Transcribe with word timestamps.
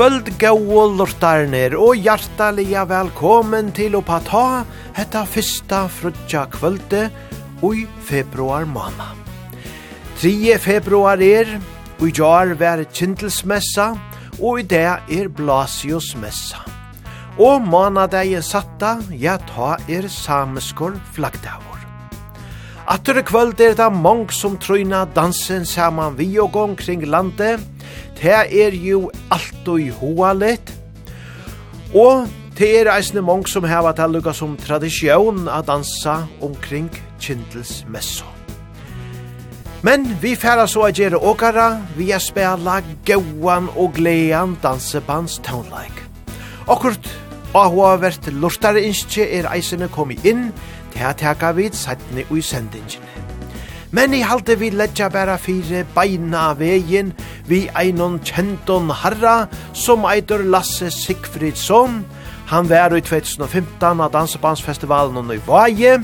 kvöld 0.00 0.30
gau 0.40 0.86
lortarnir 0.96 1.74
og 1.76 1.98
hjartaliga 2.00 2.86
velkommen 2.88 3.66
til 3.76 3.98
å 3.98 4.00
ta 4.24 4.64
hetta 4.96 5.26
fyrsta 5.28 5.80
frutja 5.92 6.46
kvölde 6.48 7.10
ui 7.60 7.84
februar 8.08 8.64
måna. 8.64 9.10
3. 10.22 10.56
februar 10.56 11.20
er, 11.20 11.52
ui 12.00 12.08
jar 12.16 12.54
vær 12.56 12.80
kintelsmessa 12.88 13.90
og 14.40 14.62
i 14.62 14.64
det 14.70 14.88
er 14.88 15.28
blasiosmessa. 15.28 16.64
Og 17.36 17.60
månadegin 17.60 18.40
satta, 18.40 19.02
ja 19.12 19.36
ta 19.52 19.74
er 19.84 20.08
sameskor 20.08 20.96
flaggdavor. 21.12 21.84
Attur 22.88 23.20
kvöld 23.20 23.60
er 23.60 23.76
det 23.76 23.92
mong 23.92 24.32
som 24.32 24.56
trøyna 24.56 25.04
dansen 25.12 25.68
saman 25.68 26.16
vi 26.16 26.38
og 26.40 26.54
gong 26.56 26.72
kring 26.80 27.04
landet, 27.04 27.60
Det 28.20 28.32
er 28.32 28.74
jo 28.76 29.10
alltid 29.30 29.92
hoalit. 30.00 30.72
Og 31.94 32.28
det 32.58 32.68
er 32.80 32.92
eisne 32.92 33.22
mong 33.24 33.46
som 33.48 33.64
heva 33.64 33.92
til 33.96 34.12
lukka 34.16 34.34
som 34.36 34.56
tradisjon 34.56 35.48
a 35.48 35.62
dansa 35.62 36.26
omkring 36.42 36.90
Kindles 37.20 37.84
messo. 37.88 38.26
Men 39.82 40.04
vi 40.20 40.34
færa 40.36 40.66
så 40.68 40.84
a 40.84 40.92
gjere 40.92 41.16
åkara, 41.16 41.80
vi 41.96 42.10
er 42.12 42.20
spela 42.20 42.82
gauan 43.06 43.70
og 43.76 43.94
glean 43.96 44.58
dansebands 44.62 45.38
townlike. 45.38 46.04
Akkurat 46.68 47.08
Ahoavert 47.50 48.28
lortare 48.30 48.78
innskje 48.86 49.24
er 49.40 49.48
eisene 49.50 49.88
komi 49.90 50.14
inn, 50.22 50.52
til 50.92 51.02
a 51.02 51.10
teka 51.18 51.50
vid 51.56 51.74
sættene 51.74 52.22
ui 52.30 52.42
sendingene. 52.46 53.09
Men 53.90 54.14
i 54.14 54.20
halte 54.22 54.54
vi 54.54 54.70
letja 54.70 55.08
bæra 55.10 55.34
fire 55.42 55.82
beina 55.96 56.52
vegin 56.54 57.10
vi 57.48 57.64
einon 57.74 58.20
kjenton 58.22 58.90
harra 58.94 59.48
som 59.74 60.04
eitur 60.06 60.44
Lasse 60.46 60.92
Sigfridsson. 60.94 62.04
Han 62.52 62.70
var 62.70 62.94
i 62.94 63.00
2015 63.02 64.00
av 64.00 64.12
Dansebandsfestivalen 64.12 65.32
i 65.34 65.40
Vaje. 65.46 65.98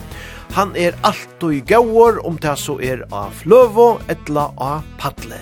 Han 0.58 0.74
er 0.76 0.98
alt 1.06 1.42
og 1.42 1.54
i 1.54 1.62
gauor 1.62 2.18
om 2.26 2.38
det 2.42 2.58
så 2.58 2.78
er 2.82 3.06
av 3.12 3.34
fløvo 3.38 4.00
etla 4.10 4.50
av 4.58 4.82
padle. 4.98 5.38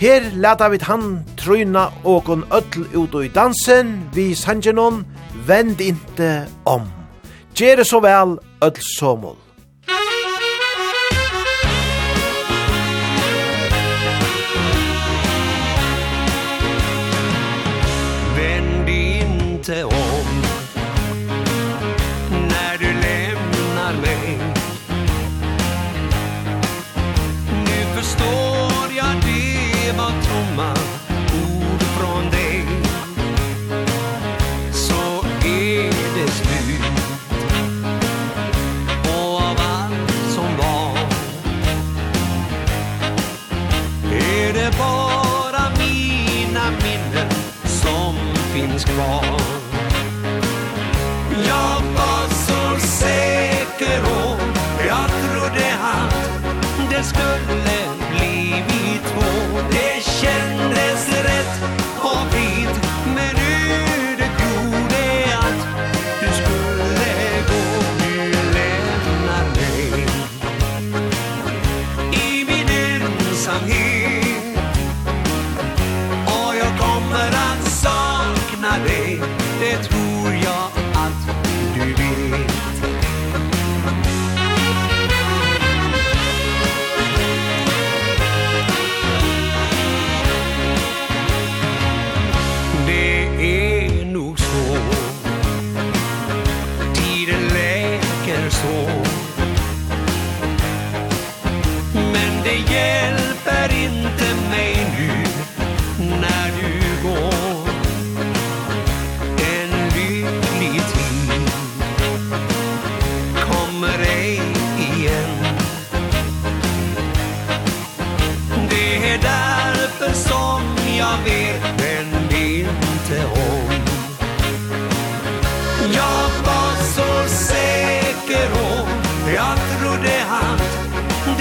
Her 0.00 0.32
leta 0.36 0.68
vi 0.72 0.80
han 0.84 1.24
tryna 1.36 1.90
åkon 2.04 2.44
öll 2.52 2.84
ut 2.92 3.14
i 3.24 3.28
dansen 3.28 3.96
vi 4.14 4.34
sanjenon 4.34 5.04
Vend 5.46 5.80
inte 5.80 6.46
om. 6.64 6.88
Gjere 7.54 7.84
så 7.84 8.00
vel, 8.00 8.38
öll 8.60 8.80
somol. 8.98 9.45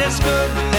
this 0.06 0.75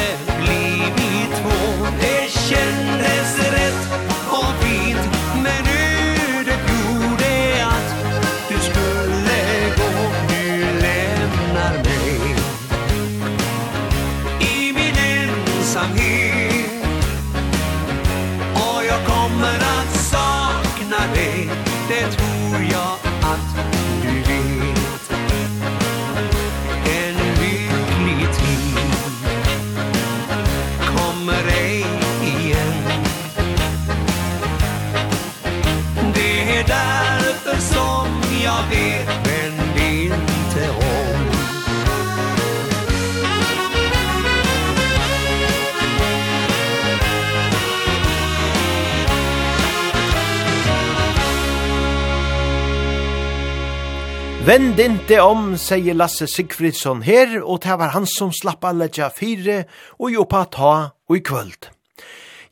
Vend 54.47 54.81
inte 54.81 55.21
om, 55.21 55.59
säger 55.59 55.95
Lasse 55.95 56.27
Sigfridsson 56.27 57.01
her, 57.03 57.41
og 57.43 57.65
det 57.65 57.75
var 57.81 57.91
han 57.91 58.05
som 58.07 58.31
slapp 58.31 58.63
alle 58.69 58.87
tja 58.95 59.09
fire, 59.11 59.65
og 59.99 60.13
jo 60.15 60.23
på 60.23 60.45
ta 60.55 60.75
og 61.11 61.17
i 61.17 61.23
kvöld. 61.27 61.67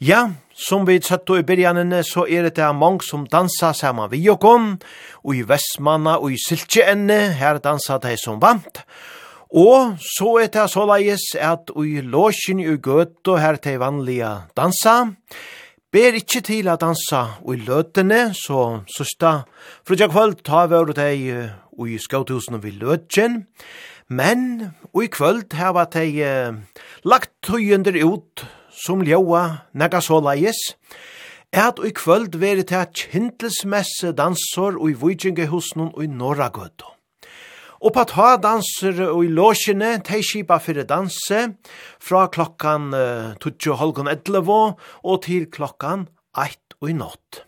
Ja, 0.02 0.32
som 0.50 0.88
vi 0.88 0.98
satt 0.98 1.30
i 1.30 1.44
byrjanene, 1.46 2.02
så 2.02 2.26
er 2.26 2.50
det 2.50 2.72
mange 2.74 3.06
som 3.06 3.28
dansa 3.30 3.70
saman 3.72 4.10
vi 4.10 4.28
og 4.28 4.42
og 4.42 5.34
i 5.36 5.46
Vestmanna 5.46 6.18
og 6.18 6.32
i 6.32 6.36
Siltjeenne, 6.48 7.30
her 7.38 7.62
dansa 7.62 7.98
de 8.02 8.16
som 8.18 8.42
vant. 8.42 8.82
Og 9.54 9.94
så 10.02 10.38
er 10.42 10.50
det 10.50 10.70
såleis 10.70 11.36
at 11.38 11.70
i 11.78 12.00
låsjen 12.02 12.58
i 12.58 12.74
gøt 12.74 13.22
og 13.28 13.38
her 13.38 13.54
til 13.54 13.78
vanlige 13.78 14.34
dansa, 14.56 15.14
ber 15.92 16.16
ikkje 16.18 16.40
til 16.42 16.68
å 16.68 16.74
dansa 16.74 17.38
i 17.46 17.54
løtene, 17.54 18.32
så 18.34 18.82
søsta, 18.90 19.44
for 19.86 19.94
ikke 19.94 20.10
kvöld 20.10 20.42
tar 20.42 20.66
vi 20.66 20.74
over 20.74 20.92
til 20.92 21.50
og 21.78 21.90
i 21.90 21.98
skauthusen 21.98 22.60
vi 22.62 22.74
løtjen, 22.78 23.44
men 24.08 24.70
og 24.92 25.04
i 25.04 25.10
kvöld 25.12 25.54
hava 25.56 25.86
tei 25.90 26.20
uh, 26.22 26.54
lagt 27.04 27.32
tøyender 27.46 27.96
ut 28.04 28.44
som 28.74 29.02
ljóa 29.04 29.66
nega 29.74 30.00
såleis, 30.04 30.74
at 31.54 31.78
og 31.78 31.86
i 31.88 31.94
kvöld 31.94 32.36
veri 32.40 32.66
til 32.66 32.90
kjentelsmesse 32.98 34.12
dansor 34.18 34.76
og 34.80 34.90
i 34.90 34.98
vujtjengehusene 34.98 35.92
og 35.94 36.02
i 36.04 36.10
Norragøtto. 36.10 36.90
Og 37.84 37.92
på 37.92 38.04
ta 38.08 38.34
danser 38.40 39.02
og 39.10 39.26
i 39.26 39.32
låsjene, 39.32 39.98
tei 40.06 40.22
skipa 40.24 40.56
fyrir 40.62 40.86
danse, 40.88 41.40
fra 42.00 42.26
klokkan 42.32 42.94
uh, 42.96 43.34
12.11 43.44 44.54
og 45.04 45.18
til 45.26 45.50
klokkan 45.52 46.08
1 46.32 46.78
og 46.80 46.88
i 46.90 46.96
natt 46.96 47.44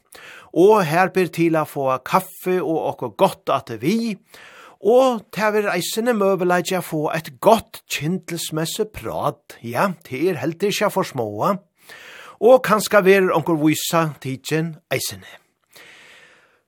og 0.56 0.84
her 0.88 1.12
ber 1.12 1.28
til 1.32 1.56
å 1.58 1.66
få 1.68 1.90
kaffe 2.06 2.58
og 2.62 2.78
okko 2.94 3.12
godt 3.20 3.52
at 3.52 3.72
vi, 3.82 4.16
og 4.80 5.24
til 5.34 5.52
vi 5.54 5.64
reisende 5.66 6.16
å 6.16 6.82
få 6.84 7.06
et 7.12 7.32
godt 7.40 7.82
kjentelsmesse 7.92 8.88
prat, 8.92 9.58
ja, 9.60 9.92
til 10.04 10.30
er 10.30 10.40
helt 10.40 10.62
ikke 10.62 10.90
for 10.90 11.04
små, 11.04 11.56
og 12.40 12.62
kanskje 12.64 13.04
være 13.04 13.34
onker 13.36 13.56
vysa 13.60 14.12
tidsen 14.20 14.76
eisende. 14.92 15.28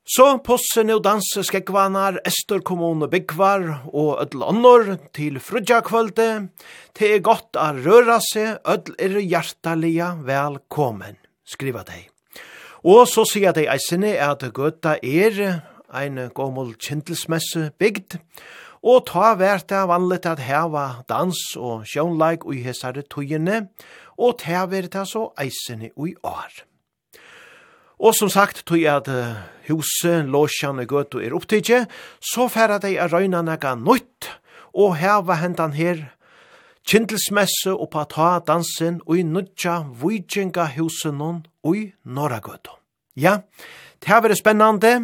Så 0.09 0.25
possen 0.41 0.89
og 0.89 1.03
danse 1.05 1.43
skekvanar, 1.45 2.17
Estor 2.25 2.63
kommune 2.65 3.11
byggvar 3.13 3.91
og 3.93 4.23
ødel 4.23 4.47
annor 4.49 4.95
til 5.13 5.37
frudja 5.37 5.83
kvölde, 5.85 6.49
til 6.97 7.19
er 7.19 7.25
godt 7.25 7.61
å 7.61 7.75
røra 7.77 8.17
seg, 8.25 8.57
ødel 8.65 8.97
er 8.97 9.21
hjertalia 9.21 10.15
velkommen, 10.25 11.21
skriva 11.45 11.85
deg. 11.85 12.09
Og 12.85 13.09
så 13.11 13.25
sier 13.27 13.55
de 13.57 13.67
eisene 13.71 14.15
at 14.23 14.45
Gøta 14.55 14.99
er 15.03 15.63
ein 15.89 16.21
gommel 16.35 16.75
kjentelsmesse 16.79 17.73
bygd, 17.79 18.19
og 18.83 19.09
ta 19.11 19.33
vært 19.35 19.71
det 19.73 19.83
vanligt 19.91 20.29
at 20.29 20.43
heva 20.47 21.03
dans 21.09 21.39
og 21.59 21.87
sjånleik 21.89 22.47
og 22.47 22.61
hesare 22.63 23.03
tøyene, 23.03 23.67
og 24.19 24.39
ta 24.45 24.67
vært 24.71 24.93
det 24.95 25.07
så 25.11 25.29
eisene 25.41 25.91
i 25.91 26.15
år. 26.23 26.63
Og 27.99 28.15
som 28.15 28.31
sagt, 28.31 28.63
tog 28.63 28.85
at 28.87 29.09
huset, 29.67 30.29
låsjane, 30.31 30.87
og 30.87 31.19
er 31.19 31.35
opptidje, 31.35 31.87
så 32.23 32.47
færa 32.47 32.79
de 32.79 32.95
a 32.95 33.09
røyna 33.11 33.43
nega 33.43 33.75
nøyt, 33.75 34.31
og 34.75 34.95
heva 35.01 35.35
hentan 35.43 35.75
her 35.75 36.07
Kjentelsmesse 36.89 37.75
og 37.75 37.91
på 37.93 38.03
ta 38.09 38.39
dansen 38.41 39.03
og 39.05 39.19
i 39.19 39.23
nødja 39.27 39.75
vujtjenga 40.01 40.71
husen 40.79 41.21
og 41.21 41.75
i 41.77 41.83
Norragøto. 42.09 42.79
Ja, 43.13 43.43
det 44.01 44.09
har 44.09 44.23
vært 44.25 44.41
spennande, 44.41 44.95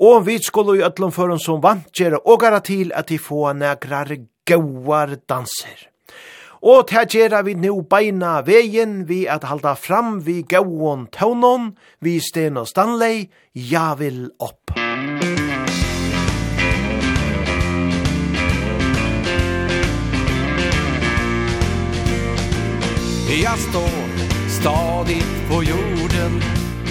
og 0.00 0.24
vi 0.24 0.38
skulle 0.40 0.78
i 0.78 0.84
ødlom 0.86 1.12
for 1.12 1.36
som 1.36 1.60
vant 1.60 1.92
gjøre 1.92 2.22
og 2.24 2.40
gara 2.40 2.62
til 2.64 2.94
at 2.96 3.10
de 3.12 3.18
få 3.20 3.52
negrar 3.52 4.14
gauar 4.48 5.12
danser. 5.28 5.90
Og 6.62 6.88
det 6.88 7.12
gjere 7.12 7.44
vi 7.44 7.54
nu 7.54 7.82
beina 7.82 8.40
veien 8.40 9.04
vi 9.08 9.26
at 9.28 9.44
halda 9.44 9.74
fram 9.76 10.22
vi 10.24 10.40
gauon 10.40 11.06
taunon, 11.12 11.74
vi 12.00 12.16
sten 12.20 12.56
og 12.56 12.68
Stanley, 12.68 13.28
ja 13.52 13.92
vil 13.94 14.30
opp. 14.40 14.72
Jag 23.30 23.58
står 23.58 24.28
stadigt 24.60 25.48
på 25.48 25.64
jorden 25.64 26.42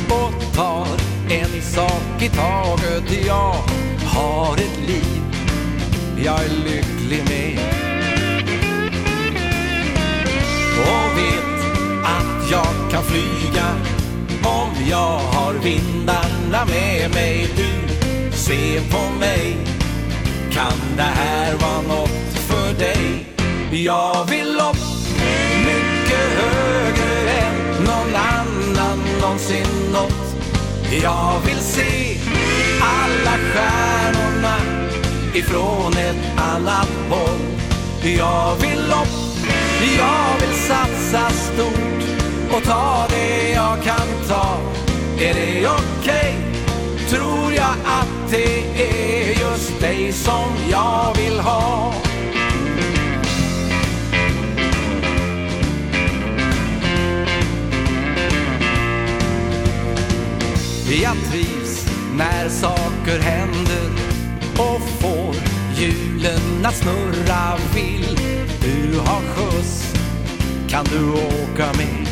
och 0.10 0.56
tar 0.56 0.88
en 1.30 1.62
sak 1.62 2.22
i 2.22 2.30
taget. 2.30 3.26
Jag 3.26 3.56
har 4.06 4.56
ett 4.56 4.88
liv 4.88 5.20
jag 6.26 6.44
är 6.44 6.50
lycklig 6.50 7.24
med. 7.30 7.60
Och 10.80 11.18
vet 11.18 11.60
att 12.04 12.52
jag 12.52 12.92
kan 12.92 13.04
flyga 13.04 13.76
Om 14.44 14.90
jag 14.90 15.20
har 15.20 15.54
vindarna 15.54 16.66
med 16.66 17.14
mig. 17.14 17.48
Du 17.58 17.94
se 18.32 18.82
på 18.92 19.20
mig. 19.20 19.58
Kan 20.52 20.98
det 20.98 21.04
här 21.04 21.56
vara 21.56 21.98
något 21.98 22.40
för 22.48 22.74
dig? 22.74 23.26
Jag 23.72 24.26
vill 24.26 24.56
upp 24.56 24.99
mycket 26.10 26.42
högre 26.42 27.30
än 27.30 27.84
någon 27.84 28.16
annan 28.16 29.00
någonsin 29.22 29.92
nått 29.94 30.36
Jag 31.04 31.40
vill 31.46 31.60
se 31.60 32.18
alla 32.82 33.38
stjärnorna 33.38 34.56
ifrån 35.34 35.94
ett 35.94 36.40
annat 36.40 36.90
håll 37.10 37.40
Jag 38.18 38.56
vill 38.56 38.80
upp, 38.80 39.50
jag 39.98 40.48
vill 40.48 40.58
satsa 40.58 41.30
stort 41.30 42.04
och 42.52 42.64
ta 42.64 43.08
det 43.10 43.50
jag 43.50 43.84
kan 43.84 44.28
ta 44.28 44.58
Är 45.20 45.34
det 45.34 45.68
okej? 45.68 45.78
Okay? 46.02 47.10
Tror 47.10 47.54
jag 47.54 47.76
att 47.86 48.32
det 48.32 48.84
är 48.84 49.30
just 49.30 49.82
dig 49.82 50.12
som 50.14 50.50
jag 50.72 51.16
vill 51.18 51.40
ha 51.40 51.94
saker 63.10 63.24
händer 63.24 63.90
och 64.58 64.82
får 65.02 65.36
hjulen 65.76 66.66
att 66.66 66.76
snurra 66.76 67.58
vill. 67.74 68.18
Du 68.62 69.00
ha 69.00 69.22
skjuts 69.22 69.94
kan 70.70 70.86
du 70.86 71.12
åka 71.12 71.74
med? 71.78 72.08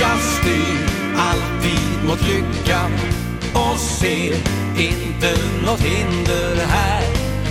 Jag 0.00 0.18
styr 0.18 0.86
alltid 1.16 2.08
mot 2.08 2.28
lyckan 2.28 2.90
och 3.52 3.78
ser 3.78 4.34
inte 4.78 5.36
något 5.66 5.80
hinder 5.80 6.66
här. 6.66 7.02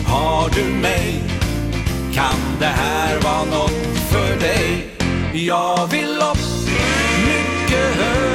Har 0.06 0.50
du 0.50 0.64
mig 0.64 1.24
kan 2.14 2.60
det 2.60 2.66
här 2.66 3.20
vara 3.22 3.44
något 3.44 3.98
för 4.12 4.40
dig? 4.40 4.88
Jag 5.34 5.88
vill 5.88 6.18
upp 6.18 6.68
mycket 7.26 7.96
högre 7.96 8.33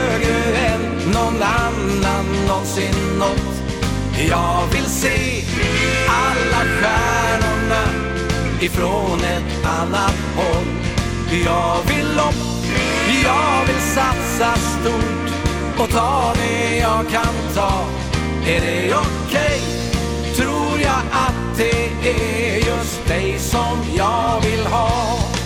någon 1.39 1.49
annan 1.49 2.47
någonsin 2.49 3.19
nått 3.19 3.63
Jag 4.29 4.67
vill 4.73 4.85
se 4.85 5.45
alla 6.09 6.65
stjärnorna 6.65 7.85
ifrån 8.61 9.21
ett 9.21 9.67
annat 9.67 10.17
håll 10.37 10.67
Jag 11.45 11.77
vill 11.95 12.19
upp, 12.19 12.67
jag 13.25 13.67
vill 13.67 13.83
satsa 13.95 14.55
stort 14.57 15.79
och 15.79 15.91
ta 15.91 16.35
det 16.37 16.77
jag 16.77 17.09
kan 17.11 17.55
ta 17.55 17.85
Är 18.47 18.61
det 18.61 18.95
okej? 18.95 19.07
Okay? 19.27 20.35
Tror 20.37 20.81
jag 20.83 21.03
att 21.13 21.57
det 21.57 22.11
är 22.11 22.57
just 22.57 23.09
dig 23.09 23.39
som 23.39 23.79
jag 23.97 24.41
vill 24.41 24.67
ha 24.67 25.38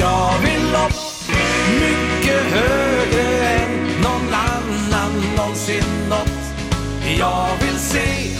jag 0.00 0.38
vill 0.42 0.74
upp 0.74 1.10
Mycket 1.80 2.42
högre 2.42 3.48
än 3.48 3.70
någon 4.02 4.34
annan 4.34 5.12
någonsin 5.36 5.84
nått 6.08 6.40
Jag 7.18 7.48
vill 7.60 7.78
se 7.78 8.36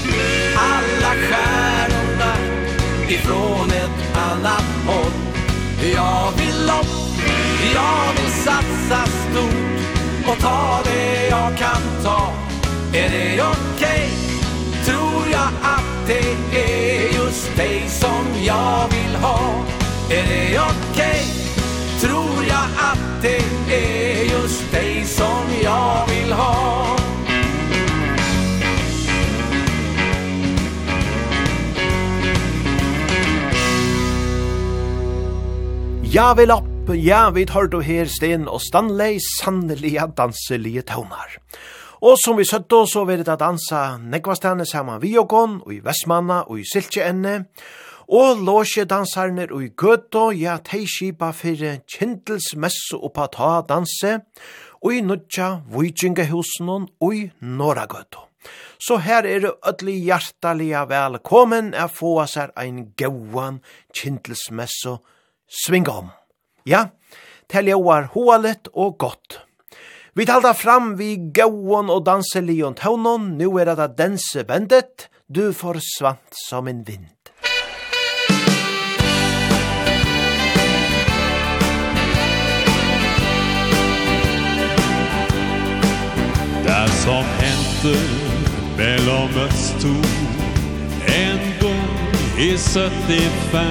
alla 0.57 1.15
stjärnorna 1.15 2.35
ifrån 3.09 3.71
ett 3.71 4.17
annat 4.17 4.65
håll 4.87 5.13
Jag 5.95 6.33
vill 6.37 6.71
upp, 6.81 7.23
jag 7.75 8.23
vill 8.23 8.33
satsa 8.33 9.07
stort 9.07 9.81
och 10.29 10.39
ta 10.43 10.81
det 10.85 11.29
jag 11.29 11.59
kan 11.59 12.05
ta 12.05 12.33
Är 12.93 13.11
det 13.11 13.43
okej? 13.43 13.59
Okay? 13.77 14.09
Tror 14.85 15.23
jag 15.33 15.49
att 15.63 16.07
det 16.07 16.59
är 16.59 17.15
just 17.15 17.57
dig 17.57 17.89
som 17.89 18.45
jag 18.47 18.89
vill 18.89 19.17
ha 19.17 19.65
Är 20.11 20.23
det 20.29 20.59
okej? 20.59 20.81
Okay? 20.81 20.90
tror 22.01 22.45
jag 22.49 22.67
att 22.91 23.23
det 23.23 23.43
är 23.75 24.25
just 24.25 24.73
dig 24.73 25.05
som 25.05 25.45
jag 25.63 26.07
vill 26.09 26.33
ha 26.33 26.97
Ja 36.13 36.35
vil 36.35 36.51
opp, 36.51 36.89
ja 36.95 37.31
vi 37.31 37.45
tar 37.47 37.69
og 37.71 37.85
her 37.87 38.09
Sten 38.11 38.49
og 38.49 38.59
Stanley 38.61 39.21
sannelige 39.23 40.09
danselige 40.17 40.83
tøvnar. 40.83 41.37
Og 42.03 42.17
som 42.19 42.35
vi 42.41 42.45
søtt 42.49 42.73
så 42.91 43.05
vil 43.05 43.23
det 43.23 43.37
dansa 43.39 43.99
nekvastane 44.01 44.67
saman 44.67 45.03
vi 45.03 45.19
og 45.19 45.33
og 45.33 45.73
i 45.73 45.79
Vestmanna 45.85 46.41
og 46.49 46.59
i 46.59 46.65
Siltjeenne. 46.65 47.35
Og 47.37 47.45
og 48.11 48.41
låsje 48.43 48.85
dansarne 48.91 49.47
og 49.53 49.63
i 49.63 49.69
gøtta, 49.79 50.31
ja, 50.35 50.57
tei 50.59 50.83
skipa 50.91 51.31
fyrir 51.37 51.79
kjentelsmesse 51.87 52.99
oppa 52.99 53.29
ta 53.31 53.51
danse, 53.69 54.17
og 54.83 54.97
i 54.97 55.03
nudja 55.05 55.61
vujtjingahusen 55.71 56.89
og 56.89 57.15
i 57.15 57.29
noragøtta. 57.41 58.27
Så 58.81 58.97
her 59.05 59.27
er 59.29 59.43
det 59.45 59.53
ødelig 59.69 59.99
hjertelig 60.09 60.73
velkommen 60.89 61.75
å 61.77 61.87
få 61.93 62.15
seg 62.27 62.55
ein 62.57 62.81
en 62.81 62.89
gauan 62.97 63.61
kjentelsmesse 63.93 64.97
svinga 65.47 65.99
om. 66.03 66.11
Ja, 66.65 66.89
til 67.53 67.69
jeg 67.69 67.85
var 67.85 68.11
hålet 68.15 68.73
og 68.73 68.97
godt. 68.99 69.41
Vi 70.17 70.27
talda 70.27 70.55
fram 70.57 70.97
vi 70.99 71.15
gauan 71.37 71.93
og 71.93 72.03
danselion 72.09 72.75
taunon, 72.75 73.37
nu 73.39 73.53
er 73.61 73.75
det 73.77 73.93
dansebendet, 74.01 75.09
du 75.29 75.53
forsvant 75.55 76.43
som 76.49 76.67
en 76.67 76.83
vind. 76.87 77.20
Det 86.71 86.91
som 86.93 87.25
hände 87.39 87.99
mellom 88.77 89.29
oss 89.49 89.75
to 89.81 89.89
En 91.07 91.39
gång 91.61 92.13
i 92.39 92.59
75 92.59 93.65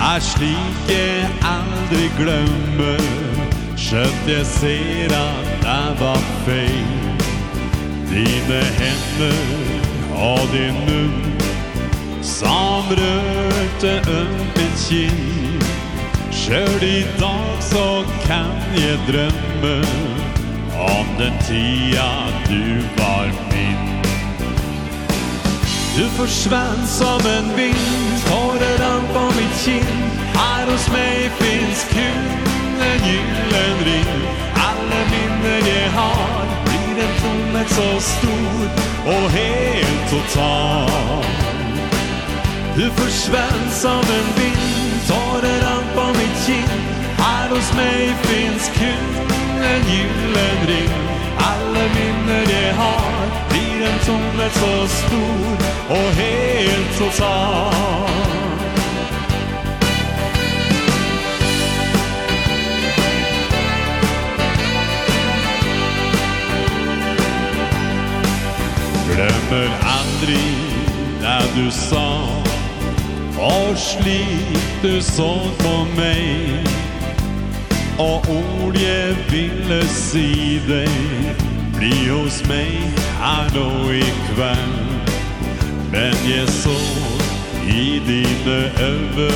Er 0.00 0.20
slik 0.20 0.88
jeg 0.88 1.28
aldri 1.40 2.10
glömmer 2.18 3.00
Skjønt 3.76 4.28
jeg 4.28 4.44
ser 4.46 5.16
at 5.16 5.48
det 5.64 5.96
var 6.02 6.20
feil 6.44 6.92
Dine 8.12 8.60
hender 8.76 9.40
og 10.28 10.44
din 10.52 10.76
munn 10.90 11.32
Som 12.20 12.92
rørte 13.00 13.96
upp 14.20 14.60
mitt 14.60 14.88
kinn 14.88 15.64
Själv 16.32 16.82
i 16.82 17.00
dag 17.16 17.64
så 17.72 18.04
kan 18.28 18.52
jeg 18.76 19.00
drømme 19.08 19.78
Om 20.84 21.06
den 21.18 21.38
tia 21.46 22.10
du 22.48 22.80
var 22.96 23.26
min. 23.50 24.02
Du 25.96 26.08
försvann 26.08 26.86
som 26.86 27.20
en 27.26 27.56
vind 27.56 28.24
Tåren 28.28 28.78
rann 28.78 29.02
på 29.14 29.24
mitt 29.40 29.60
kind. 29.64 30.10
Här 30.34 30.66
hos 30.72 30.90
mig 30.92 31.30
finns 31.38 31.86
kun 31.90 32.28
En 32.80 33.08
gyllen 33.08 33.84
ring. 33.84 34.22
Alla 34.54 35.00
minnen 35.10 35.62
jag 35.66 35.90
har 35.90 36.44
Blir 36.64 37.04
en 37.04 37.20
tomhet 37.22 37.70
så 37.70 38.00
stor 38.00 38.68
Och 39.06 39.30
helt 39.30 40.10
total. 40.10 41.24
Du 42.76 42.90
försvann 42.90 43.70
som 43.70 44.00
en 44.18 44.28
vind 44.36 45.06
Tåren 45.08 45.60
rann 45.60 45.84
på 45.94 46.18
mitt 46.18 46.46
kind. 46.46 46.82
Här 47.18 47.48
hos 47.48 47.72
mig 47.72 48.14
finns 48.22 48.70
kun 48.78 49.43
en 49.72 49.82
gyllen 49.92 50.58
ring 50.70 50.92
Alle 51.50 51.84
minner 51.96 52.44
jeg 52.50 52.74
har 52.74 53.26
Blir 53.50 53.86
en 53.88 53.98
tomhet 54.06 54.52
så 54.52 54.74
stor 54.98 55.66
Og 55.96 56.06
helt 56.20 56.92
så 56.98 57.10
sann 57.18 58.04
Glömmer 69.14 69.68
aldri 69.96 70.44
det 71.20 71.42
du 71.56 71.70
sa 71.70 72.08
Og 73.38 73.78
slik 73.78 74.82
du 74.82 75.00
såg 75.02 75.50
på 75.58 75.74
meg. 75.96 76.93
Og 77.98 78.24
ord 78.28 78.76
jeg 78.76 79.16
ville 79.30 79.80
si 79.88 80.58
deg 80.66 81.42
Bli 81.76 81.92
hos 82.08 82.40
meg 82.48 82.98
her 83.20 83.50
nå 83.54 83.68
i 83.94 84.06
kveld. 84.30 85.12
Men 85.94 86.16
jeg 86.26 86.48
så 86.50 86.74
i 87.70 88.02
dine 88.06 88.58
øve 88.82 89.30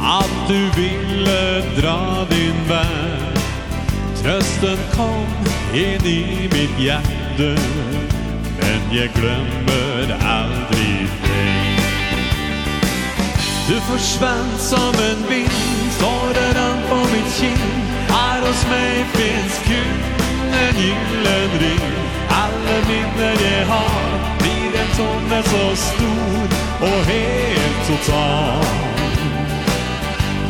At 0.00 0.34
du 0.48 0.60
ville 0.76 1.40
dra 1.80 2.26
din 2.30 2.60
vær 2.68 3.40
Trøsten 4.20 4.84
kom 4.92 5.50
inn 5.74 6.04
i 6.04 6.48
mitt 6.52 6.76
hjerte 6.78 7.54
Men 8.60 8.92
jeg 8.92 9.10
glemmer 9.16 10.16
aldri 10.20 11.08
det 11.22 11.29
Du 13.70 13.80
försvann 13.80 14.58
som 14.58 14.94
en 15.08 15.28
vind 15.28 15.92
Staden 15.96 16.56
an 16.56 16.78
på 16.88 16.96
mitt 16.96 17.34
kind. 17.34 17.82
Här 18.08 18.40
hos 18.40 18.66
mig 18.70 19.04
finns 19.12 19.60
Gud 19.68 20.02
En 20.52 20.80
gyllen 20.82 21.50
ring. 21.60 21.92
Alla 22.28 22.76
minnen 22.88 23.36
jag 23.52 23.66
har 23.66 24.00
Blir 24.38 24.80
en 24.80 24.96
tomme 24.96 25.42
så 25.42 25.76
stor 25.76 26.48
Och 26.80 27.04
helt 27.12 27.86
total. 27.86 28.64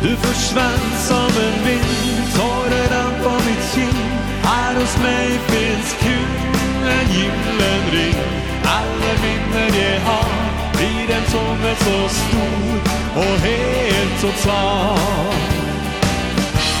Du 0.03 0.15
försvann 0.15 0.91
som 1.07 1.43
en 1.45 1.65
vind 1.65 2.27
Staden 2.33 2.93
an 3.05 3.23
på 3.23 3.33
mitt 3.49 3.73
kind. 3.75 4.05
Här 4.43 4.75
hos 4.75 4.97
mig 4.97 5.29
finns 5.29 5.95
Gud 6.03 6.55
En 6.89 7.15
gyllen 7.15 7.91
ring. 7.91 8.21
Alla 8.63 9.13
minnen 9.21 9.81
jag 9.81 10.11
har 10.11 10.50
blir 10.81 11.15
en 11.15 11.25
er 11.71 11.75
så 11.85 11.97
stor 12.09 12.77
og 13.21 13.33
helt 13.45 14.15
total 14.21 15.35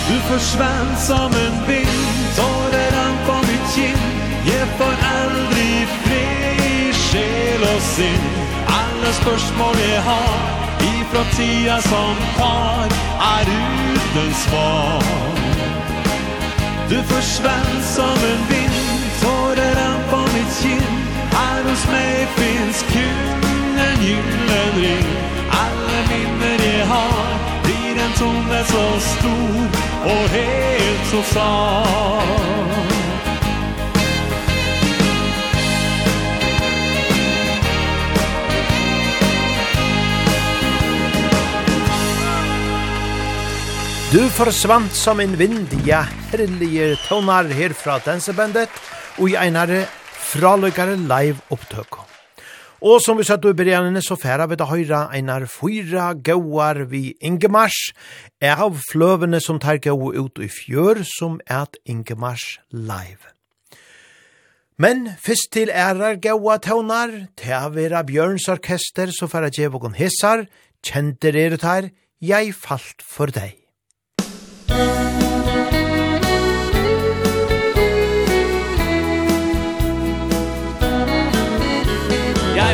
Du 0.09 0.15
forsvann 0.29 0.89
som 1.07 1.31
en 1.45 1.57
vind, 1.67 2.01
tårer 2.37 2.89
rann 2.97 3.17
på 3.27 3.35
mitt 3.49 3.67
kinn 3.75 4.05
Jeg 4.45 4.65
får 4.77 4.95
aldri 5.17 5.69
fri 6.05 6.25
sjel 7.09 7.65
og 7.73 7.81
sin 7.95 8.25
Alle 8.79 9.13
spørsmål 9.21 9.77
jeg 9.89 10.01
har 10.09 10.39
ifra 10.91 11.23
tida 11.35 11.77
som 11.81 12.15
tar 12.37 12.93
er 13.21 13.49
uten 13.51 14.31
svar. 14.33 15.03
Du 16.89 16.97
forsvann 17.11 17.83
som 17.95 18.25
en 18.31 18.41
vind, 18.49 18.81
tårer 19.21 19.77
rann 19.77 20.01
på 20.09 20.23
mitt 20.33 20.57
kinn 20.63 20.97
Her 21.37 21.69
hos 21.69 21.85
meg 21.93 22.27
finns 22.39 22.83
kun 22.89 23.40
himlen 24.01 24.73
ring 24.83 25.11
Alle 25.61 25.99
minner 26.09 26.65
jeg 26.65 26.87
har 26.93 27.35
Blir 27.65 28.03
en 28.05 28.17
tomme 28.19 28.63
så 28.73 28.85
stor 29.11 29.81
Og 30.11 30.21
helt 30.35 31.05
så 31.13 31.23
sann 31.33 32.61
Du 44.11 44.19
forsvant 44.35 44.91
som 44.91 45.21
en 45.23 45.37
vind, 45.39 45.71
ja, 45.87 46.01
herlige 46.33 46.97
tonar 47.05 47.47
her 47.47 47.71
fra 47.71 47.95
dansebandet, 48.03 48.67
og 49.15 49.31
i 49.31 49.37
einare 49.39 49.85
fraløkare 50.33 50.97
live 50.99 51.39
opptøkken. 51.47 52.20
Og 52.81 52.97
som 53.05 53.19
vi 53.19 53.25
satt 53.27 53.45
i 53.45 53.53
begynnelsen, 53.53 54.01
så 54.01 54.15
færa 54.17 54.47
vi 54.49 54.57
da 54.57 54.65
høyra 54.65 55.03
einar 55.13 55.45
fyra 55.45 56.15
gauar 56.17 56.87
vi 56.89 57.11
Ingemars, 57.21 57.91
av 58.41 58.79
fløvene 58.89 59.37
som 59.37 59.59
tar 59.61 59.77
gau 59.77 60.09
ut 60.09 60.41
i 60.41 60.49
fjør, 60.49 61.03
som 61.05 61.37
at 61.45 61.77
Ingemars 61.85 62.57
live. 62.73 63.29
Men 64.81 65.11
fyrst 65.21 65.51
til 65.53 65.69
ærar 65.69 66.17
gaua 66.17 66.57
tøvnar, 66.57 67.13
til 67.37 67.53
å 67.53 67.69
være 67.75 68.01
Bjørns 68.09 68.49
orkester, 68.49 69.13
så 69.13 69.29
færa 69.29 69.53
djevågon 69.53 69.93
hesar, 69.99 70.47
kjenter 70.81 71.37
er 71.37 71.53
det 71.53 71.61
her, 71.61 71.91
jeg 72.17 72.55
falt 72.57 73.05
for 73.05 73.29
deg. 73.29 73.60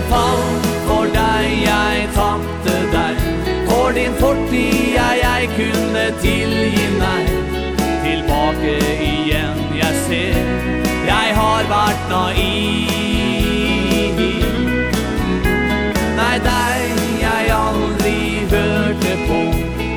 fall 0.10 0.44
For 0.88 1.10
deg 1.14 1.46
jeg 1.64 2.08
tapte 2.16 2.76
deg. 2.94 3.16
For 3.70 3.92
din 3.98 4.14
fortid 4.22 4.94
jeg, 4.96 5.20
jeg 5.24 5.50
kunne 5.58 6.06
tilgi 6.22 6.88
meg. 7.02 7.26
Tilbake 8.06 8.76
igjen 9.04 9.60
jeg 9.76 9.94
ser 10.08 10.46
Jeg 11.08 11.36
har 11.40 11.68
vært 11.72 12.04
naiv. 12.12 12.88
Nei, 16.18 16.38
deg 16.48 17.04
jeg 17.22 17.52
aldri 17.58 18.18
hørte 18.54 19.14
på. 19.28 19.42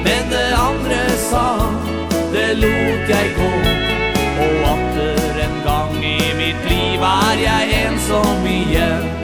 Men 0.06 0.34
det 0.34 0.50
andre 0.58 1.00
sa 1.28 1.46
Det 2.34 2.50
lot 2.64 3.14
jeg 3.14 3.32
gå. 3.38 3.52
Og 4.40 4.68
atter 4.74 5.40
en 5.46 5.56
gang 5.66 5.96
i 6.04 6.18
mitt 6.42 6.68
liv 6.72 7.08
Er 7.14 7.46
jeg 7.46 7.80
ensom 7.86 8.46
igjen. 8.58 9.19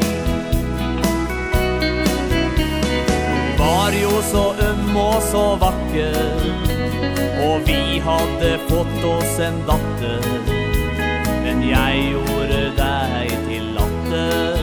så 4.30 4.44
øm 4.68 4.96
og 4.96 5.22
så 5.22 5.44
vacker 5.60 6.18
Og 7.48 7.60
vi 7.66 8.00
hadde 8.04 8.52
fått 8.68 9.04
oss 9.04 9.38
en 9.48 9.60
datter 9.68 10.26
Men 11.44 11.62
jeg 11.68 12.08
gjorde 12.10 12.60
deg 12.80 13.34
til 13.48 13.66
latter. 13.76 14.58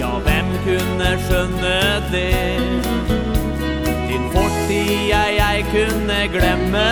Ja, 0.00 0.12
hvem 0.24 0.52
kunne 0.64 1.10
skjønne 1.26 1.78
det? 2.12 2.58
Din 4.08 4.28
fortid 4.34 4.92
jeg, 5.10 5.34
jeg 5.38 5.64
kunne 5.72 6.20
glemme. 6.34 6.88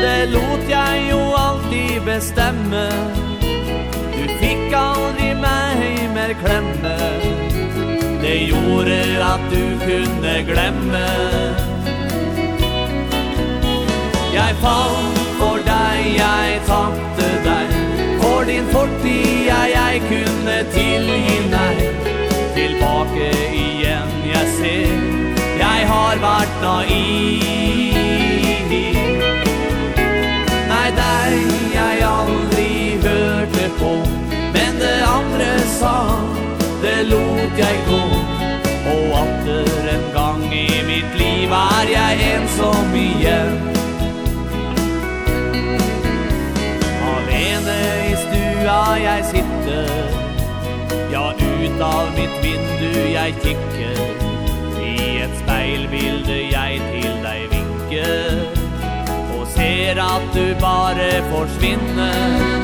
Det 0.00 0.28
lot 0.32 0.64
jeg 0.68 1.06
jo 1.10 1.20
alltid 1.36 2.00
bestemme. 2.06 2.86
Du 4.16 4.24
fikk 4.40 4.76
aldri 4.76 5.32
meg 5.40 5.86
mer 6.14 6.36
klemme. 6.44 7.49
Det 8.30 8.38
gjorde 8.38 8.98
at 9.22 9.40
du 9.50 9.78
kunne 9.80 10.34
glemme. 10.46 11.06
Jeg 14.34 14.54
fall 14.60 14.98
for 15.38 15.56
deg, 15.66 15.98
jeg 16.14 16.60
tapte 16.66 17.30
deg. 17.46 17.66
For 18.20 18.44
din 18.46 18.70
fortid, 18.70 19.26
jeg, 19.46 19.72
jeg 19.74 20.02
kunne 20.12 20.56
tilgi 20.76 21.40
nei 21.50 21.74
Tilbake 22.54 23.32
igjen, 23.50 24.14
jeg 24.30 24.46
ser. 24.60 24.94
Jeg 25.58 25.88
har 25.90 26.22
vært 26.22 26.56
naiv. 26.62 27.10
Nei, 30.70 30.88
deg 31.02 31.34
jeg 31.74 32.06
aldri 32.14 32.70
hørte 33.08 33.72
på. 33.82 33.96
Men 34.54 34.78
det 34.78 35.00
andre 35.18 35.56
sa 35.80 35.96
det 37.00 37.08
lot 37.08 37.58
jeg 37.58 37.76
gå 37.88 38.00
Og 38.92 39.12
atter 39.20 39.86
en 39.94 40.06
gang 40.14 40.42
i 40.52 40.66
mitt 40.84 41.12
liv 41.16 41.52
er 41.56 41.90
jeg 41.92 42.24
ensom 42.26 42.94
igjen. 42.96 43.54
Alene 47.12 47.76
i 48.08 48.16
stua 48.24 48.80
jeg 49.00 49.24
sitter. 49.30 49.92
Ja, 51.12 51.24
ut 51.30 51.84
av 51.86 52.10
mitt 52.18 52.36
vindu 52.44 52.98
jeg 53.14 53.36
kikker. 53.44 54.02
I 54.82 54.96
et 55.26 55.38
speilbilde 55.40 56.40
jeg 56.50 56.82
til 56.90 57.14
deg 57.24 57.46
vinker. 57.54 58.44
Og 59.38 59.46
ser 59.54 60.02
at 60.04 60.28
du 60.36 60.44
bare 60.60 61.08
forsvinner. 61.30 62.60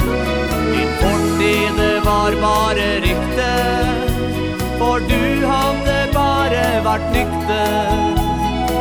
Din 0.75 0.93
fortid 1.01 1.83
var 2.11 2.41
bare 2.43 2.91
rykte. 3.07 4.16
For 4.79 5.01
du 5.01 5.23
hadde 5.49 5.95
bare 6.13 6.65
vært 6.85 7.07
nykter. 7.15 8.03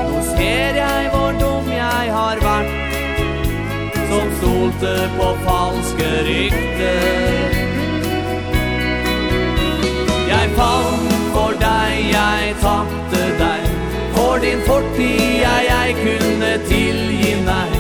Nå 0.10 0.24
ser 0.34 0.80
jeg 0.80 1.12
hvor 1.14 1.38
dum 1.40 1.70
jeg 1.72 2.12
har 2.18 2.42
vært 2.44 2.74
Som 4.10 4.34
stolte 4.40 4.92
på 5.16 5.30
falske 5.46 6.10
rykter. 6.28 7.56
Jeg 10.34 10.52
fant 10.60 11.16
for 11.38 11.56
deg, 11.64 11.96
jeg 12.12 12.54
tapte 12.66 13.24
deg. 13.40 13.72
For 14.18 14.44
din 14.44 14.62
fortid 14.68 15.24
jeg, 15.46 15.72
jeg 15.72 15.96
kunne 16.04 16.52
tilgi 16.68 17.34
meg. 17.48 17.80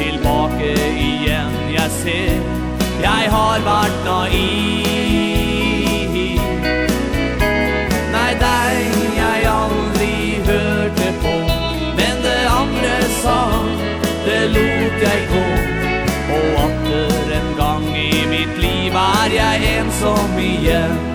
Tilbake 0.00 0.74
igjen 1.10 1.54
jeg 1.76 1.94
ser. 2.00 2.52
Jeg 3.04 3.32
har 3.36 3.64
vært 3.68 4.04
naiv. 4.08 4.93
sang 13.24 13.70
Det 14.26 14.44
lot 14.54 14.96
jeg 15.06 15.20
gå. 15.32 15.46
Og 16.36 16.46
atter 16.66 17.34
en 17.38 17.50
gang 17.60 17.88
i 17.96 18.24
mitt 18.34 18.54
liv 18.66 19.00
er 19.06 19.34
jeg 19.40 19.74
ensom 19.78 20.38
igjen. 20.40 21.13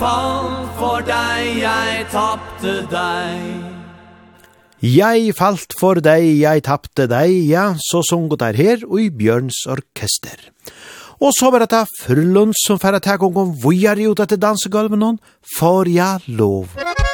fall 0.00 0.64
for 0.78 1.04
deg, 1.04 1.58
jeg 1.60 2.06
tappte 2.12 2.76
deg. 2.88 3.42
Jeg 4.80 5.34
falt 5.36 5.76
for 5.76 6.00
deg, 6.00 6.24
jeg 6.40 6.64
tappte 6.64 7.04
deg, 7.10 7.34
ja, 7.50 7.66
så 7.84 8.00
sungo 8.06 8.38
der 8.40 8.56
her 8.56 8.86
og 8.88 8.96
i 9.02 9.10
Bjørns 9.12 9.66
orkester. 9.68 10.40
Og 11.20 11.36
så 11.36 11.52
var 11.52 11.66
det 11.66 11.84
Frulund 11.98 12.56
som 12.56 12.80
færre 12.80 13.02
takk 13.04 13.26
om 13.28 13.52
vujar 13.60 14.00
i 14.00 14.08
ut 14.08 14.24
etter 14.24 14.40
dansegulven 14.40 15.04
hon, 15.04 15.20
for 15.58 15.84
ja 15.84 16.14
lov. 16.32 16.72
Musikk 16.80 17.09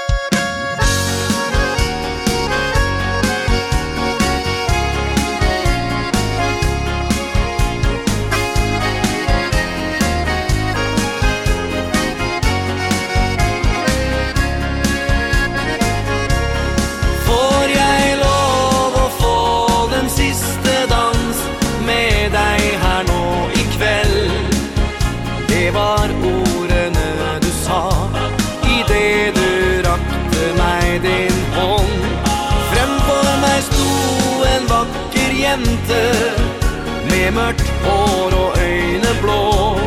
med 37.26 37.34
mørkt 37.34 37.70
hår 37.84 38.34
og 38.42 38.58
øyne 38.58 39.12
blå. 39.22 39.78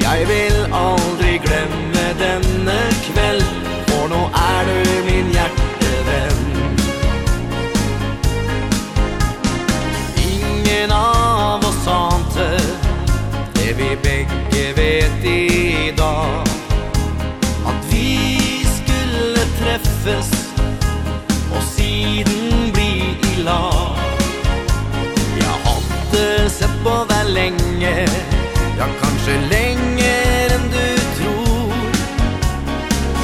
Jeg 0.00 0.20
vil 0.28 0.56
aldri 0.72 1.32
glemme 1.46 2.04
denne 2.20 2.78
kveld 3.06 3.42
For 3.88 4.06
nå 4.12 4.20
er 4.50 4.60
du 4.68 4.78
min 5.08 5.32
hjertevenn. 5.34 6.44
Ingen 10.28 10.90
av 10.90 11.66
oss 11.70 11.86
ante 11.86 12.50
Det 13.56 13.72
vi 13.78 13.90
begge 14.06 14.64
vet 14.76 15.24
i 15.24 15.90
dag. 15.98 16.46
At 17.66 17.90
vi 17.90 18.06
skulle 18.76 19.42
treffes 19.58 20.30
Og 21.56 21.62
siden 21.74 22.69
sova 26.84 27.22
länge 27.22 28.06
Ja, 28.78 28.86
kanske 29.02 29.40
längre 29.50 30.12
än 30.54 30.70
du 30.72 30.96
tror. 31.16 31.72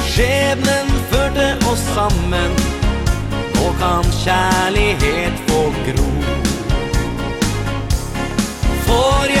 Skjebnen 0.07 0.87
förde 1.09 1.57
oss 1.71 1.79
samman 1.95 2.51
Och 3.53 3.79
kan 3.79 4.03
kärlighet 4.03 5.33
få 5.47 5.61
gro. 5.63 6.11
Får 8.85 9.29
jag 9.29 9.36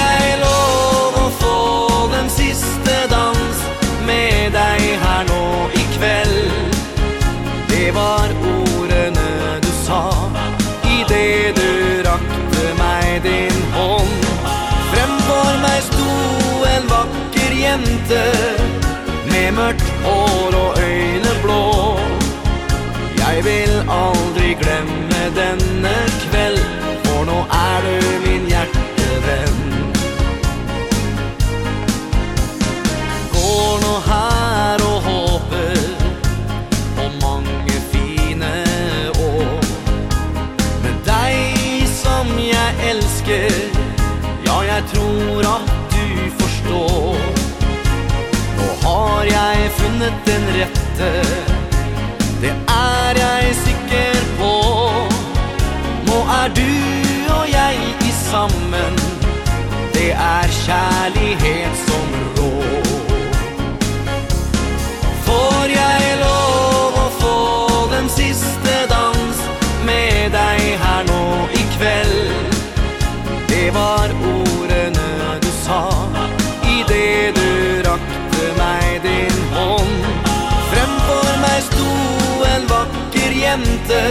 jente 17.77 18.23
Med 19.31 19.51
mørkt 19.51 19.89
hår 20.03 20.55
og 20.55 20.77
øyne 20.81 21.33
blå. 21.43 21.99
Jeg 23.17 23.43
vil 23.43 23.73
aldri 23.89 24.53
glemme 24.61 25.16
funnet 50.07 50.25
den 50.25 50.43
rette 50.55 51.11
Det 52.41 52.53
er 52.69 53.17
jeg 53.17 53.55
sikker 53.55 54.15
på. 54.39 54.53
Nå 56.07 56.17
er 56.41 56.47
du 56.55 57.33
og 57.33 57.47
jeg 57.51 57.75
i 58.05 58.11
sammen. 58.11 58.95
Det 59.93 60.11
er 60.11 60.47
kjærlighet 60.47 61.77
som 61.87 62.07
rå 62.37 62.51
Får 65.25 65.73
jeg 65.73 66.17
lov 66.21 66.99
å 67.01 67.07
få 67.17 67.35
den 67.95 68.09
siste 68.09 68.77
dans 68.91 69.41
Med 69.89 70.31
deg 70.37 70.77
her 70.83 71.03
nå 71.09 71.23
i 71.49 71.65
kveld 71.79 72.55
Det 73.49 73.67
var 73.73 74.13
ordet 74.13 74.26
jente 83.57 84.01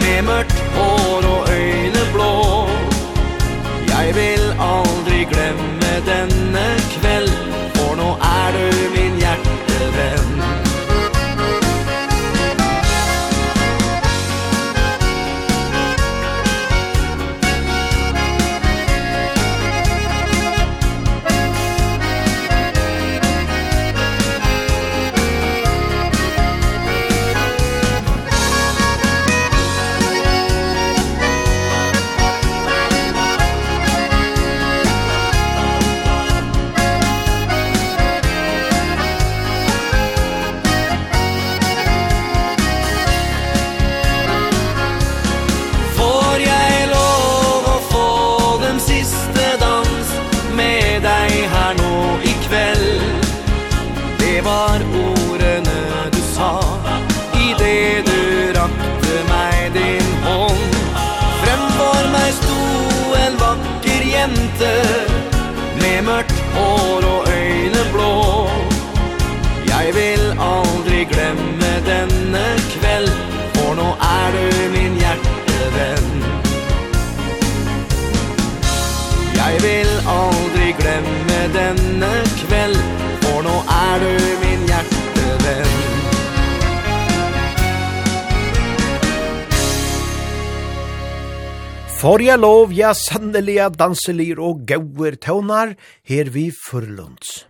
Med 0.00 0.22
mørkt 0.22 0.58
hår 0.74 1.22
og 1.34 1.48
øyne 1.52 2.02
blå. 2.12 2.32
Jeg 3.88 4.14
vil 4.14 4.44
aldri 4.60 5.24
glemme 5.32 5.87
ja, 92.78 92.92
sannelige 92.94 93.66
danselir 93.74 94.38
og 94.42 94.62
gauer 94.68 95.16
tøvnar 95.18 95.74
her 96.06 96.30
vi 96.30 96.48
fyrlunds. 96.54 97.44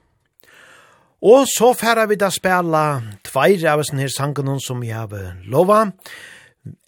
Og 1.18 1.48
så 1.50 1.72
færa 1.74 2.06
vi 2.08 2.16
da 2.16 2.30
spela 2.30 3.02
tveir 3.26 3.64
av 3.68 3.82
sånne 3.84 4.06
her 4.06 4.14
sangen 4.14 4.60
som 4.62 4.84
jeg 4.86 4.94
har 4.94 5.40
lova. 5.50 5.88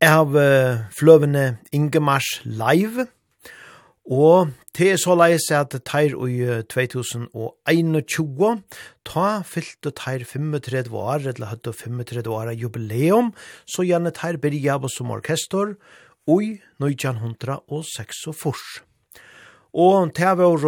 av 0.00 0.12
har 0.14 0.90
fløvene 0.94 1.58
Ingemars 1.74 2.38
live, 2.44 3.08
og 4.10 4.50
til 4.74 4.96
så 4.98 5.14
leis 5.18 5.46
at 5.54 5.74
teir 5.86 6.16
i 6.26 6.62
2021, 6.72 8.62
ta 9.06 9.26
fyllte 9.46 9.92
teir 9.94 10.24
35 10.24 10.94
år, 10.94 11.26
eller 11.30 11.52
hadde 11.52 11.74
35 11.74 12.30
år 12.30 12.54
jubileum, 12.58 13.32
så 13.66 13.86
gjerne 13.86 14.14
teir 14.14 14.40
byrja 14.42 14.78
av 14.78 14.88
som 14.90 15.10
orkestor, 15.14 15.76
ui 16.28 16.58
1906. 16.82 18.26
Og 19.70 20.10
det 20.16 20.32
var 20.40 20.64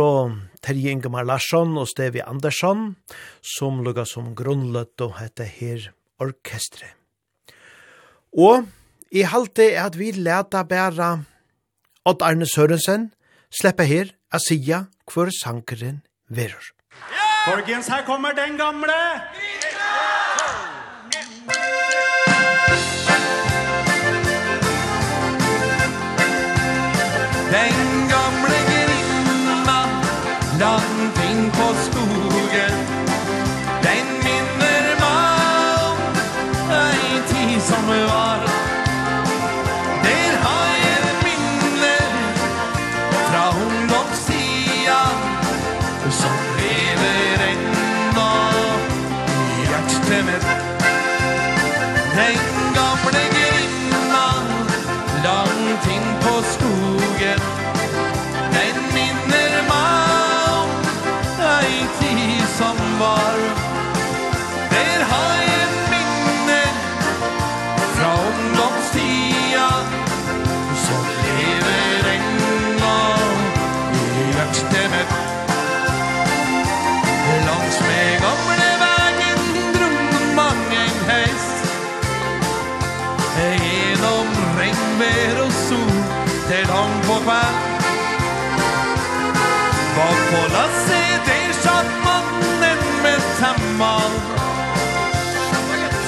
Terje 0.63 0.93
Ingemar 0.95 1.27
Larsson 1.27 1.75
og 1.77 1.89
Stevi 1.91 2.23
Andersson 2.23 2.95
som 3.43 3.83
lukka 3.83 4.07
som 4.07 4.31
grunnløtt 4.39 5.03
og 5.03 5.19
hette 5.19 5.45
her 5.45 5.91
orkestre. 6.23 6.95
Og 8.33 8.65
i 9.13 9.27
halte 9.29 9.75
at 9.77 9.99
vi 9.99 10.13
leta 10.13 10.63
bæra 10.65 11.19
Odd 12.07 12.23
Arne 12.23 12.47
Sørensen 12.47 13.11
sleppa 13.53 13.85
her 13.85 14.15
a 14.33 14.39
sia 14.39 14.87
hvor 15.11 15.29
sankeren 15.35 16.03
verur. 16.29 16.73
Folkens, 17.45 17.89
her 17.89 18.07
kommer 18.07 18.33
den 18.33 18.57
gamle! 18.57 18.95
Thank 27.53 27.92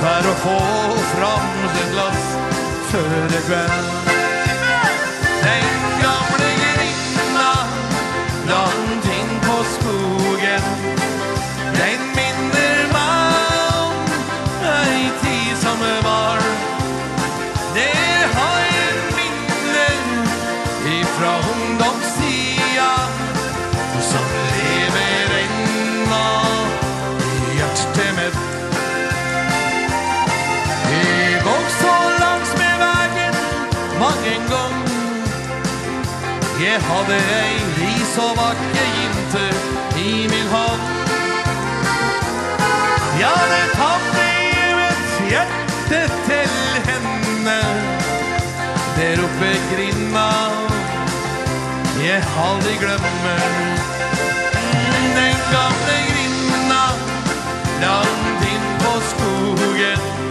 For 0.04 0.26
å 0.28 0.32
få 0.42 0.58
fram 1.14 1.46
det 1.74 1.84
glass 1.94 2.26
før 2.90 3.14
det 3.32 3.40
kveld. 3.46 4.10
Den 5.44 5.78
gamle 6.02 6.50
grinna 6.60 7.54
Langt 8.50 9.08
inn 9.16 9.32
på 9.46 9.56
skogen. 9.76 11.03
sang 34.14 34.26
en 34.34 34.44
gang 34.48 34.74
Jeg 36.62 36.80
hadde 36.88 37.16
ei 37.42 37.54
vi 37.78 37.92
så 38.14 38.26
vakke 38.38 38.84
jinte 38.96 39.46
i 39.98 40.26
min 40.32 40.48
hand 40.54 40.82
Ja, 43.20 43.34
det 43.52 43.66
hade 43.78 44.24
i 44.42 44.72
mitt 44.78 45.12
hjerte 45.30 46.00
til 46.26 46.54
henne. 46.88 47.60
Der 48.96 49.22
oppe 49.22 49.52
grinna. 49.70 50.30
Jeg 52.02 52.24
aldri 52.46 52.74
glemmer 52.82 53.46
Den 55.20 55.38
gamle 55.54 55.96
grinna. 56.10 56.82
Langt 57.84 58.44
inn 58.50 58.66
på 58.82 58.92
skogen 59.12 60.23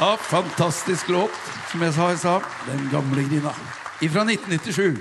Ja, 0.00 0.16
fantastisk 0.16 1.08
låt, 1.08 1.30
som 1.72 1.82
jeg 1.82 1.92
sa 1.96 2.04
i 2.12 2.18
sa. 2.22 2.36
Den 2.68 2.84
gamle 2.92 3.24
grina. 3.26 3.50
Ifra 3.98 4.22
1997. 4.22 4.94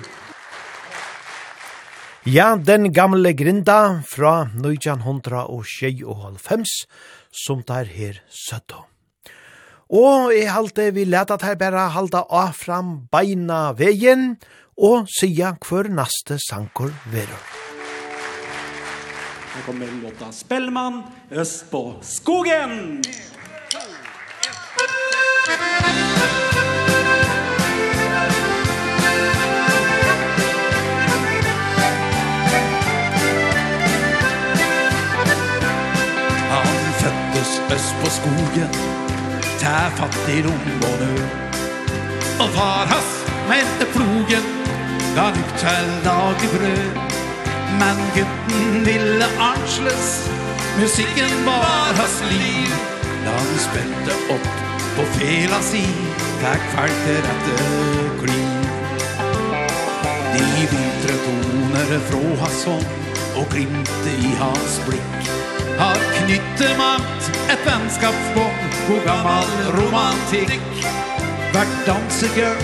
Ja, 2.25 2.55
den 2.57 2.89
gamle 2.93 3.33
grinda 3.37 4.01
fra 4.09 4.49
1996, 4.49 6.89
som 7.29 7.61
der 7.67 7.85
her 7.93 8.23
søtta. 8.25 8.87
Og 9.85 10.33
jeg 10.33 10.49
halte 10.49 10.89
vi 10.89 11.05
leta 11.05 11.37
her 11.45 11.61
bare 11.61 11.93
halda 11.93 12.25
av 12.33 12.57
fram 12.57 13.05
beina 13.13 13.77
veien, 13.77 14.41
og 14.81 15.05
sia 15.13 15.53
hver 15.61 15.93
neste 15.93 16.41
sankor 16.41 16.89
verur. 17.13 17.45
Nå 19.53 19.61
kommer 19.69 19.85
låta 20.01 20.33
Spellman, 20.33 21.03
Øst 21.29 21.69
på 21.69 22.01
skogen! 22.01 23.05
Yeah. 23.05 23.37
Øst 37.75 37.95
på 38.01 38.09
skogen. 38.09 38.71
Tær 39.59 39.89
fattigdom 39.99 40.61
og 40.89 40.95
nød 41.01 41.23
Og 42.43 42.49
far 42.55 42.85
hans 42.91 43.11
mente 43.49 43.85
plogen. 43.95 44.45
Da 45.15 45.23
lykt 45.35 45.57
til 45.63 45.87
dagebrød 46.07 46.87
Men 47.81 47.97
gutten 48.15 48.85
ville 48.85 49.27
ansles 49.51 50.29
Musikken 50.81 51.33
var 51.45 51.91
hans 51.99 52.17
liv. 52.31 52.71
Da 53.25 53.31
han 53.39 53.59
spelte 53.67 54.13
opp 54.35 54.47
på 54.95 55.03
fela 55.17 55.59
si 55.61 55.83
Fikk 56.41 56.63
fælt 56.75 57.01
til 57.05 57.19
rette 57.25 57.57
kliv 58.21 58.49
De 60.35 60.45
vintre 60.71 61.19
toner 61.25 61.99
fra 62.11 62.23
hans 62.45 62.63
hånd 62.69 62.87
Og 63.35 63.45
glimte 63.51 64.15
i 64.29 64.33
hans 64.41 64.81
blikk. 64.87 65.46
Har 65.77 65.99
knyttet 66.13 66.77
makt 66.77 67.27
et 67.53 67.65
vennskapsbånd 67.65 68.77
Hvor 68.87 69.03
gammal 69.05 69.51
romantikk 69.75 70.81
Hvert 71.53 71.75
dansegør 71.85 72.57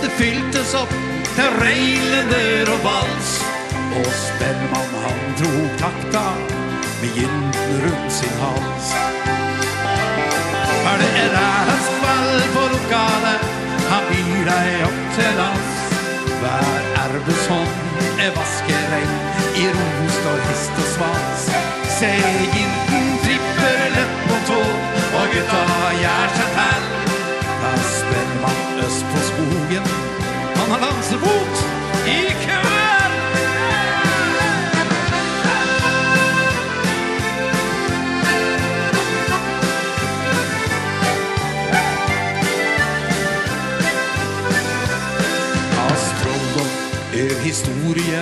det 0.00 0.10
fyltes 0.16 0.74
opp 0.78 0.92
Til 1.34 1.56
reilender 1.60 2.70
og 2.72 2.80
vals. 2.84 3.32
Og 3.98 4.08
Spellmann 4.22 4.94
han 5.04 5.20
drog 5.40 5.68
takta 5.82 6.24
Med 7.00 7.18
gynden 7.18 7.82
rundt 7.84 8.12
sin 8.12 8.38
hals. 8.40 8.92
Her 10.84 11.02
det 11.02 11.10
er 11.24 11.36
ræst 11.38 11.92
kveld 11.98 12.48
på 12.54 12.64
lokalet 12.74 13.50
Han 13.90 14.08
byr 14.12 14.42
deg 14.52 14.86
opp 14.88 15.04
til 15.18 15.38
dans. 15.42 15.76
Hver 16.40 16.90
erbeshånd 17.04 18.20
er 18.20 18.34
vaskeregn 18.38 19.39
seg 22.00 22.54
Jinten 22.56 23.08
tripper 23.24 23.82
lett 23.96 24.16
på 24.28 24.38
tå 24.48 24.60
Og 25.20 25.34
gutta 25.34 25.64
gjør 26.00 26.32
seg 26.38 26.54
tær 26.56 26.86
Aspen 27.70 28.30
øst 28.86 29.04
på 29.12 29.24
skogen 29.28 29.90
Han 30.56 30.74
har 30.74 30.86
lansefot 30.86 31.64
i 32.08 32.20
køen 32.46 32.68
historie 47.44 48.20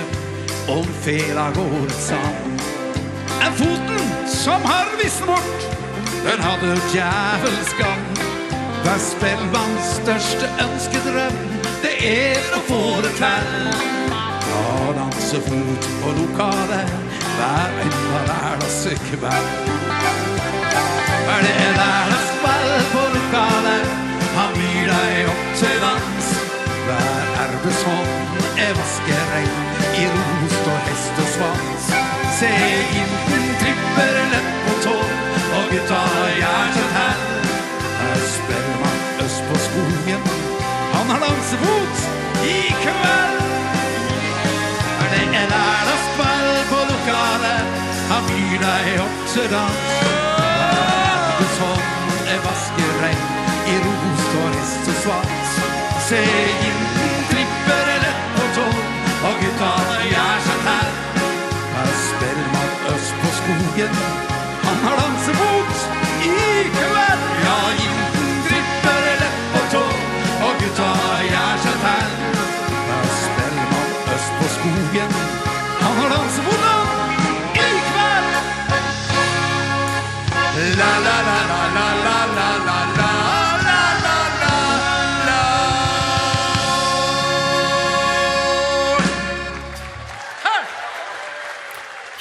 om 0.67 0.85
fela 1.03 1.51
går 1.55 1.89
sam 1.89 2.48
foten 3.59 4.27
som 4.27 4.61
har 4.63 4.87
visst 5.03 5.25
bort 5.25 5.61
Den 6.25 6.39
hadde 6.43 6.75
djævelskam 6.93 8.03
Hva 8.83 8.95
spelmanns 9.03 9.87
største 9.97 10.47
ønskedrøm. 10.63 11.39
Det 11.83 11.95
er 12.07 12.45
å 12.55 12.61
få 12.69 12.81
det 13.03 13.11
til 13.19 13.49
Ta 14.45 14.63
danse 14.97 15.41
fot 15.47 15.89
på 16.01 16.13
lokale 16.21 16.81
Hver 17.35 17.81
en 17.83 17.97
av 17.97 18.29
hverdagsekveld 18.29 19.51
For 21.27 21.43
det 21.45 21.55
er 21.65 21.73
hverdagsspill 21.79 22.77
på 22.93 23.03
lokale 23.17 23.75
Han 24.37 24.55
byr 24.55 24.93
deg 24.93 25.31
opp 25.33 25.47
til 25.59 25.81
dans. 25.83 26.29
Hver 26.85 27.33
erbesånd 27.43 28.39
er 28.65 28.71
vaskeregn 28.77 29.51
I 29.99 30.07
rost 30.13 30.71
og 30.75 30.79
hest 30.87 31.21
og 31.25 31.29
svans. 31.35 31.91
Se 32.39 32.53
inn 33.01 33.13
på 33.27 33.38
lever 33.99 34.27
lett 34.33 34.49
på 34.65 34.73
tå 34.85 34.95
Og 35.57 35.65
gutta 35.73 36.01
hjertet 36.41 36.91
her. 36.97 37.17
Her 37.99 38.19
spiller 38.35 38.77
man 38.83 38.97
øst 39.25 39.43
på 39.49 39.55
skogen. 39.65 40.23
Han 40.93 41.05
har 41.11 41.19
dansefot 41.25 41.97
i 42.55 42.59
kveld. 42.83 43.37
Er 45.01 45.07
det 45.13 45.21
en 45.25 45.35
ærdagsball 45.43 46.47
på 46.71 46.79
lokalet? 46.91 47.63
Han 48.11 48.21
byr 48.29 48.57
deg 48.65 49.01
opp 49.05 49.19
til 49.33 49.49
dans. 49.55 49.91
Det 51.39 51.49
sånn 51.57 52.29
er 52.33 52.39
vaskeregn 52.45 53.21
I 53.73 53.75
rost 53.85 54.33
og 54.41 54.47
rest 54.55 54.89
og 54.93 54.97
svart. 55.03 55.53
Se 56.09 56.21
jinten 56.63 57.19
tripper 57.29 57.91
lett 58.03 58.23
på 58.35 58.45
tå 58.55 58.67
Og 59.29 59.41
gutta 59.43 59.71
musikken 63.79 63.95
Han 64.63 64.77
har 64.83 64.95
dansefot 64.97 65.89
i 66.23 66.63
kveld. 66.69 67.21
Ja, 67.45 67.57
jinten 67.79 68.43
dripper 68.47 69.01
lett 69.21 69.41
på 69.53 69.61
tå 69.71 69.83
Og 70.47 70.53
gutta 70.61 70.91
gjør 71.31 71.57
seg 71.63 71.83
tær. 71.83 72.07
Da 72.89 73.01
spiller 73.23 73.67
man 73.73 74.15
øst 74.15 74.31
på 74.39 74.47
skogen 74.57 75.38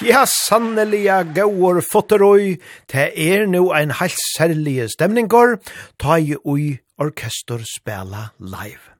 Ja, 0.09 0.23
sanneliga 0.25 1.19
gaur 1.37 1.83
fotteroi, 1.85 2.55
det 2.89 3.11
er 3.21 3.43
nu 3.45 3.75
ein 3.77 3.91
heilt 3.99 4.17
særlige 4.39 4.87
stemningar, 4.89 5.59
ta 6.01 6.17
i 6.17 6.33
ui 6.49 6.79
orkestor 6.97 7.61
spela 7.69 8.31
live. 8.41 8.95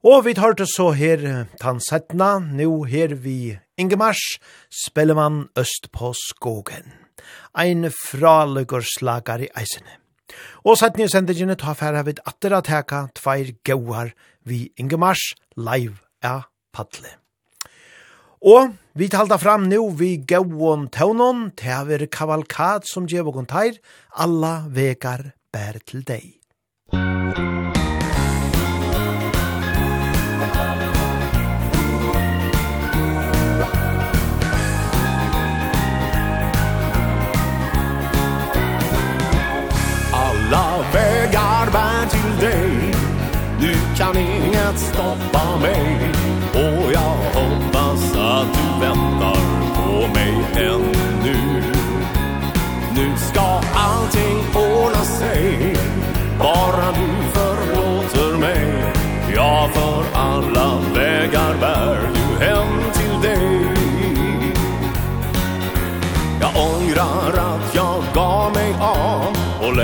Og 0.00 0.24
vi 0.24 0.32
tar 0.38 0.56
det 0.56 0.70
så 0.72 0.94
her 0.96 1.44
tansettna, 1.60 2.38
nu 2.40 2.86
her 2.88 3.12
vi 3.20 3.58
Ingemars, 3.76 4.40
spellemann 4.72 5.50
øst 5.58 5.92
på 5.92 6.14
skogen. 6.16 6.88
Ein 7.52 7.90
fraløggerslagar 7.92 9.44
i 9.44 9.52
eisene. 9.60 10.00
Og 10.64 10.80
settni 10.80 11.04
i 11.04 11.12
sendingene 11.12 11.60
ta 11.60 11.76
færa 11.76 12.06
vid 12.08 12.24
atter 12.24 12.56
teka 12.64 13.10
tveir 13.12 13.58
gauar 13.60 14.16
vi 14.40 14.70
Ingemars 14.80 15.34
live 15.52 16.00
av 16.24 16.48
padle. 16.72 17.18
Og 18.40 18.72
Vi 18.98 19.06
talda 19.08 19.36
fram 19.38 19.68
nu 19.70 19.78
vi 19.94 20.16
gauon 20.16 20.88
tånon, 20.90 21.52
til 21.54 21.70
har 21.70 21.84
vært 21.86 22.10
kavalkad 22.10 22.82
som 22.90 23.04
gjev 23.06 23.28
og 23.30 23.36
kontair, 23.36 23.76
alla 24.10 24.66
vekar 24.74 25.22
bær 25.54 25.78
til 25.86 26.02
deg. 26.02 26.34
Alla 40.10 40.66
vägar 40.92 41.70
bär 41.70 42.06
till 42.10 42.32
dig 42.40 42.94
Du 43.60 43.74
kan 43.98 44.16
inget 44.16 44.78
stoppa 44.78 45.58
mig 45.60 46.12
Och 46.54 46.92
jag 46.92 47.16
håller 47.34 47.57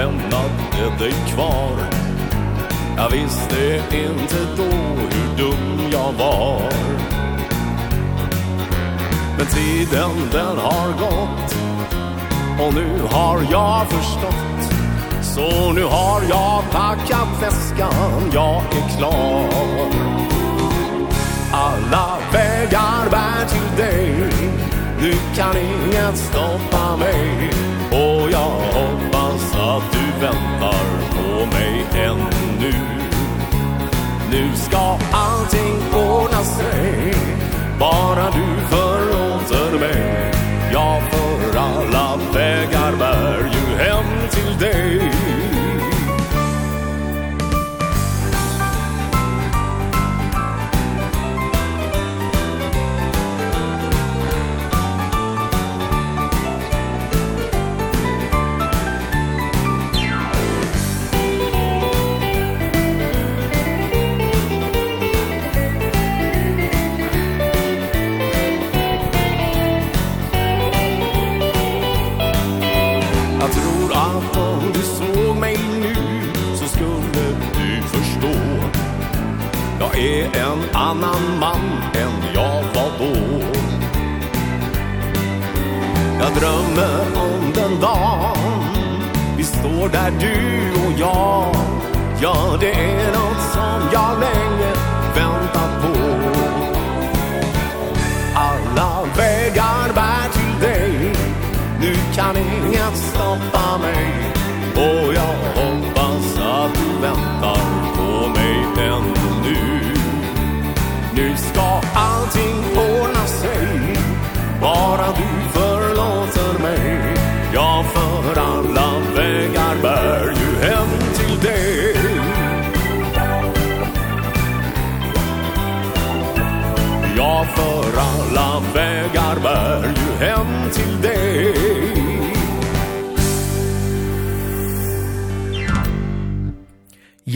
lämnat 0.05 0.75
är 0.75 0.99
dig 0.99 1.13
kvar. 1.35 1.91
Jag 2.97 3.11
visste 3.11 3.83
inte 3.97 4.37
då 4.57 4.77
hur 5.11 5.37
dum 5.37 5.91
jag 5.93 6.13
var. 6.13 6.63
Men 9.39 9.47
tiden 9.47 10.11
den 10.33 10.59
har 10.59 10.89
gått. 10.89 11.57
Och 12.61 12.75
nu 12.75 13.01
har 13.11 13.41
jag 13.51 13.87
förstått. 13.89 14.75
Så 15.23 15.73
nu 15.73 15.85
har 15.85 16.23
jag 16.29 16.65
packat 16.71 17.29
väskan. 17.43 18.31
Jag 18.33 18.63
är 18.65 18.99
klar. 18.99 19.49
Alla 21.53 22.19
vägar 22.33 23.11
bär 23.11 23.49
till 23.49 23.85
dig. 23.85 24.15
Nu 25.01 25.13
kan 25.37 25.57
inget 25.57 26.17
stoppa 26.17 26.97
mig. 26.97 27.51
Och 27.91 28.31
jag 28.31 28.51
hoppas 28.51 29.14
att 29.77 29.93
du 29.93 30.21
väntar 30.27 30.85
på 31.15 31.47
mig 31.47 31.85
ännu. 31.95 32.73
Nu 34.31 34.57
ska 34.57 34.99
allting 35.13 35.77
ordna 35.95 36.45
sig. 36.45 37.15
Bara 37.79 38.31
du 38.31 38.77
förlåter 38.77 39.79
mig. 39.79 40.33
Jag 40.73 41.03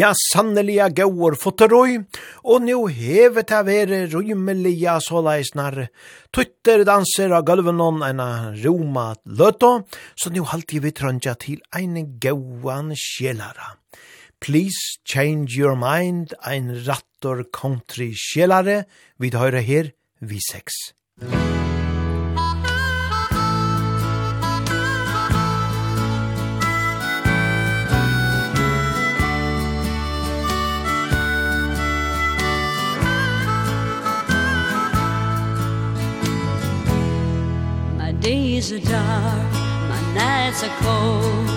ta 0.09 0.15
sannelia 0.17 0.89
gauur 0.89 1.35
fotteroi, 1.37 1.99
og 2.49 2.63
nu 2.65 2.87
hevet 2.89 3.49
ta 3.51 3.61
vere 3.67 4.07
rymelia 4.09 4.97
såleisnar. 5.05 5.89
Tutter 6.33 6.85
danser 6.89 7.35
av 7.37 7.45
gulvenon 7.49 8.01
ena 8.07 8.55
roma 8.63 9.11
løto, 9.27 9.85
så 10.17 10.33
nu 10.33 10.47
halte 10.49 10.81
vi 10.81 10.95
trøndja 10.97 11.35
til 11.37 11.61
ein 11.77 12.19
gauan 12.23 12.95
sjelara. 12.97 13.77
Please 14.41 14.99
change 15.05 15.59
your 15.59 15.77
mind, 15.77 16.33
ein 16.41 16.73
rattor 16.87 17.45
country 17.53 18.15
sjelare, 18.15 18.85
vi 19.19 19.35
høyre 19.35 19.61
her, 19.61 19.93
vi 20.21 20.41
seks. 20.41 20.95
Musik 21.21 21.58
days 38.21 38.73
are 38.73 38.81
dark 38.81 39.53
my 39.89 40.01
nights 40.14 40.62
are 40.64 40.77
cold. 40.81 41.49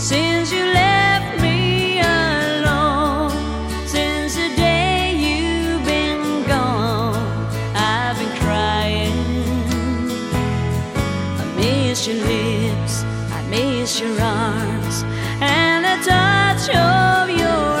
Since 0.00 0.52
you 0.52 0.64
left 0.64 1.40
me 1.40 2.00
alone 2.00 3.30
since 3.86 4.34
the 4.34 4.48
day 4.56 5.14
you've 5.14 5.84
been 5.84 6.46
gone 6.46 7.14
I've 7.74 8.18
been 8.18 8.36
crying. 8.38 9.12
I 11.40 11.44
miss 11.56 12.06
your 12.06 12.16
lips 12.16 13.04
I 13.32 13.42
miss 13.48 14.00
your 14.00 14.20
arms 14.20 15.04
and 15.40 15.84
the 15.84 15.96
touch 16.04 16.68
of 16.74 17.30
your 17.30 17.77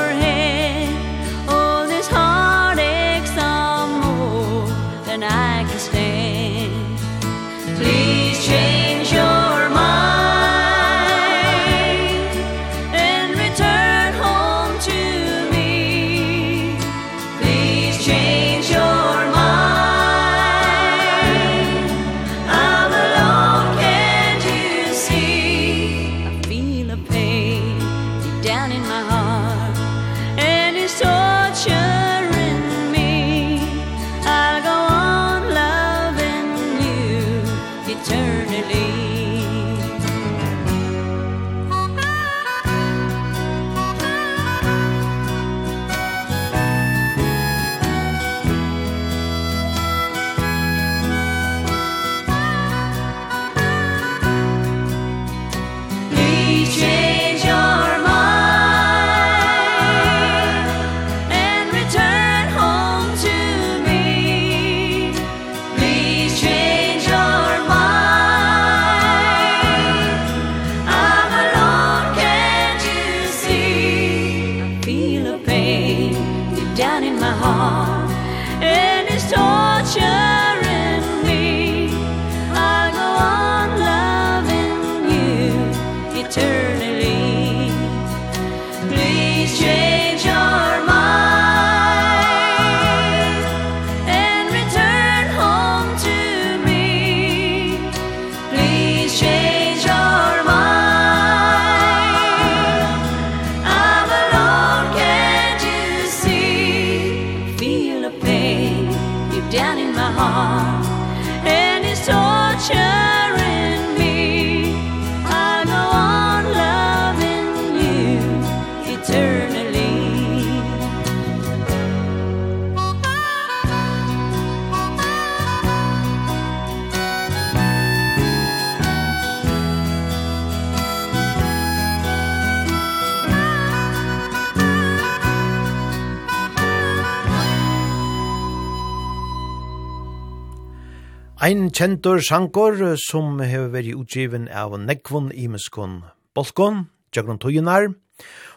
Ein 141.38 141.68
kjentur 141.70 142.18
sankor 142.18 142.96
som 142.98 143.36
hever 143.38 143.68
veri 143.70 143.92
utgiven 143.94 144.48
av 144.50 144.72
nekvon 144.74 145.28
imeskon 145.30 146.00
bolkon, 146.34 146.88
tjagron 147.14 147.38
tujunar, 147.38 147.84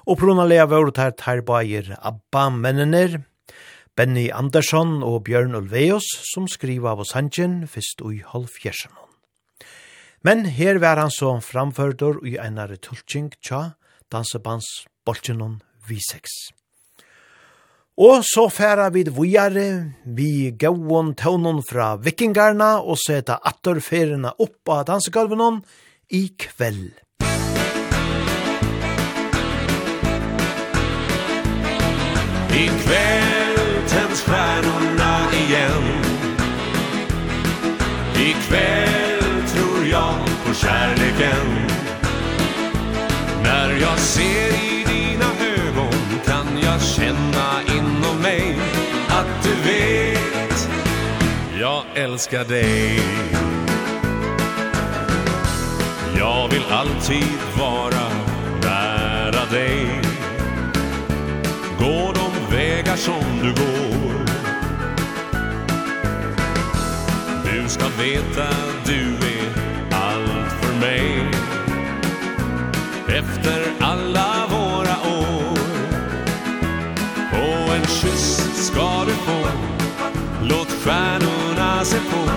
og 0.09 0.17
prona 0.17 0.47
lea 0.49 0.65
vårt 0.65 0.97
her 0.97 1.11
tarbair 1.13 1.91
Abba 2.01 2.47
Mennener, 2.49 3.19
Benny 3.93 4.31
Andersson 4.33 5.03
og 5.05 5.27
Bjørn 5.27 5.53
Ulveus 5.59 6.07
som 6.31 6.47
skriva 6.49 6.95
av 6.95 7.03
Sanjen 7.05 7.67
fyrst 7.69 8.01
ui 8.01 8.23
halvfjersen. 8.25 8.89
Men 10.25 10.47
her 10.49 10.81
var 10.81 10.97
han 10.97 11.13
så 11.13 11.35
framførdur 11.37 12.23
i 12.25 12.39
einare 12.41 12.81
tulking 12.81 13.29
tja 13.45 13.75
dansebands 14.09 14.87
bolchenon 15.05 15.61
V6. 15.85 16.25
Og 18.01 18.23
så 18.25 18.47
færa 18.49 18.89
vi 18.89 19.03
vujare, 19.13 19.93
vi 20.05 20.51
gauon 20.59 21.13
taunon 21.13 21.59
fra 21.61 21.99
vikingarna 22.01 22.79
og 22.81 22.97
seta 22.97 23.35
attorferina 23.45 24.31
av 24.41 24.85
dansegalvenon 24.87 25.59
i 26.09 26.23
kveld. 26.33 26.97
I 32.51 32.65
kveld 32.81 33.89
tänds 33.89 34.21
stjärnorna 34.25 35.13
igen 35.33 35.87
I 38.17 38.33
kveld 38.47 39.47
tror 39.53 39.85
jag 39.91 40.15
på 40.45 40.53
kärleken 40.53 41.47
När 43.43 43.69
jag 43.81 43.99
ser 43.99 44.49
i 44.49 44.83
dina 44.87 45.29
ögon 45.57 46.19
kan 46.25 46.47
jag 46.63 46.81
känna 46.81 47.20
älskar 52.11 52.45
dig. 52.45 52.99
Jag 56.17 56.47
vill 56.47 56.63
alltid 56.71 57.39
vara 57.59 58.09
nära 58.63 59.45
dig. 59.51 60.01
Gå 61.79 62.13
de 62.13 62.55
vägar 62.55 62.95
som 62.95 63.23
du 63.41 63.47
går. 63.47 64.25
Du 67.43 67.69
ska 67.69 67.87
veta 67.87 68.55
du 68.85 69.15
är 69.15 69.53
allt 69.91 70.51
för 70.61 70.79
mig. 70.79 71.31
Efter 73.07 73.71
alla 73.79 74.47
våra 74.49 75.19
år. 75.19 75.57
Och 77.31 77.75
en 77.75 77.85
kyss 77.85 78.65
ska 78.67 79.05
du 79.05 79.11
få. 79.11 79.47
Låt 80.43 80.71
stjärnor 80.71 81.30
se 81.85 81.97
på. 81.97 82.29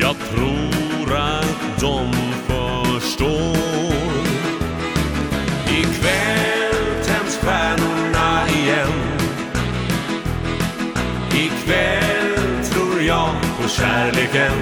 Jag 0.00 0.16
tror 0.18 1.16
att 1.16 1.80
de 1.80 2.12
förstår. 2.46 3.56
Ikväll 5.68 7.04
tänds 7.04 7.36
stjärnorna 7.36 8.48
igen. 8.48 8.92
Ikväll 11.34 12.64
tror 12.64 13.02
jag 13.02 13.30
på 13.62 13.68
kärleken. 13.68 14.52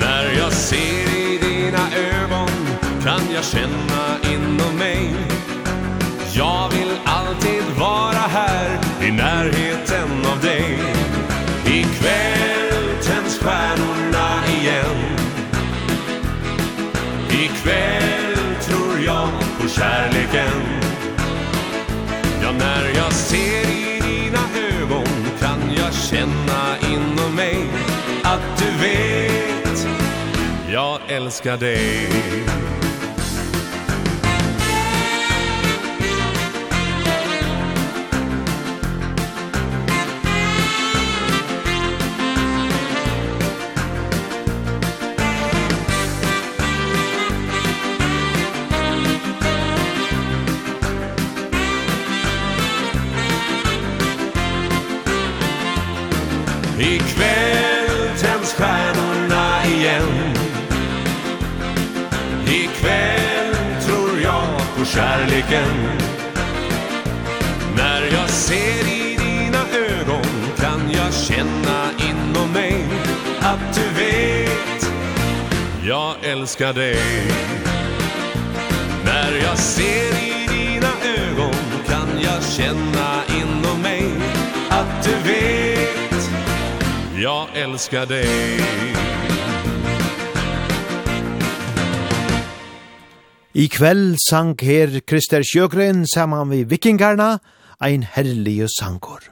När 0.00 0.38
jag 0.38 0.52
ser 0.52 1.16
i 1.16 1.38
dina 1.42 1.78
ögon 2.22 2.48
Kan 3.04 3.34
jag 3.34 3.44
känna 3.44 4.34
inom 4.34 4.76
mig. 4.78 5.14
Jag 6.32 6.68
vill 6.68 6.92
alltid 7.04 7.62
vara 7.78 8.12
här 8.12 8.80
i 9.02 9.10
närheten 9.10 9.79
att 28.30 28.58
du 28.58 28.70
vet. 28.82 29.88
Jag 30.72 31.00
älskar 31.08 31.56
dig. 31.56 32.08
älskar 76.30 76.72
dig 76.72 76.98
När 79.04 79.32
jag 79.44 79.58
ser 79.58 80.12
i 80.28 80.46
dina 80.48 80.92
ögon 81.18 81.54
kan 81.86 82.08
jag 82.22 82.42
känna 82.42 83.22
inom 83.42 83.82
mig 83.82 84.04
att 84.70 85.04
du 85.04 85.30
vet 85.30 86.30
jag 87.22 87.46
älskar 87.54 88.06
dig 88.06 88.60
I 93.52 93.68
kveld 93.68 94.16
sang 94.30 94.56
her 94.60 95.00
Krister 95.00 95.42
Sjøgren 95.42 96.06
saman 96.06 96.50
vi 96.50 96.64
vikingarna, 96.64 97.38
ein 97.80 98.02
herlig 98.02 98.70
sangor. 98.70 99.29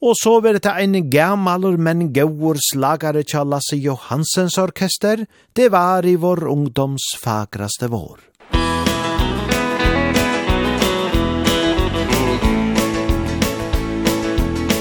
Og 0.00 0.14
så 0.16 0.38
var 0.40 0.56
det 0.56 0.70
ein 0.72 1.10
gammalur 1.12 1.76
men 1.76 2.06
gauur 2.16 2.56
slagare 2.56 3.20
tja 3.20 3.42
Lasse 3.44 3.76
Johansens 3.76 4.56
orkester, 4.58 5.26
det 5.52 5.68
var 5.68 6.06
i 6.08 6.16
vår 6.16 6.48
ungdoms 6.48 7.04
fagraste 7.20 7.88
vår. 7.92 8.20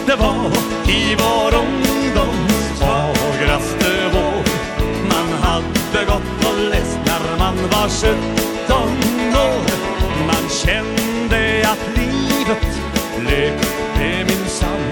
Det 0.07 0.15
var 0.15 0.51
i 0.88 1.15
vår 1.20 1.51
ungdoms 1.63 2.80
fagraste 2.80 3.91
vår. 4.13 4.43
Man 5.11 5.30
hade 5.43 6.05
gått 6.05 6.45
och 6.47 6.59
läst 6.72 6.99
när 7.05 7.38
man 7.39 7.55
var 7.55 7.89
17 7.89 8.15
år. 9.36 9.67
Man 10.28 10.49
kände 10.49 11.67
att 11.72 11.97
livet 11.97 12.67
löpte 13.24 14.26
min 14.28 14.49
sann 14.49 14.88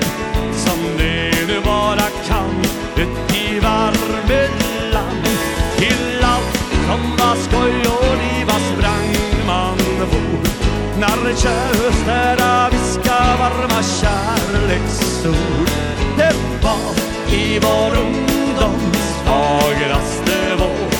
Vår 11.28 11.36
kära 11.36 12.70
viska 12.70 13.38
varma 13.40 13.84
kärleksord. 13.84 15.70
Det 16.18 16.36
var 16.64 16.96
i 17.36 17.60
vår 17.60 17.98
ungdoms 17.98 19.16
fagraste 19.26 20.56
vår. 20.60 20.92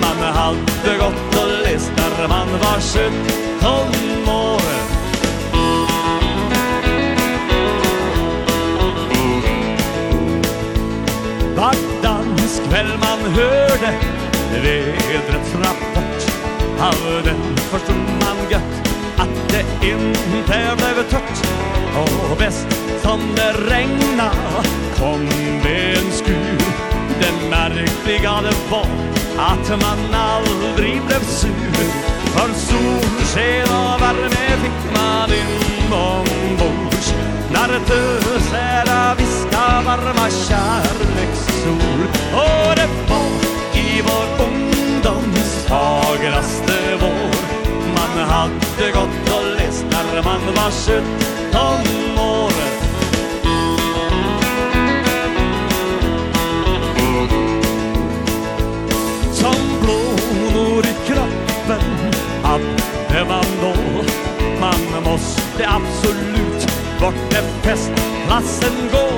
Man 0.00 0.32
hade 0.34 0.98
gått 0.98 1.36
och 1.36 1.48
läst 1.62 1.92
när 1.96 2.28
man 2.28 2.48
var 2.48 2.80
sjutton 2.80 4.28
år. 4.28 4.62
Vardans 11.56 12.62
kväll 12.68 12.98
man 13.00 13.32
hörde 13.34 13.94
Vädret 14.62 15.54
rapport. 15.54 16.32
Av 16.80 17.22
den 17.24 17.56
förstod 17.56 17.96
man 17.96 18.50
gött 18.50 18.71
att 19.16 19.48
det 19.48 19.86
inte 19.86 20.76
blev 20.76 21.10
tött 21.10 21.46
Och 21.96 22.36
bäst 22.38 22.66
som 23.02 23.20
det 23.36 23.52
regna 23.52 24.30
kom 24.96 25.28
det 25.62 25.98
en 25.98 26.12
skur 26.12 26.58
Det 27.20 27.48
märkliga 27.50 28.40
det 28.42 28.70
var 28.70 28.86
att 29.38 29.68
man 29.70 30.14
aldrig 30.14 31.02
blev 31.06 31.24
sur. 31.24 32.12
För 32.34 32.48
solsken 32.54 33.76
och 33.76 34.02
värme 34.02 34.48
fick 34.62 34.96
man 34.96 35.30
inombords 35.30 37.14
När 37.52 37.80
tösära 37.86 39.14
viska 39.14 39.82
varma 39.86 40.30
kärleksord 40.30 42.00
Och 42.32 42.76
det 42.76 42.88
var 43.08 43.32
i 43.74 44.02
vår 44.02 44.44
ungdoms 44.46 45.66
fagraste 45.68 46.71
lukter 48.82 49.00
gått 49.00 49.28
og 49.34 49.44
lest 49.56 49.84
Når 49.92 50.22
man 50.24 50.40
var 50.56 50.70
17 50.70 51.04
år 52.18 52.52
Som 59.32 59.54
blånor 59.82 60.86
i 60.86 60.94
kroppen 61.06 61.82
Hade 62.42 63.24
man 63.28 63.44
då. 63.60 63.74
Man 64.60 65.02
måste 65.04 65.68
absolut 65.68 66.66
Bort 67.00 67.30
till 67.30 67.44
festplatsen 67.62 68.88
gå. 68.92 69.08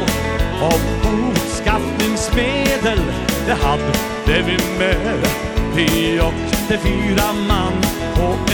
Och 0.67 0.81
boskaffningsmedel 1.03 3.03
Det 3.47 3.55
hade 3.55 3.93
vi 4.27 4.59
med. 4.79 5.27
Vi 5.75 6.21
åkte 6.21 6.79
fyra 6.79 7.33
man 7.49 7.84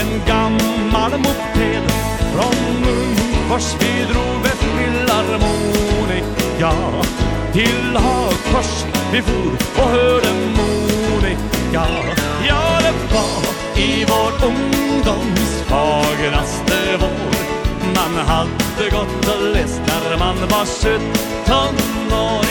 en 0.01 0.21
gammal 0.27 1.11
moped. 1.11 1.83
Från 2.33 2.81
Munkfors 2.81 3.75
vi 3.79 4.13
drog 4.13 4.45
ett 4.45 4.59
till 4.59 5.11
Armonika 5.11 6.71
Till 7.53 7.95
Hagfors 7.95 8.85
vi 9.11 9.21
for 9.21 9.83
och 9.83 9.89
hörde 9.89 10.27
Monika 10.33 11.85
Ja, 12.47 12.79
det 12.81 13.13
var 13.13 13.41
i 13.81 14.05
vår 14.05 14.47
ungdoms 14.47 15.63
fagraste 15.65 16.97
vår. 16.99 17.31
Man 17.95 18.25
hade 18.25 18.89
gått 18.89 19.27
och 19.35 19.53
läst 19.53 19.81
när 19.87 20.17
man 20.17 20.35
var 20.35 20.65
sjutton 20.65 21.75
år. 22.13 22.50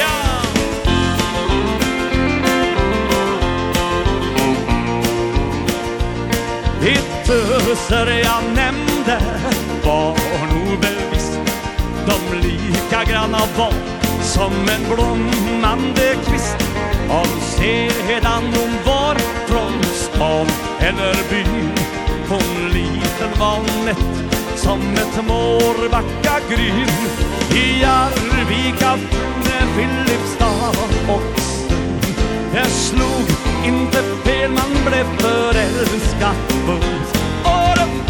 Stöser 7.31 8.07
jag 8.25 8.55
nämnde 8.55 9.21
var 9.85 10.17
nog 10.53 10.81
bevisst. 10.81 11.39
De 12.07 12.37
lika 12.39 13.05
granna 13.05 13.39
var 13.59 13.73
som 14.23 14.53
en 14.53 14.95
blommande 14.95 16.15
kvist. 16.27 16.57
Om 17.09 17.41
sedan 17.41 18.43
hon 18.43 18.73
var 18.87 19.15
från 19.47 19.83
stan 19.83 20.47
eller 20.81 21.15
by 21.31 21.45
Hon 22.29 22.69
liten 22.73 23.41
var 23.41 23.85
nätt 23.85 24.35
som 24.57 24.81
ett 24.81 25.27
mårbacka 25.27 26.41
gryn 26.49 26.89
I 27.55 27.85
Arvika, 27.85 28.97
Funne, 28.97 29.61
Filipstad 29.77 30.69
och 31.09 31.41
Stund 31.41 32.17
Jag 32.55 32.67
slog 32.67 33.27
inte 33.67 34.03
fel, 34.25 34.51
man 34.51 34.85
blev 34.85 35.05
förälskad 35.19 36.37
Bums 36.67 37.10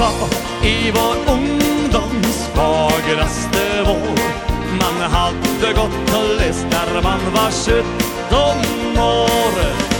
på 0.01 0.27
i 0.67 0.91
vår 0.91 1.33
ungdoms 1.33 2.49
fagraste 2.55 3.83
vår 3.87 4.19
Man 4.81 5.11
hade 5.11 5.73
gått 5.75 6.15
och 6.15 6.37
läst 6.39 6.67
när 6.71 7.03
man 7.03 7.21
var 7.35 7.51
17 7.51 8.99
år 8.99 9.91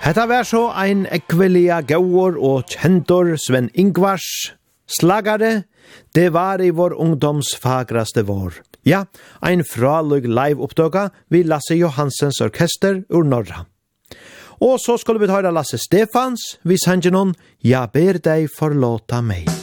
Hetta 0.00 0.26
var 0.26 0.44
så 0.44 0.72
ein 0.72 1.06
ekvelia 1.06 1.82
gaur 1.82 2.38
og 2.40 2.72
kjentor 2.72 3.36
Sven 3.36 3.68
Ingvars 3.74 4.54
slagare. 4.88 5.62
Det 6.14 6.32
var 6.32 6.60
i 6.60 6.70
vår 6.70 6.96
ungdoms 6.98 7.54
fagraste 7.62 8.22
vår. 8.22 8.69
Ja, 8.86 9.04
ein 9.44 9.64
fraløg 9.66 10.28
live-opptøka 10.28 11.10
vi 11.28 11.42
Lasse 11.44 11.76
Johansens 11.76 12.40
orkester 12.40 13.02
ur 13.10 13.24
Norra. 13.24 13.66
Og 14.60 14.76
så 14.80 14.98
skulle 15.00 15.20
vi 15.20 15.30
ta 15.30 15.40
Lasse 15.50 15.78
Stefans, 15.80 16.58
vi 16.64 16.76
sanger 16.76 17.12
noen 17.14 17.34
«Ja 17.64 17.86
ber 17.86 18.20
deg 18.20 18.48
forlåta 18.52 19.22
meg». 19.24 19.59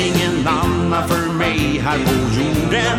ingen 0.00 0.48
annan 0.48 1.08
för 1.08 1.32
mig 1.32 1.80
här 1.84 1.98
på 1.98 2.12
jorden. 2.40 2.98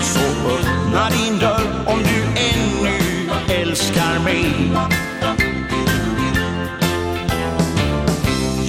Så 0.00 0.20
öppna 0.48 1.10
din 1.10 1.38
dörr 1.38 1.84
om 1.86 1.98
du 1.98 2.40
ännu 2.40 2.98
älskar 3.48 4.24
mig. 4.24 4.72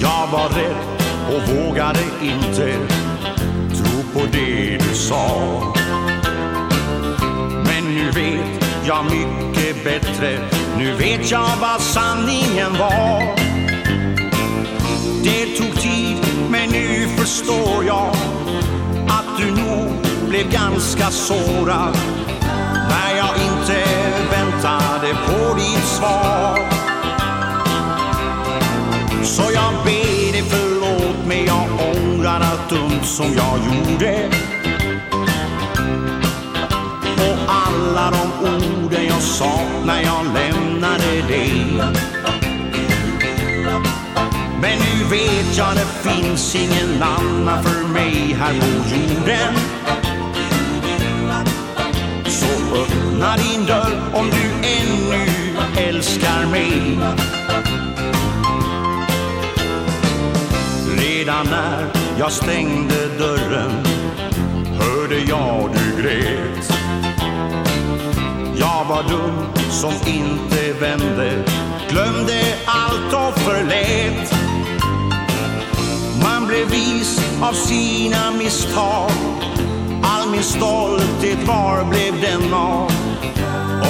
Jag 0.00 0.26
var 0.32 0.48
rädd 0.48 0.76
och 1.34 1.54
vågade 1.54 2.00
inte 2.22 2.76
tro 3.76 4.20
på 4.20 4.26
det 4.32 4.78
du 4.88 4.94
sa. 4.94 5.62
Men 7.64 7.94
nu 7.94 8.10
vet 8.10 8.64
jag 8.86 9.04
mycket 9.04 9.84
bättre. 9.84 10.38
Nu 10.78 10.94
vet 10.94 11.30
jag 11.30 11.48
vad 11.60 11.80
sanningen 11.80 12.72
var. 12.78 13.59
Det 15.24 15.56
tog 15.56 15.80
tid 15.80 16.16
men 16.50 16.68
nu 16.68 17.08
förstår 17.16 17.84
jag 17.86 18.14
Att 19.08 19.38
du 19.38 19.50
nog 19.50 19.92
blev 20.28 20.50
ganska 20.50 21.10
sårad 21.10 21.98
När 22.88 23.16
jag 23.16 23.34
inte 23.36 23.84
väntade 24.30 25.14
på 25.26 25.54
ditt 25.54 25.84
svar. 25.84 26.58
Så 29.24 29.42
jag 29.54 29.72
ber 29.84 30.32
dig 30.32 30.44
förlåt 30.48 31.26
mig 31.26 31.44
Jag 31.46 31.68
ångrar 31.94 32.40
allt 32.40 32.70
dumt 32.70 33.02
som 33.02 33.26
jag 33.26 33.58
gjorde. 33.58 34.28
Och 37.16 37.38
alla 37.48 38.10
de 38.10 38.48
orden 38.48 39.06
jag 39.06 39.22
sa 39.22 39.60
när 39.84 40.02
jag 40.02 40.24
lämnade 40.34 41.22
dig. 41.28 41.82
Men 44.60 44.78
nu 44.78 45.04
vet 45.04 45.56
jag 45.56 45.74
det 45.74 46.10
finns 46.10 46.54
ingen 46.54 47.02
annan 47.02 47.62
för 47.62 47.88
mig. 47.88 48.36
Här 48.38 48.52
på 48.60 48.66
jorden 48.66 49.54
Så 52.26 52.76
öppna 52.76 53.36
din 53.36 53.66
dörr 53.66 54.00
om 54.12 54.30
du 54.30 54.68
ännu 54.68 55.26
älskar 55.76 56.46
mig. 56.46 56.98
Redan 60.98 61.46
när 61.46 61.86
jag 62.18 62.32
stängde 62.32 63.06
dörren 63.18 63.84
Hörde 64.78 65.18
jag 65.18 65.70
du 65.74 66.02
grät. 66.02 66.72
Jag 68.56 68.84
var 68.88 69.02
dum 69.08 69.46
som 69.70 69.92
inte 70.06 70.72
vände 70.80 71.44
Glömde 71.90 72.42
allt 72.66 73.14
och 73.14 73.38
förlät 73.38 74.39
blev 76.50 76.70
vis 76.70 77.20
av 77.42 77.52
sina 77.52 78.30
misstag. 78.30 79.10
All 80.02 80.30
min 80.30 80.42
stolthet 80.42 81.48
var 81.48 81.84
blev 81.84 82.20
den 82.20 82.54
av? 82.54 82.92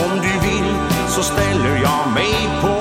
Om 0.04 0.16
du 0.16 0.48
vill 0.48 0.74
så 1.08 1.22
ställer 1.22 1.76
jag 1.82 2.14
mig 2.14 2.48
på 2.62 2.79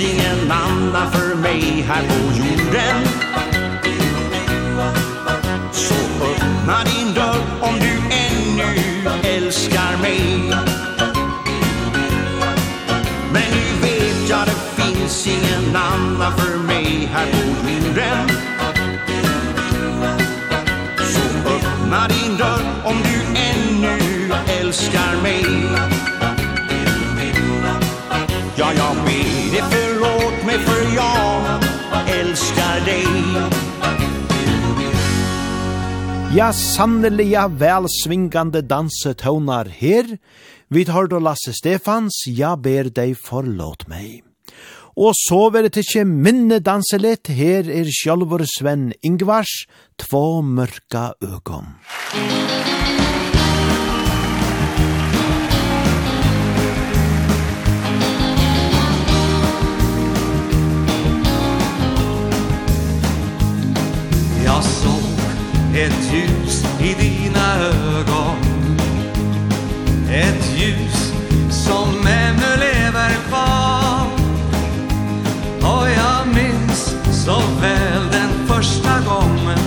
finns 0.00 0.12
ingen 0.12 0.50
annan 0.50 1.12
för 1.12 1.34
mig 1.34 1.84
här 1.88 2.02
på 2.08 2.14
jorden. 2.38 3.04
Så 5.72 5.94
öppna 6.24 6.84
din 6.84 7.14
dörr 7.14 7.44
om 7.60 7.74
du 7.80 8.14
ännu 8.14 8.80
älskar 9.22 9.96
mig. 10.02 10.52
Men 13.32 13.42
nu 13.50 13.80
vet 13.82 14.28
jag 14.28 14.46
det 14.46 14.82
finns 14.82 15.26
ingen 15.26 15.76
annan 15.76 16.32
för 16.38 16.58
mig 16.58 17.10
här 17.12 17.26
på 17.26 17.70
jorden. 17.70 18.28
Så 20.98 21.50
öppna 21.50 22.08
din 22.08 22.36
dörr 22.36 22.64
om 22.84 22.96
du 23.02 23.40
ännu 23.40 23.98
älskar 24.60 25.22
mig. 25.22 25.44
mig 30.50 30.58
för 30.58 30.94
jag 30.94 31.60
älskar 32.20 32.84
dig 32.84 33.04
Ja, 36.36 36.52
sanneliga 36.52 37.48
velsvingande 37.48 38.62
dansetøvnar 38.62 39.64
her. 39.64 40.18
Vi 40.68 40.84
tar 40.84 41.06
då 41.06 41.18
Lasse 41.18 41.52
Stefans, 41.52 42.22
ja 42.26 42.56
ber 42.56 42.86
deg 42.94 43.16
forlåt 43.18 43.88
meg. 43.88 44.22
Og 44.94 45.10
så 45.18 45.50
vil 45.50 45.66
det 45.66 45.82
ikke 45.82 46.04
minne 46.06 46.60
danse 46.62 47.02
litt. 47.02 47.26
Her 47.34 47.66
er 47.66 47.90
sjølvor 47.90 48.46
Sven 48.46 48.92
Ingvars, 49.02 49.66
två 49.98 50.42
mørka 50.42 51.10
økom. 51.18 51.74
Jag 64.44 64.64
såg 64.64 65.20
ett 65.74 66.12
ljus 66.12 66.64
i 66.80 66.94
dina 66.94 67.56
ögon. 67.56 68.36
Ett 70.10 70.58
ljus 70.58 71.12
som 71.50 72.06
ännu 72.06 72.56
lever 72.58 73.10
kvar. 73.28 74.06
Och 75.62 75.88
jag 75.90 76.26
minns 76.34 76.96
så 77.24 77.42
väl 77.60 78.10
den 78.12 78.48
första 78.48 79.00
gången 79.08 79.58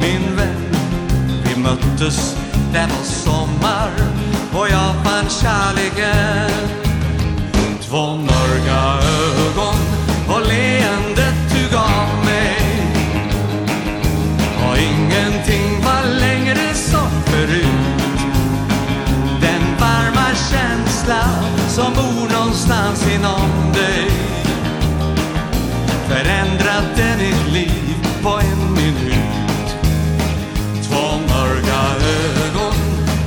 Min 0.00 0.36
vän, 0.36 0.76
vi 1.44 1.60
möttes, 1.60 2.36
det 2.72 2.78
var 2.78 3.04
sommar 3.04 3.90
Och 4.52 4.68
jag 4.68 4.94
fann 5.04 5.28
kärleken. 5.28 6.50
Två 7.80 8.16
mörka 8.16 9.03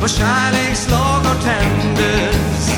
Och 0.07 0.11
kärlekslag 0.11 1.19
har 1.23 1.35
tändes. 1.35 2.71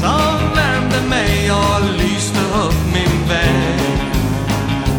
Som 0.00 0.54
värmde 0.54 1.08
mig 1.08 1.52
och 1.52 1.80
lyste 1.98 2.40
upp 2.40 2.74
min 2.94 3.28
väg 3.28 3.98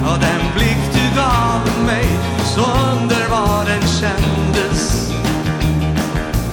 Och 0.08 0.20
den 0.20 0.54
blick 0.56 0.78
du 0.94 1.16
gav 1.16 1.86
mig 1.86 2.06
så 2.56 2.62
underbar 2.62 3.66
den 3.66 3.88
kändes. 3.88 5.12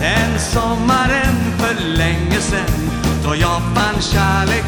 Den 0.00 0.38
sommaren 0.38 1.36
för 1.58 1.84
länge 1.84 2.40
sen 2.40 2.90
då 3.24 3.36
jag 3.36 3.62
fann 3.74 4.00
kärlek 4.00 4.61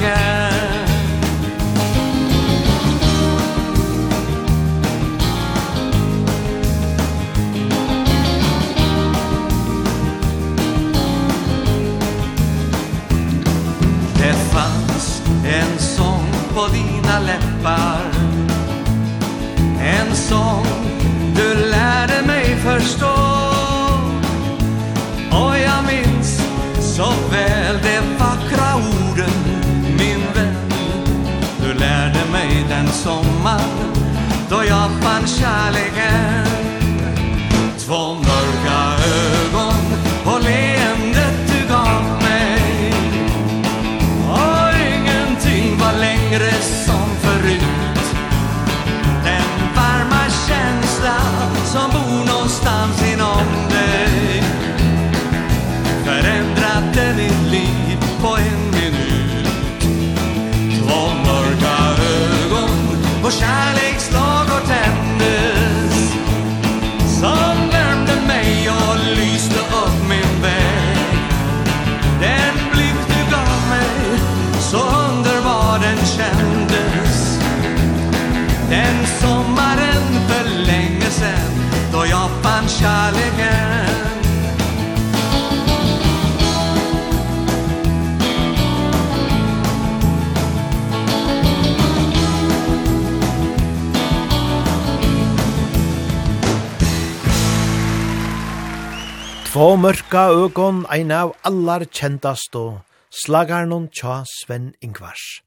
Lukka 100.15 100.31
ögon 100.31 100.87
ein 100.91 101.11
av 101.11 101.33
allar 101.43 101.83
kjentast 101.91 102.55
og 102.55 102.85
slagarnon 103.11 103.89
tja 103.91 104.21
Sven 104.31 104.69
Ingvars. 104.79 105.41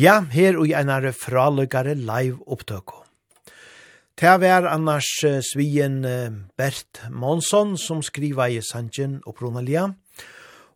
Ja, 0.00 0.22
her 0.32 0.56
og 0.56 0.72
einare 0.72 1.10
fraløkare 1.12 1.92
live 1.92 2.38
opptøko. 2.48 3.02
Det 4.16 4.32
var 4.40 4.64
annars 4.70 5.10
svien 5.50 6.00
Bert 6.56 7.02
Månsson 7.10 7.76
som 7.76 8.00
skriva 8.00 8.46
i 8.48 8.62
Sanchen 8.64 9.18
og 9.26 9.36
Pronalia. 9.36 9.90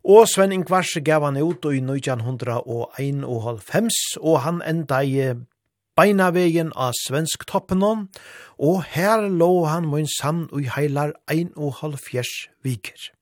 Og 0.05 0.29
Sven 0.29 0.53
Ingvars 0.53 0.93
gav 1.01 1.25
han 1.25 1.41
ut 1.41 1.65
i 1.73 1.81
1901 1.81 3.25
og 3.25 3.41
halvfems, 3.47 3.99
og 4.21 4.43
han 4.45 4.61
enda 4.61 5.01
i 5.01 5.33
beina 5.97 6.29
vegen 6.29 6.69
av 6.77 6.93
svensk 7.01 7.49
toppenon, 7.49 8.05
og 8.61 8.85
her 8.93 9.25
lå 9.25 9.65
han 9.65 9.89
mun 9.89 10.05
sann 10.19 10.45
og 10.51 10.69
heilar 10.77 11.17
ein 11.25 11.49
og 11.57 11.79
halvfjers 11.81 12.37
viker. 12.61 13.12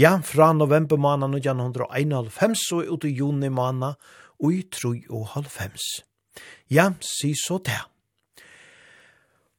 Ja, 0.00 0.22
fra 0.24 0.52
november 0.52 0.96
måned 0.96 1.34
1991 1.36 2.60
og 2.72 2.86
ut 2.88 3.02
i 3.04 3.10
juni 3.18 3.50
måned 3.52 3.98
og 4.40 4.54
i 4.54 4.62
troi 4.72 5.02
og 5.10 5.26
halvfems. 5.34 5.88
Ja, 6.72 6.86
si 7.04 7.34
så 7.36 7.58
det. 7.66 7.76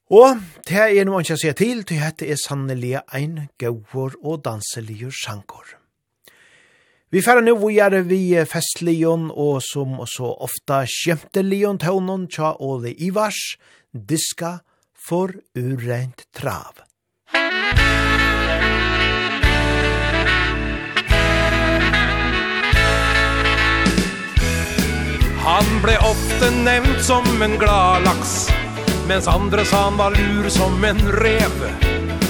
Og 0.09 0.41
det 0.65 0.81
er 0.87 1.05
noe 1.05 1.21
ikke 1.21 1.37
å 1.37 1.41
si 1.43 1.53
til, 1.59 1.83
til 1.85 2.01
dette 2.01 2.25
er 2.25 2.41
sannelig 2.41 2.95
ein 3.13 3.37
gauer 3.61 4.17
og 4.17 4.41
danselig 4.47 5.11
sjankor. 5.21 5.75
Vi 7.13 7.21
færa 7.21 7.45
nu 7.45 7.53
vågjare 7.61 8.01
vi 8.09 8.23
festlion 8.49 9.29
og 9.29 9.59
som 9.61 9.99
så 10.09 10.31
ofta 10.41 10.87
skjemtelion 10.89 11.77
tånon 11.85 12.25
tja 12.31 12.55
Ole 12.57 12.95
Ivars, 12.97 13.59
diska 13.93 14.57
for 14.95 15.37
urent 15.53 16.25
trav. 16.33 16.81
Han 25.41 25.65
ble 25.81 25.95
ofte 26.05 26.51
nevnt 26.53 27.01
som 27.01 27.25
en 27.41 27.57
glad 27.57 28.03
laks 28.05 28.51
Mens 29.09 29.27
andre 29.27 29.65
sa 29.65 29.87
han 29.87 29.97
var 29.97 30.13
lur 30.13 30.49
som 30.53 30.83
en 30.85 31.01
rev 31.17 31.63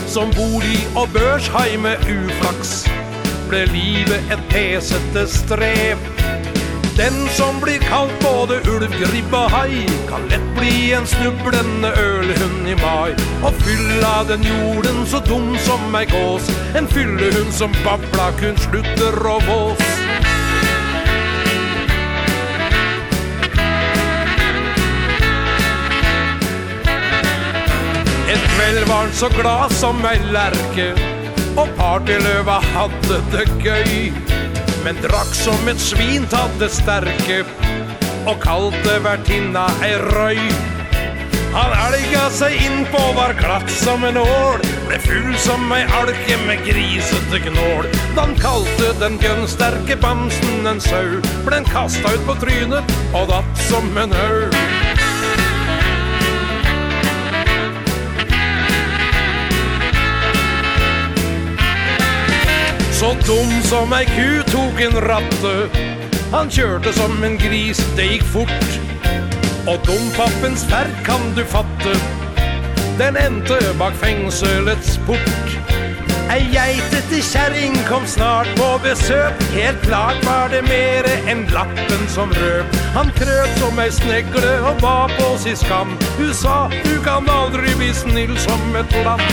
Som 0.07 0.31
bolig 0.35 0.79
og 0.95 1.11
børshaj 1.11 1.77
med 1.79 1.99
uflaks. 2.07 2.71
Ble 3.47 3.61
livet 3.71 4.31
et 4.31 4.41
pesete 4.51 5.23
strev. 5.27 5.99
Den 6.97 7.15
som 7.35 7.61
blir 7.63 7.79
kalt 7.83 8.15
både 8.23 8.59
ulv, 8.67 8.91
gribb 8.99 9.35
og 9.35 9.47
haj 9.55 9.75
Kan 10.09 10.27
lett 10.31 10.47
bli 10.57 10.91
en 10.95 11.07
snublende 11.07 11.93
ølhund 11.99 12.67
i 12.67 12.75
mai. 12.79 13.15
Og 13.43 13.55
fylla 13.63 14.13
den 14.31 14.43
jorden 14.47 15.03
så 15.07 15.23
dum 15.27 15.55
som 15.67 15.95
ei 15.95 16.07
gås 16.11 16.51
En 16.75 16.87
fyllehund 16.91 17.55
som 17.55 17.75
babla 17.85 18.31
kun 18.39 18.59
slutter 18.67 19.19
og 19.35 19.47
vås. 19.47 20.40
Selv 28.71 28.87
var 28.87 28.97
han 28.97 29.13
så 29.13 29.27
glad 29.29 29.71
som 29.71 29.97
ei 30.07 30.17
lærke 30.31 30.85
Og 31.59 31.67
partyløva 31.75 32.61
hadde 32.63 33.17
det 33.33 33.43
gøy. 33.59 34.13
Men 34.85 35.01
drakk 35.03 35.33
som 35.35 35.67
et 35.67 35.81
svin 35.83 36.23
hadde 36.31 36.69
sterke 36.71 37.41
Og 38.31 38.39
kalte 38.39 38.95
vertinna 39.03 39.65
ei 39.83 39.97
røy. 40.05 40.39
Han 41.51 41.75
elga 41.81 42.23
seg 42.31 42.55
innpå 42.63 43.03
var 43.19 43.35
glatt 43.41 43.75
som 43.81 44.07
en 44.07 44.21
ål 44.23 44.63
Ble 44.87 45.03
full 45.03 45.35
som 45.49 45.67
ei 45.75 45.83
alke 45.99 46.39
med 46.45 46.63
grisete 46.63 47.43
gnål. 47.49 47.91
Han 48.15 48.39
kalte 48.39 48.95
den 49.03 49.19
gønnsterke 49.19 49.99
bamsen 49.99 50.71
en 50.71 50.79
sau 50.87 51.19
Ble 51.43 51.59
han 51.59 51.71
kasta 51.75 52.15
ut 52.15 52.27
på 52.29 52.39
trynet 52.47 52.99
og 53.11 53.33
datt 53.35 53.65
som 53.67 53.91
en 53.99 54.15
høy 54.15 55.00
så 63.01 63.15
dum 63.25 63.61
som 63.63 63.93
ei 63.97 64.05
ku 64.05 64.43
tog 64.51 64.81
en 64.85 64.97
ratte. 65.01 65.53
Han 66.31 66.51
kjørte 66.53 66.91
som 66.93 67.23
en 67.25 67.37
gris, 67.41 67.79
det 67.97 68.05
gikk 68.11 68.25
fort. 68.29 68.75
Og 69.65 69.79
dompappens 69.87 70.67
ferd 70.69 70.91
kan 71.07 71.23
du 71.33 71.41
fatte. 71.49 71.95
Den 72.99 73.17
endte 73.17 73.57
bak 73.79 73.97
fengselets 74.03 74.99
port. 75.07 75.57
Ei 76.29 76.45
geitete 76.53 77.23
kjerring 77.25 77.79
kom 77.89 78.05
snart 78.05 78.53
på 78.59 78.69
besøk. 78.85 79.41
Helt 79.55 79.81
klart 79.87 80.21
var 80.27 80.53
det 80.53 80.61
mere 80.69 81.17
enn 81.25 81.47
lappen 81.55 82.05
som 82.13 82.29
røp. 82.37 82.81
Han 82.93 83.09
krøp 83.17 83.57
som 83.63 83.81
ei 83.81 83.89
snegle 83.97 84.59
og 84.61 84.77
ba 84.85 84.97
på 85.17 85.33
sin 85.41 85.57
skam. 85.57 85.97
Du 86.21 86.29
sa, 86.37 86.67
du 86.85 86.99
kan 87.01 87.25
aldri 87.41 87.73
bli 87.81 87.95
snill 87.97 88.37
som 88.45 88.77
et 88.77 88.99
lapp 89.01 89.25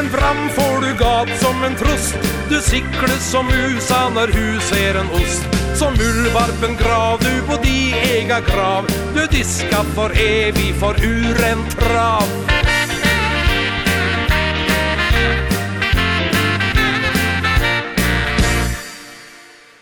men 0.00 0.10
fram 0.10 0.48
får 0.48 0.80
du 0.80 0.92
gat 0.98 1.40
som 1.40 1.64
en 1.64 1.74
trost 1.76 2.14
Du 2.48 2.56
sikles 2.60 3.24
som 3.30 3.46
musa 3.46 3.98
når 4.14 4.32
hu 4.32 4.60
ser 4.60 4.96
en 4.96 5.10
ost. 5.18 5.58
Som 5.76 5.94
ullvarpen 5.94 6.76
grav 6.80 7.20
du 7.20 7.34
på 7.48 7.58
di 7.64 7.92
ega 7.92 8.40
grav 8.40 8.88
Du 9.14 9.20
diska 9.30 9.82
for 9.94 10.14
evig 10.16 10.72
for 10.80 10.96
urent 11.04 11.76
trav. 11.76 12.24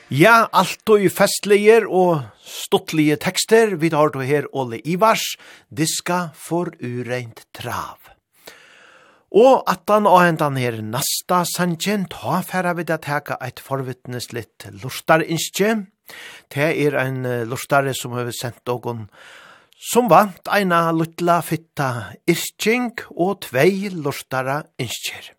Ja, 0.08 0.48
alt 0.52 0.88
og 0.88 1.04
festlige 1.12 1.82
og 1.86 2.22
stuttlige 2.42 3.20
tekster, 3.22 3.76
vi 3.76 3.92
tar 3.92 4.10
til 4.16 4.24
her 4.26 4.50
Ole 4.56 4.80
Ivars, 4.80 5.36
diska 5.68 6.30
for 6.34 6.72
ureint 6.82 7.44
trav. 7.54 8.07
Og 9.28 9.64
attan 9.68 10.06
og 10.08 10.22
hentan 10.22 10.56
her 10.56 10.78
nasta 10.80 11.42
sanjen 11.44 12.06
ta 12.08 12.40
færa 12.40 12.72
vid 12.78 12.90
at 12.90 13.04
heka 13.10 13.36
eit 13.44 13.60
forvittnes 13.60 14.32
litt 14.32 14.64
lustar 14.82 15.20
innskje. 15.20 15.84
Det 16.48 16.70
er 16.86 16.96
ein 16.96 17.20
lustare 17.50 17.92
som 17.92 18.16
har 18.16 18.30
sendt 18.32 18.68
ogon 18.72 19.06
som 19.78 20.08
vant 20.10 20.48
eina 20.50 20.88
luttla 20.90 21.38
fitta 21.46 22.16
irking 22.26 22.90
og 23.14 23.44
tvei 23.46 23.90
lustara 23.94 24.62
innskjer. 24.80 25.34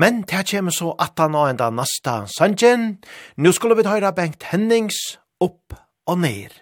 Men 0.00 0.22
det 0.24 0.46
kommer 0.48 0.72
så 0.72 0.94
attan 0.96 1.36
og 1.36 1.50
hendan 1.50 1.76
nasta 1.76 2.22
sanjen. 2.30 3.02
Nu 3.36 3.52
skulle 3.52 3.76
vi 3.76 3.84
høyra 3.84 4.14
Bengt 4.16 4.48
Hennings 4.48 5.18
opp 5.44 5.76
og 6.08 6.22
ned. 6.22 6.54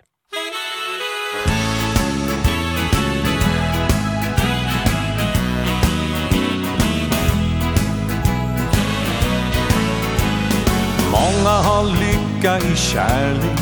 lycka 12.39 12.59
i 12.59 12.76
kärlek. 12.76 13.61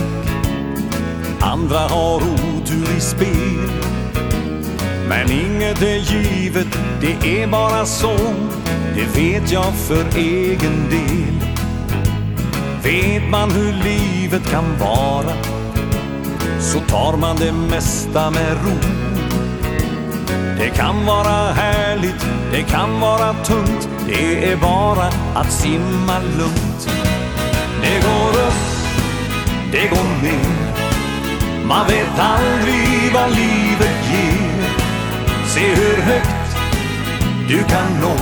Andra 1.41 1.79
har 1.79 2.17
otur 2.17 2.97
i 2.97 3.01
spel. 3.01 3.71
Men 5.09 5.31
inget 5.31 5.83
är 5.83 5.97
givet, 5.97 6.79
det 7.01 7.43
är 7.43 7.47
bara 7.47 7.87
så. 7.87 8.17
Det 8.95 9.21
vet 9.21 9.53
jag 9.53 9.75
för 9.75 10.19
egen 10.19 10.91
del. 10.91 11.55
Vet 12.83 13.31
man 13.31 13.51
hur 13.51 13.73
livet 13.73 14.51
kan 14.51 14.79
vara 14.79 15.33
Så 16.61 16.81
tar 16.81 17.17
man 17.17 17.37
det 17.37 17.53
mesta 17.53 18.31
med 18.31 18.53
ro. 18.53 18.79
Det 20.59 20.71
kan 20.71 21.07
vara 21.07 21.53
härligt, 21.53 22.27
det 22.53 22.63
kan 22.63 23.01
vara 23.01 23.33
tungt. 23.33 23.89
Det 24.07 24.53
är 24.53 24.57
bara 24.57 25.07
att 25.35 25.53
simma 25.53 26.19
lugnt. 26.39 26.89
Det 27.83 28.03
går 28.07 28.46
upp 28.46 28.46
det 29.77 29.89
går 29.89 30.09
ner 30.23 31.67
Man 31.67 31.87
vet 31.87 32.19
aldrig 32.19 33.13
vad 33.15 33.31
livet 33.31 33.99
ger 34.13 34.77
Se 35.47 35.61
hur 35.61 36.03
högt 36.03 36.37
du 37.49 37.63
kan 37.63 38.01
nå. 38.01 38.17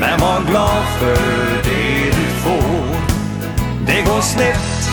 Men 0.00 0.20
var 0.20 0.40
glad 0.50 0.84
för 0.98 1.62
det 1.64 2.04
du 2.04 2.26
får. 2.44 2.96
Det 3.86 4.02
går 4.02 4.20
snett, 4.20 4.90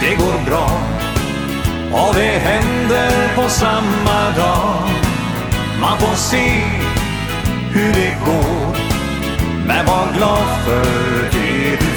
det 0.00 0.14
går 0.16 0.44
bra. 0.46 0.70
Och 1.92 2.14
det 2.14 2.38
händer 2.38 3.34
på 3.34 3.48
samma 3.48 4.30
dag. 4.36 4.90
Man 5.80 5.98
får 5.98 6.16
se 6.16 6.62
hur 7.72 7.92
det 7.92 8.16
går. 8.24 8.76
Men 9.66 9.86
var 9.86 10.12
glad 10.16 10.48
för 10.64 11.22
det 11.32 11.76
du 11.76 11.91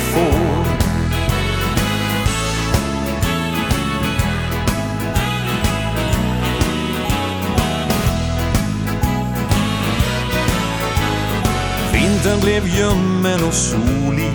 Vintern 12.05 12.39
blev 12.39 12.67
ljummen 12.67 13.43
och 13.47 13.53
solig. 13.53 14.31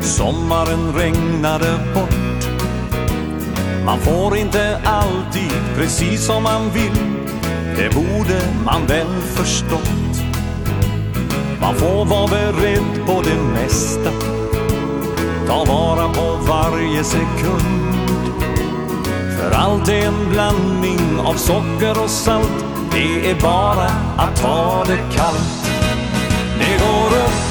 Sommaren 0.00 0.92
regnade 0.94 1.78
bort. 1.94 2.48
Man 3.84 3.98
får 3.98 4.36
inte 4.36 4.80
alltid 4.84 5.52
precis 5.76 6.26
som 6.26 6.42
man 6.42 6.70
vill. 6.70 6.98
Det 7.76 7.94
borde 7.94 8.42
man 8.64 8.86
väl 8.86 9.20
förstått. 9.22 10.22
Man 11.60 11.74
får 11.74 12.04
vara 12.04 12.28
beredd 12.28 13.06
på 13.06 13.22
det 13.22 13.60
mesta. 13.60 14.10
Ta 15.46 15.64
vara 15.64 16.08
på 16.08 16.38
varje 16.48 17.04
sekund. 17.04 17.94
För 19.38 19.50
allt 19.50 19.88
är 19.88 20.06
en 20.06 20.30
blandning 20.30 21.18
av 21.18 21.34
socker 21.34 22.02
och 22.02 22.10
salt. 22.10 22.64
Det 22.92 23.30
är 23.30 23.40
bara 23.40 23.90
att 24.16 24.36
ta 24.42 24.84
det 24.86 25.16
kallt. 25.16 25.61
Det 26.62 26.78
går 26.78 27.06
upp, 27.24 27.42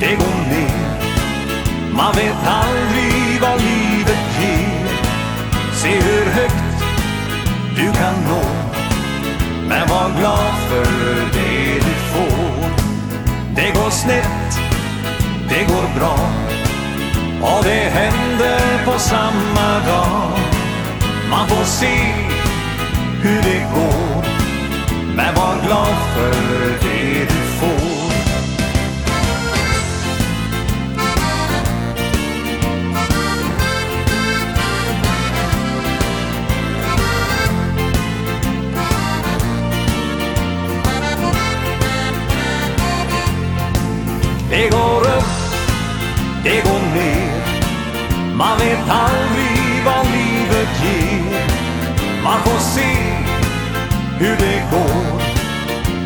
det 0.00 0.14
går 0.14 0.38
ner. 0.50 0.80
Man 1.92 2.12
vet 2.14 2.46
aldrig 2.46 3.40
vad 3.40 3.60
livet 3.60 4.24
ger. 4.40 4.88
Se 5.74 5.88
hur 5.88 6.30
högt 6.30 6.84
du 7.76 7.92
kan 7.92 8.14
nå. 8.28 8.42
Men 9.68 9.88
var 9.88 10.18
glad 10.18 10.54
för 10.68 10.84
det 11.32 11.74
du 11.74 11.94
får. 12.12 12.70
Det 13.54 13.70
går 13.74 13.90
snett, 13.90 14.60
det 15.48 15.64
går 15.64 15.98
bra. 15.98 16.18
Och 17.42 17.64
det 17.64 17.90
händer 18.00 18.84
på 18.84 18.98
samma 18.98 19.68
dag. 19.86 20.38
Man 21.30 21.48
får 21.48 21.64
se 21.64 22.12
hur 23.22 23.42
det 23.42 23.66
går. 23.74 24.24
Men 25.16 25.34
var 25.34 25.66
glad 25.66 25.96
för 26.14 26.32
det 26.82 27.20
du 27.20 27.26
får 27.26 27.49
Det 44.60 44.70
går 44.70 45.00
upp, 45.00 45.32
det 46.44 46.60
går 46.64 46.80
ner. 46.94 47.42
Man 48.36 48.58
vet 48.58 48.90
aldrig 48.90 49.84
vad 49.84 50.06
livet 50.06 50.68
ger. 50.82 51.46
Man 52.24 52.40
får 52.44 52.58
se 52.58 52.92
hur 54.18 54.36
det 54.36 54.62
går. 54.70 55.22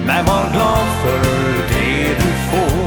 Men 0.06 0.24
var 0.24 0.52
glad 0.52 0.86
för 1.02 1.18
det 1.68 2.14
du 2.18 2.32
får. 2.50 2.83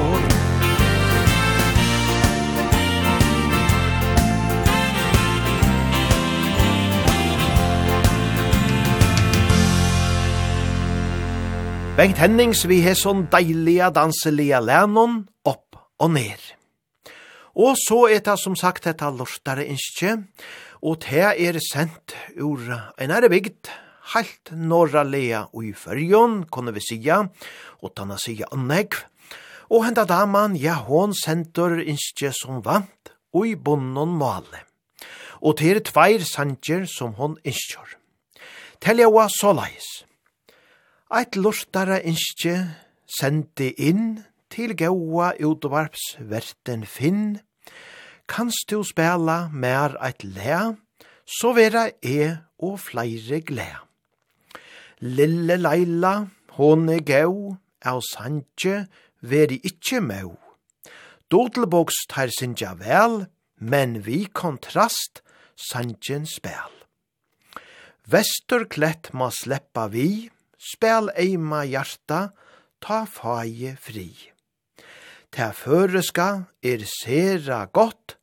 Bengt 11.97 12.19
Hennings 12.21 12.59
vi 12.69 12.75
har 12.85 12.93
sånn 12.93 13.23
deilige 13.33 13.87
danselige 13.89 14.59
lennon 14.61 15.15
opp 15.49 15.79
og 15.97 16.11
ned. 16.13 16.43
Og 17.57 17.73
så 17.81 18.03
er 18.13 18.21
det 18.21 18.35
som 18.37 18.53
sagt 18.53 18.85
dette 18.85 19.09
lortare 19.09 19.65
innskje, 19.65 20.11
og 20.85 20.99
det 21.07 21.23
er 21.25 21.57
sendt 21.57 22.13
ur 22.37 22.61
en 22.69 23.15
ære 23.17 23.31
bygd, 23.33 23.71
helt 24.13 24.53
norra 24.53 25.01
lea 25.09 25.47
og 25.49 25.65
i 25.65 25.73
fyrjon, 25.73 26.43
kunne 26.53 26.75
vi 26.77 26.85
sija, 26.85 27.23
og 27.81 27.95
tanna 27.97 28.21
sija 28.21 28.45
annegv. 28.53 29.01
Og 29.73 29.87
henda 29.89 30.05
daman, 30.05 30.53
ja, 30.53 30.77
hon 30.85 31.17
sentur 31.17 31.79
innskje 31.81 32.29
som 32.43 32.61
vant, 32.61 33.15
og 33.33 33.49
i 33.49 33.57
bonnon 33.57 34.13
male. 34.21 34.67
Og 35.41 35.57
det 35.57 35.73
er 35.73 35.85
tveir 35.89 36.29
sanger 36.29 36.85
som 36.85 37.17
hon 37.17 37.41
innskjør. 37.41 37.97
Telja 38.85 39.09
var 39.09 39.33
såleis. 39.33 40.05
Eit 41.07 41.37
lortare 41.39 42.01
innskje 42.03 42.57
sendi 43.07 43.69
inn 43.79 44.25
til 44.51 44.73
gaua 44.75 45.29
utvarpsverten 45.39 46.83
Finn. 46.83 47.37
Kanst 48.27 48.67
du 48.67 48.81
spela 48.83 49.47
mer 49.47 49.95
eit 50.03 50.25
le, 50.27 50.75
så 51.23 51.53
vera 51.55 51.85
e 52.03 52.35
og 52.59 52.75
fleire 52.89 53.39
glea. 53.39 53.85
Lille 54.99 55.55
Leila, 55.55 56.27
hon 56.59 56.89
er 56.91 56.99
gau, 57.07 57.55
av 57.87 58.03
sanje, 58.03 58.89
veri 59.23 59.61
ikkje 59.63 60.03
mau. 60.03 60.35
Dodelboks 61.31 62.03
tar 62.11 62.35
sinja 62.35 62.75
vel, 62.75 63.29
men 63.55 64.01
vi 64.03 64.25
kontrast 64.27 65.23
sanjen 65.55 66.27
spel. 66.27 66.73
Vesturklett 68.11 69.13
ma 69.15 69.31
sleppa 69.31 69.87
vi, 69.87 70.27
spel 70.57 71.11
eima 71.15 71.63
hjarta, 71.65 72.31
ta 72.81 73.05
faje 73.05 73.75
fri. 73.81 74.09
Ta 75.31 75.51
føreska 75.53 76.47
er 76.63 76.85
sera 76.87 77.65
godt, 77.73 78.17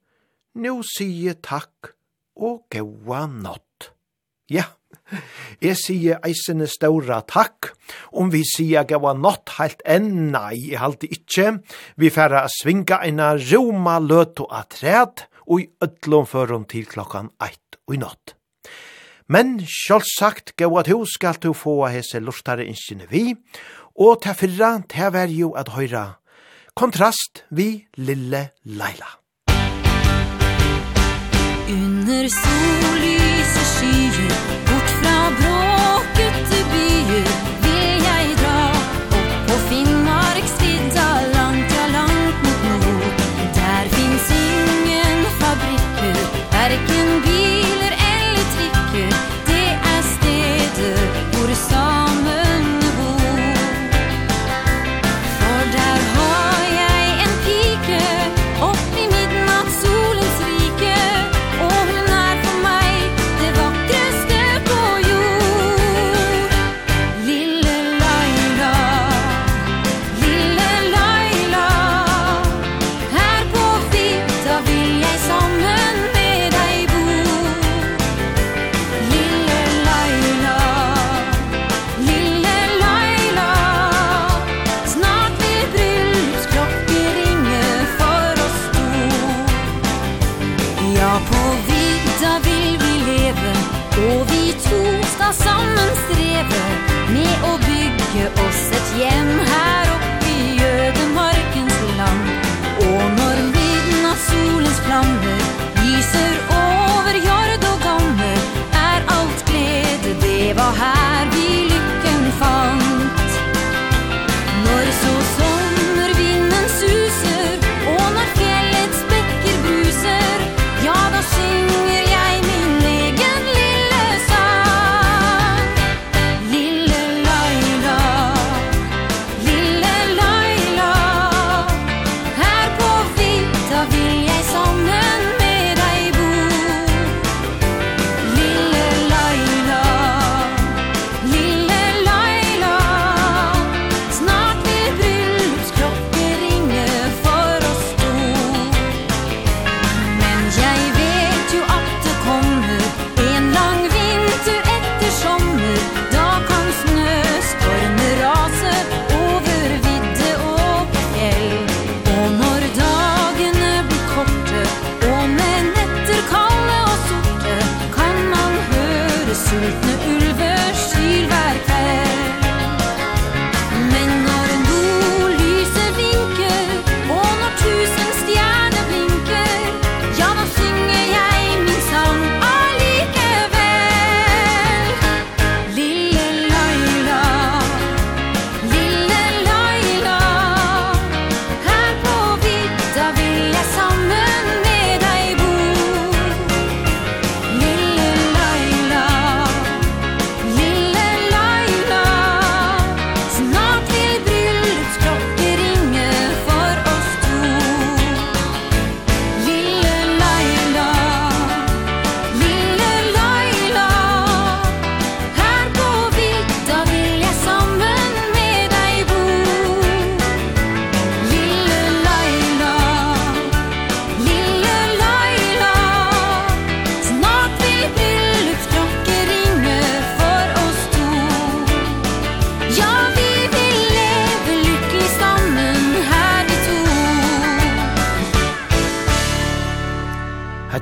nu 0.54 0.82
sige 0.86 1.34
takk 1.42 1.94
og 2.36 2.64
gaua 2.70 3.26
nått. 3.26 3.90
Ja, 4.50 4.64
jeg 5.62 5.76
sige 5.78 6.18
eisene 6.26 6.66
ståra 6.70 7.20
takk, 7.26 7.72
om 8.12 8.30
vi 8.32 8.42
sige 8.46 8.84
gaua 8.88 9.14
nått 9.16 9.56
heilt 9.58 9.84
enn, 9.86 10.30
nei, 10.34 10.70
jeg 10.72 10.82
halte 10.82 11.10
ikkje, 11.10 11.58
vi 11.96 12.10
færa 12.12 12.44
svinga 12.60 13.02
eina 13.06 13.34
roma 13.38 13.98
løto 14.02 14.48
træd, 14.70 15.26
og 15.46 15.60
i 15.60 15.68
ødlom 15.84 16.26
førom 16.26 16.64
til 16.64 16.86
klokkan 16.88 17.30
eit 17.42 17.78
og 17.86 17.94
i 17.94 18.00
nått. 18.00 18.36
Men 19.28 19.56
sjálfsagt 19.64 20.52
gau 20.60 20.76
at 20.76 20.90
hos 20.92 21.14
skal 21.16 21.38
tu 21.40 21.54
få 21.56 21.78
hese 21.88 22.20
lortare 22.20 22.66
innskjene 22.68 23.08
vi, 23.08 23.30
og 23.96 24.20
ta 24.24 24.34
fyrra 24.36 24.76
ta 24.90 25.08
vær 25.14 25.32
jo 25.32 25.54
at 25.56 25.72
høyra 25.72 26.04
kontrast 26.74 27.44
vi 27.50 27.86
lille 27.96 28.48
Leila. 28.64 29.10
Under 31.74 32.28
sollyse 32.28 33.64
skyer, 33.74 34.34
bort 34.68 34.96
fra 35.00 35.18
brå 35.40 35.63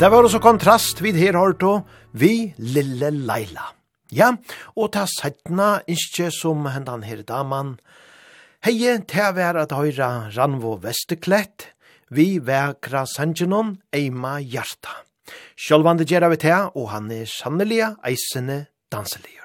Det 0.02 0.08
var 0.10 0.26
også 0.26 0.40
kontrast 0.42 0.98
vid 0.98 1.14
her 1.14 1.36
hårto, 1.38 1.76
vi 2.18 2.48
lille 2.58 3.12
Leila. 3.14 3.68
Ja, 4.10 4.32
og 4.74 4.88
ta 4.96 5.04
sættna 5.06 5.84
ikkje 5.86 6.26
som 6.34 6.64
hendan 6.66 7.04
her 7.06 7.20
daman. 7.22 7.76
Heie, 8.66 8.96
ta 9.06 9.28
vær 9.30 9.60
at 9.60 9.70
høyra 9.70 10.08
Ranvo 10.34 10.72
Vesteklett, 10.82 11.68
vi 12.10 12.40
vekra 12.42 13.04
Sanjanon, 13.06 13.76
Eima 13.94 14.40
Hjarta. 14.42 15.04
Sjølvande 15.54 16.02
gjerra 16.02 16.32
vi 16.34 16.40
ta, 16.48 16.58
og 16.74 16.90
han 16.96 17.06
er 17.14 17.30
sannelige, 17.30 17.92
eisene 18.02 18.64
danselige. 18.90 19.41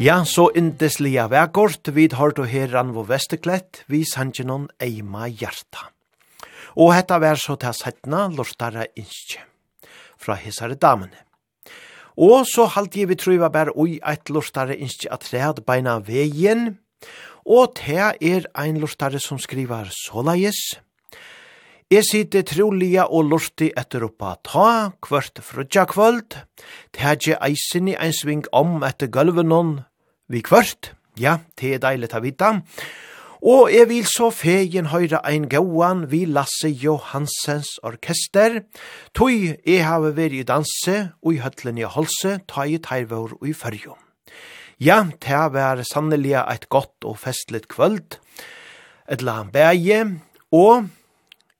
Ja, 0.00 0.22
så 0.24 0.46
indeslige 0.56 1.26
vekkort, 1.28 1.90
vi 1.92 2.06
har 2.16 2.32
du 2.32 2.46
herran 2.48 2.94
vår 2.96 3.04
vesteklett, 3.10 3.82
vi 3.84 3.98
sangenon 4.08 4.62
eima 4.80 5.26
hjarta. 5.28 5.90
Og 6.80 6.94
hetta 6.96 7.18
vær 7.20 7.36
så 7.36 7.58
til 7.60 7.76
settna, 7.76 8.22
lortare 8.32 8.86
innskje, 8.96 9.42
fra 10.16 10.38
hessare 10.40 10.78
damene. 10.80 11.20
Og 12.16 12.48
så 12.48 12.64
halte 12.72 13.02
jeg 13.02 13.10
vi 13.10 13.18
truva 13.20 13.50
bær 13.52 13.74
ui 13.76 13.98
eit 14.00 14.32
lortare 14.32 14.78
innskje 14.78 15.12
at 15.12 15.28
red 15.34 15.60
beina 15.68 15.98
veien, 16.00 16.78
og 17.44 17.76
te 17.82 18.00
er 18.00 18.48
ein 18.56 18.80
lortare 18.80 19.20
som 19.20 19.36
skriver 19.36 19.92
såleis. 19.92 20.62
Jeg 21.92 22.08
sitter 22.08 22.48
trolige 22.48 23.04
og 23.04 23.28
lorti 23.34 23.68
etter 23.76 24.08
oppa 24.08 24.36
ta, 24.48 24.96
kvart 25.04 25.44
frutja 25.44 25.84
kvöld, 25.90 26.40
teg 26.96 27.34
eisen 27.36 27.92
i 27.92 28.00
ein 28.00 28.16
sving 28.16 28.48
om 28.54 28.78
etter 28.86 29.12
gulvenon, 29.12 29.82
vi 30.30 30.42
kvart. 30.46 30.92
Ja, 31.18 31.40
det 31.58 31.74
er 31.74 31.82
deilig 31.82 32.12
å 32.14 32.22
vite. 32.22 32.50
Og 33.40 33.70
jeg 33.72 33.88
vil 33.88 34.04
så 34.08 34.28
fegen 34.36 34.90
høyre 34.92 35.22
ein 35.24 35.48
gåan 35.48 36.04
vi 36.10 36.26
Lasse 36.28 36.68
Johansens 36.68 37.78
orkester, 37.82 38.60
tog 39.16 39.32
jeg 39.32 39.80
har 39.86 40.04
vært 40.04 40.36
i 40.36 40.44
danse 40.44 40.96
og 41.24 41.32
i 41.34 41.40
høtlen 41.40 41.80
i 41.80 41.88
holse, 41.88 42.36
ta 42.46 42.68
i 42.68 42.76
teirvår 42.84 43.38
og 43.40 43.48
i 43.48 43.56
fyrjo. 43.56 43.96
Ja, 44.80 45.02
det 45.24 45.40
var 45.56 45.80
sannelig 45.88 46.36
et 46.40 46.68
godt 46.68 47.04
og 47.04 47.18
festligt 47.20 47.68
kvöld, 47.72 48.20
et 49.08 49.24
la 49.24 49.42
bæge, 49.44 50.20
og 50.52 50.88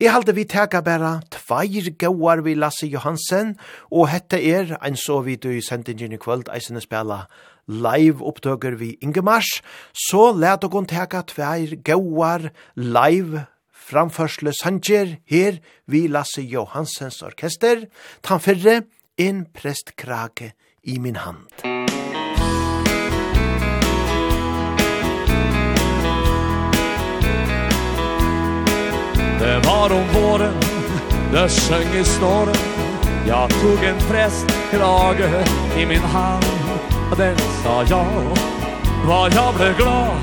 Jeg 0.00 0.14
halde 0.14 0.32
vi 0.32 0.46
teka 0.48 0.80
bæra 0.80 1.18
tveir 1.28 1.90
gauar 2.00 2.40
vi 2.40 2.54
Lasse 2.56 2.86
Johansen, 2.88 3.58
og 3.92 4.08
hette 4.08 4.38
er, 4.40 4.78
ein 4.80 4.96
så 4.96 5.18
vidt 5.20 5.42
du 5.42 5.50
i 5.50 5.60
sendingen 5.60 6.12
i 6.12 6.16
kvöld, 6.16 6.48
eisene 6.48 6.80
spela 6.80 7.26
live 7.70 8.24
opptøker 8.26 8.74
vi 8.80 8.96
Ingemars, 9.00 9.60
så 9.94 10.30
let 10.34 10.66
dere 10.66 10.84
teka 10.90 11.22
tveir 11.30 11.78
gauar 11.86 12.50
live 12.74 13.46
framførsle 13.90 14.52
sanger 14.54 15.16
her 15.30 15.58
vi 15.90 16.06
Lasse 16.08 16.42
Johansens 16.42 17.22
orkester, 17.26 17.86
tan 18.22 18.42
fyrre 18.42 18.82
en 19.18 19.44
prestkrake 19.54 20.52
i 20.82 20.98
min 20.98 21.16
hand. 21.16 21.46
Det 29.40 29.56
var 29.66 29.92
om 29.92 30.08
våren, 30.14 30.58
det 31.32 31.48
sjöng 31.48 31.94
i 32.00 32.04
snåren, 32.04 32.56
jag 33.26 33.50
tog 33.50 33.84
en 33.84 33.98
prästkrage 34.08 35.30
i 35.78 35.86
min 35.86 36.02
hand 36.02 36.69
den 37.16 37.38
sa 37.38 37.84
jag 37.88 38.06
Vad 39.06 39.34
jag 39.34 39.54
blev 39.54 39.76
glad. 39.76 40.16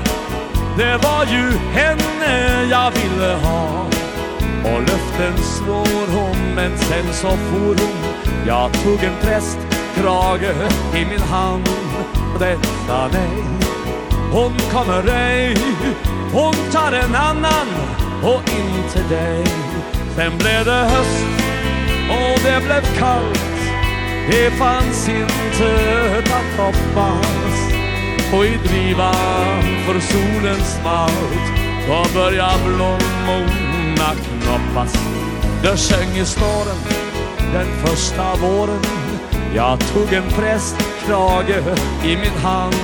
Det 0.78 0.96
var 1.02 1.24
ju 1.24 1.52
henne 1.72 2.64
jag 2.70 2.90
ville 2.90 3.34
ha. 3.34 3.86
Och 4.64 4.80
löften 4.80 5.38
slår 5.38 6.18
hon 6.18 6.54
Men 6.54 6.78
sen 6.78 7.12
så 7.12 7.28
for 7.28 7.58
hon 7.58 8.14
Jag 8.46 8.72
tog 8.72 9.04
en 9.04 9.16
präst 9.22 9.58
Krage 9.94 10.54
i 10.94 11.04
min 11.04 11.20
hand. 11.20 11.68
Detta 12.38 13.08
nej 13.12 13.44
Hon 14.32 14.52
kommer 14.72 15.08
ej 15.08 15.56
Hon 16.32 16.54
tar 16.72 16.92
en 16.92 17.14
annan 17.14 17.66
Och 18.22 18.42
inte 18.58 19.14
dig 19.14 19.44
Sen 20.16 20.38
blev 20.38 20.64
det 20.64 20.88
höst 20.90 21.26
Och 22.10 22.40
det 22.44 22.64
blev 22.64 22.98
kallt 22.98 23.57
Det 24.30 24.50
fanns 24.50 25.08
inte 25.08 26.22
att 26.24 26.60
hoppas 26.60 27.72
Och 28.32 28.44
i 28.44 28.56
drivan 28.68 29.62
för 29.86 30.00
solens 30.00 30.80
malt 30.84 31.58
Då 31.86 32.20
börjar 32.20 32.52
blommorna 32.66 34.10
knoppas. 34.42 34.92
Där 35.62 35.76
sjöng 35.76 36.16
i 36.16 36.24
snåren 36.24 37.08
den 37.52 37.66
första 37.86 38.36
våren. 38.36 38.82
Jag 39.54 39.80
tog 39.80 40.12
en 40.12 40.28
prästkrage 40.28 41.62
i 42.04 42.16
min 42.16 42.42
hand. 42.42 42.74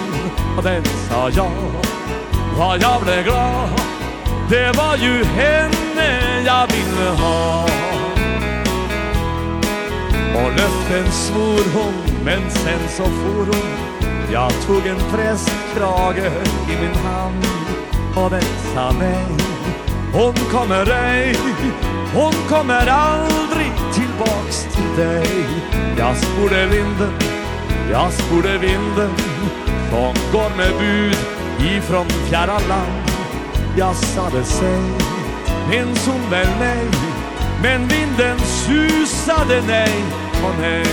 Och 0.56 0.62
den 0.62 0.84
sa 0.84 1.30
jag 1.30 1.50
Vad 2.58 2.82
jag 2.82 3.02
blev 3.02 3.24
glad. 3.24 3.68
Det 4.50 4.72
var 4.76 4.96
ju 4.96 5.24
henne 5.24 6.42
jag 6.46 6.66
ville 6.66 7.10
ha. 7.10 7.66
Och 10.34 10.50
löften 10.50 11.12
svor 11.12 11.64
hon, 11.74 12.24
men 12.24 12.50
sen 12.50 12.88
så 12.88 13.04
for 13.04 13.46
hon. 13.46 13.94
Jag 14.32 14.52
tog 14.66 14.86
en 14.86 15.10
prästkrage 15.10 16.32
i 16.70 16.76
min 16.80 16.94
hand. 16.94 17.44
Och 18.16 18.32
sa 18.74 18.92
mig. 18.92 19.26
Hon 20.12 20.34
kommer 20.34 20.90
ej, 20.90 21.36
hon 22.14 22.32
kommer 22.48 22.86
aldrig 22.86 23.72
tillbaks 23.94 24.66
till 24.74 25.04
dig. 25.04 25.46
Jag 25.98 26.16
sporde 26.16 26.66
vinden, 26.66 27.12
jag 27.90 28.12
sporde 28.12 28.58
vinden. 28.58 29.10
Som 29.90 30.14
går 30.32 30.56
med 30.56 30.72
bud 30.78 31.16
ifrån 31.60 32.06
fjärran 32.08 32.62
land. 32.68 33.10
Jag 33.76 33.96
sade 33.96 34.44
sig, 34.44 34.80
minns 35.70 36.06
hon 36.06 36.30
väl 36.30 36.58
mig. 36.58 36.86
Men 37.62 37.88
vinden 37.88 38.38
susade 38.38 39.62
nej 39.66 40.23
på 40.42 40.48
nej 40.60 40.84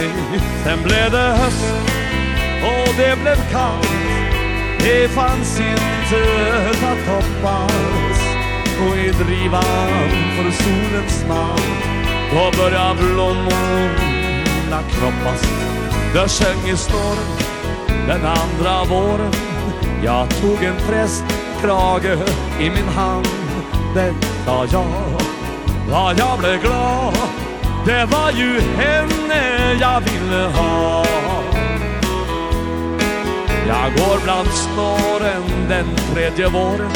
Sen 0.64 0.84
blev 0.84 1.12
det 1.12 1.36
höst 1.42 1.66
och 2.64 2.94
det 2.98 3.22
blev 3.22 3.36
kallt. 3.52 3.92
Det 4.80 5.08
fanns 5.12 5.60
inte 5.60 6.22
att 6.86 7.08
hoppas 7.08 8.22
Och 8.82 8.98
i 8.98 9.10
drivan 9.10 10.10
för 10.36 10.52
solens 10.64 11.26
namn 11.28 11.76
Då 12.32 12.58
började 12.58 12.96
blommorna 12.96 14.82
kroppas. 14.92 15.42
Jag 16.16 16.30
sjöng 16.30 16.74
i 16.74 16.78
storm 16.78 17.52
den 18.08 18.26
andra 18.26 18.84
våren. 18.84 19.32
Jag 20.04 20.30
tog 20.30 20.64
en 20.64 20.76
prästkrage 20.88 22.18
i 22.60 22.70
min 22.70 22.88
hand. 22.88 23.28
Den 23.96 24.16
sa 24.46 24.66
jag, 24.72 25.22
la 25.90 26.14
jag 26.18 26.40
blev 26.40 26.62
glad. 26.62 27.51
Det 27.86 28.06
var 28.06 28.32
ju 28.32 28.60
henne 28.60 29.74
jag 29.80 30.02
ville 30.02 30.44
ha. 30.44 31.06
Jag 33.68 33.94
går 33.94 34.24
bland 34.24 34.48
snåren 34.48 35.44
den 35.70 35.96
tredje 35.96 36.48
våren 36.48 36.92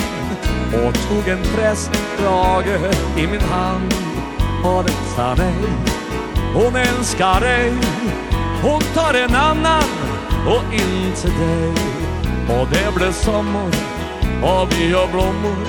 Och 0.73 0.93
tog 1.09 1.27
en 1.27 1.43
prästdrage 1.55 2.79
i 3.17 3.27
min 3.27 3.41
hand. 3.41 3.93
Alexa 4.65 5.35
nej 5.37 5.69
Hon 6.53 6.75
älskar 6.75 7.39
dig. 7.39 7.73
Hon 8.63 8.81
tar 8.81 9.13
en 9.13 9.35
annan 9.35 9.89
och 10.47 10.73
inte 10.73 11.27
dig. 11.27 11.73
Och 12.59 12.67
det 12.71 12.95
blev 12.95 13.11
sommar 13.11 13.69
och 14.43 14.71
vi 14.71 14.93
har 14.93 15.07
blommor. 15.07 15.65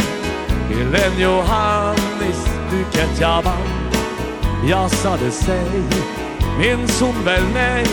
Till 0.68 0.94
en 0.94 1.20
Johannes 1.20 2.48
buket 2.70 3.20
jag 3.20 3.42
vann. 3.42 3.75
Jag 4.64 4.90
sade 4.90 5.30
sig 5.30 5.70
Minns 6.58 7.00
hon 7.00 7.24
väl 7.24 7.42
nej 7.54 7.86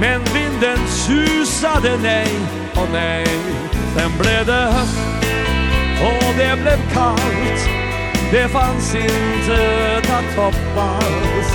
Men 0.00 0.20
vinden 0.24 0.78
susade 0.88 1.98
nej 2.02 2.28
och 2.74 2.88
nej 2.92 3.26
Sen 3.96 4.10
blev 4.18 4.46
det 4.46 4.72
höst 4.72 4.98
Och 6.02 6.34
det 6.38 6.62
blev 6.62 6.92
kallt 6.94 7.68
Det 8.32 8.48
fanns 8.48 8.94
inte 8.94 10.02
att 10.02 10.36
hoppas 10.36 11.54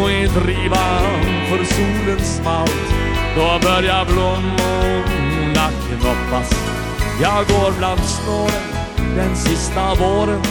Och 0.00 0.10
i 0.10 0.26
drivan 0.26 1.24
för 1.48 1.64
solen 1.64 2.24
smalt. 2.24 2.94
Då 3.36 3.68
börjar 3.68 4.04
blommorna 4.04 5.68
knoppas 5.88 6.50
Jag 7.22 7.46
går 7.46 7.78
bland 7.78 8.00
snåren 8.00 8.62
Den 9.16 9.36
sista 9.36 9.94
våren 9.94 10.42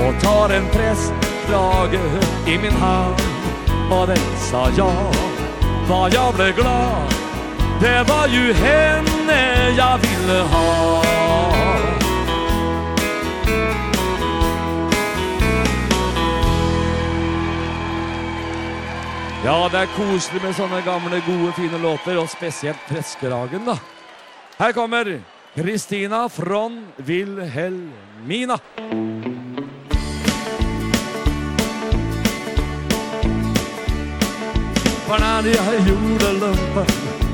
Och 0.00 0.22
tar 0.22 0.50
en 0.50 0.66
präst 0.72 1.35
flagga 1.46 2.00
i 2.46 2.58
min 2.58 2.72
hand 2.72 3.14
Och 3.90 4.06
den 4.06 4.36
sa 4.50 4.70
jag, 4.76 5.14
vad 5.88 6.14
jag 6.14 6.34
blev 6.34 6.54
glad 6.54 7.14
Det 7.80 8.04
var 8.08 8.26
ju 8.26 8.52
henne 8.52 9.70
jag 9.76 9.98
ville 9.98 10.42
ha 10.42 11.02
Ja, 19.44 19.68
det 19.72 19.78
er 19.78 19.90
koselig 19.94 20.40
med 20.42 20.56
sånne 20.58 20.80
gamle, 20.82 21.20
gode, 21.22 21.52
fine 21.54 21.78
låter, 21.78 22.18
og 22.18 22.26
spesielt 22.26 22.82
Preskeragen, 22.88 23.62
da. 23.68 23.76
Her 24.58 24.72
kommer 24.72 25.20
Kristina 25.54 26.28
från 26.28 26.86
Vilhelmina. 26.96 28.58
Musik 28.90 29.35
när 35.08 35.42
jag 35.46 35.88
gjorde 35.88 36.32
lumpen 36.32 36.86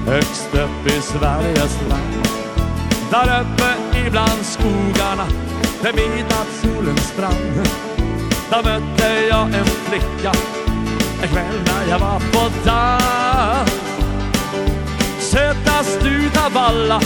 Högst 0.07 0.49
upp 0.55 0.87
i 0.87 1.01
Sveriges 1.01 1.79
land. 1.89 2.29
Där 3.11 3.41
uppe 3.41 3.99
ibland 4.07 4.43
skogarna 4.43 5.27
Vid 5.83 5.95
midnattssolens 5.95 7.09
sprang 7.09 7.65
Där 8.51 8.63
mötte 8.63 9.27
jag 9.31 9.43
en 9.43 9.65
flicka 9.65 10.33
En 11.23 11.29
kväll 11.29 11.61
när 11.67 11.91
jag 11.91 11.99
var 11.99 12.19
på 12.19 12.51
dans. 12.65 13.71
Sötast 15.19 16.07
utav 16.07 16.57
alla 16.57 17.01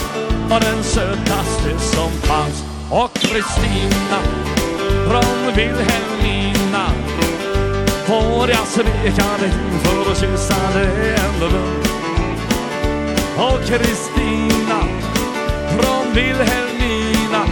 Var 0.48 0.60
den 0.60 0.82
sötaste 0.82 1.78
som 1.78 2.10
fanns. 2.10 2.64
Och 2.90 3.14
Kristina 3.14 4.18
Från 5.09 5.55
Vilhelmina 5.56 6.86
Får 8.07 8.51
jag 8.51 8.66
sveka 8.66 9.39
dig 9.41 9.53
för 9.83 10.12
att 10.12 10.19
kyssa 10.20 10.78
dig 10.78 11.16
ändå 11.16 11.47
Och 13.37 13.61
Kristina 13.66 14.81
från 15.69 16.15
Vilhelmina 16.15 17.45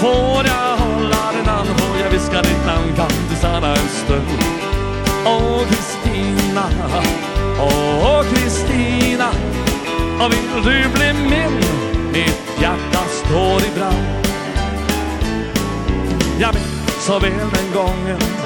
Får 0.00 0.46
jag 0.46 0.76
hålla 0.76 1.32
din 1.32 1.46
hand, 1.46 1.68
får 1.68 1.98
jag 2.04 2.10
viska 2.10 2.42
ditt 2.42 2.66
namn 2.66 2.96
Kan 2.96 3.10
du 3.30 3.36
stanna 3.36 3.70
en 3.70 3.88
stund? 3.88 4.42
Åh 5.26 5.62
Kristina, 5.68 6.64
åh 7.60 8.22
Kristina 8.22 9.28
Och 10.20 10.32
vill 10.32 10.64
du 10.64 10.88
bli 10.94 11.12
min, 11.12 11.60
mitt 12.12 12.60
hjärta 12.60 13.04
står 13.24 13.62
i 13.62 13.78
brand. 13.78 14.26
Jag 16.38 16.54
minns 16.54 17.04
så 17.06 17.18
väl 17.18 17.30
den 17.30 17.72
gången. 17.74 18.41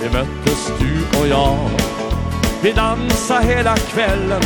Vi 0.00 0.10
möttes 0.10 0.72
du 0.78 1.20
och 1.20 1.28
jag. 1.28 1.70
Vi 2.62 2.72
dansade 2.72 3.44
hela 3.44 3.76
kvällen. 3.76 4.42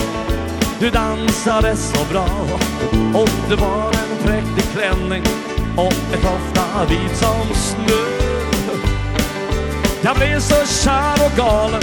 Du 0.81 0.91
dansade 0.91 1.77
så 1.77 2.05
bra. 2.13 2.29
Och 3.15 3.29
det 3.49 3.57
var 3.57 3.87
en 3.87 4.25
präktig 4.25 4.65
klänning. 4.73 5.23
Och 5.77 5.93
ett 5.93 6.25
ofta 6.25 6.85
vit 6.89 7.17
som 7.17 7.55
snö. 7.55 8.21
Jag 10.03 10.17
blev 10.17 10.41
så 10.41 10.67
kär 10.85 11.27
och 11.27 11.37
galen. 11.37 11.83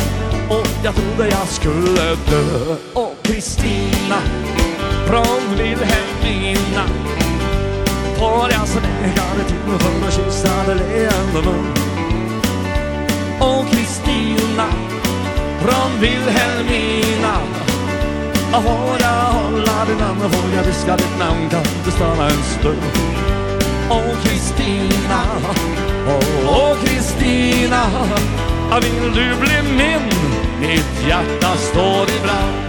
Och 0.50 0.68
jag 0.84 0.96
trodde 0.96 1.30
jag 1.30 1.48
skulle 1.48 2.16
dö. 2.30 2.76
Och 2.94 3.16
Kristina 3.24 4.22
Från 5.08 5.58
Vilhelmina 5.58 6.88
Får 8.18 8.52
jag 8.52 8.68
så 8.68 8.80
dig 8.80 9.14
till. 9.48 9.80
För 9.80 10.08
att 10.08 10.14
kyssa 10.14 10.64
dig 10.68 10.76
leende 10.76 11.50
mun 11.50 11.87
och 13.40 13.70
Kristina 13.70 14.68
från 15.62 16.02
Vilhelmina. 16.02 17.38
Jag 18.52 18.62
vågar 18.62 19.32
hålla 19.32 19.86
ditt 19.86 20.00
namn 20.00 20.22
och 20.22 20.32
vågar 20.32 20.64
viska 20.64 20.98
ditt 20.98 21.20
namn 21.20 21.50
Kan 21.50 21.64
du 21.86 21.92
stanna 21.92 22.26
en 22.26 22.44
stund. 22.60 22.82
Och 23.90 24.24
Kristina 24.24 25.22
Åh 26.48 26.76
Kristina 26.86 27.84
Vill 28.82 29.14
du 29.14 29.36
bli 29.40 29.62
min? 29.78 30.10
Mitt 30.60 31.08
hjärta 31.08 31.58
står 31.58 32.10
i 32.10 32.20
brand. 32.24 32.67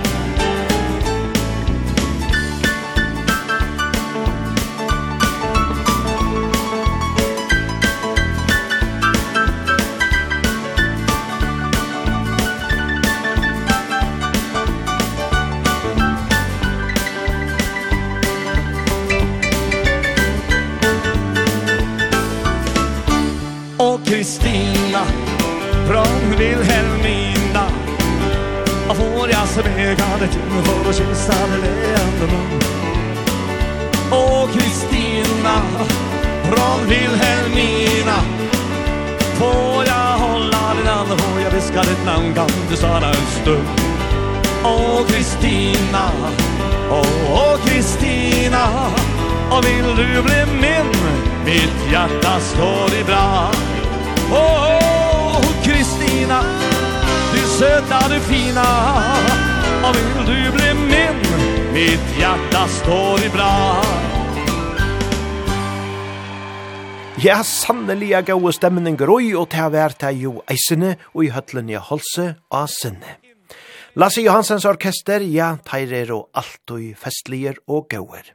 hade 30.19 30.33
tur 30.33 30.63
för 30.63 30.91
att 30.91 30.97
kyssa 30.97 31.33
den 31.33 31.65
enda 31.65 32.27
mun. 32.33 32.61
Och 34.11 34.51
Kristina 34.53 35.63
från 36.43 36.89
Vilhelmina 36.89 38.19
Får 39.35 39.85
jag 39.87 40.19
hålla 40.19 40.75
din 40.75 40.87
hand 40.87 41.13
och 41.13 41.41
jag 41.45 41.51
viskar 41.51 41.83
ditt 41.83 42.05
namn? 42.07 42.35
Kan 42.35 42.49
du 42.71 42.77
stanna 42.77 43.09
en 43.09 43.43
stund? 43.43 43.69
Åh 44.65 45.07
Kristina 45.07 46.11
Åh, 46.91 47.57
Kristina 47.67 48.69
Och 49.51 49.65
vill 49.65 49.97
du 49.97 50.23
bli 50.23 50.47
min? 50.61 50.93
Mitt 51.45 51.93
hjärta 51.93 52.41
står 52.41 53.01
i 53.01 53.05
brand. 53.05 53.57
Åh, 54.33 55.41
Kristina 55.63 56.43
Du 57.33 57.39
söta, 57.39 58.09
du 58.09 58.21
fina. 58.21 58.65
Mamma 59.89 60.01
vill 60.01 60.27
du 60.27 60.53
bli 60.53 60.75
min 60.75 61.17
Mitt 61.73 62.19
hjärta 62.19 62.69
står 62.69 63.21
i 63.25 63.29
brand 63.29 63.87
Ja, 67.17 67.43
sannelig 67.45 68.13
er 68.13 68.23
gode 68.23 68.53
stemmen 68.55 68.97
grøy, 68.97 69.33
og 69.35 69.49
til 69.51 69.65
å 69.65 69.71
være 69.75 70.13
jo 70.15 70.33
eisene, 70.47 70.93
og 71.17 71.25
i 71.25 71.31
høtlen 71.35 71.71
i 71.73 71.75
holse 71.75 72.29
av 72.55 72.69
sinne. 72.71 73.17
Lasse 73.99 74.23
Johansens 74.23 74.67
orkester, 74.69 75.25
ja, 75.27 75.57
teirer 75.67 76.13
og 76.15 76.29
alt 76.39 76.71
og 76.71 76.85
festliger 77.01 77.59
og 77.67 77.89
gøyer. 77.91 78.29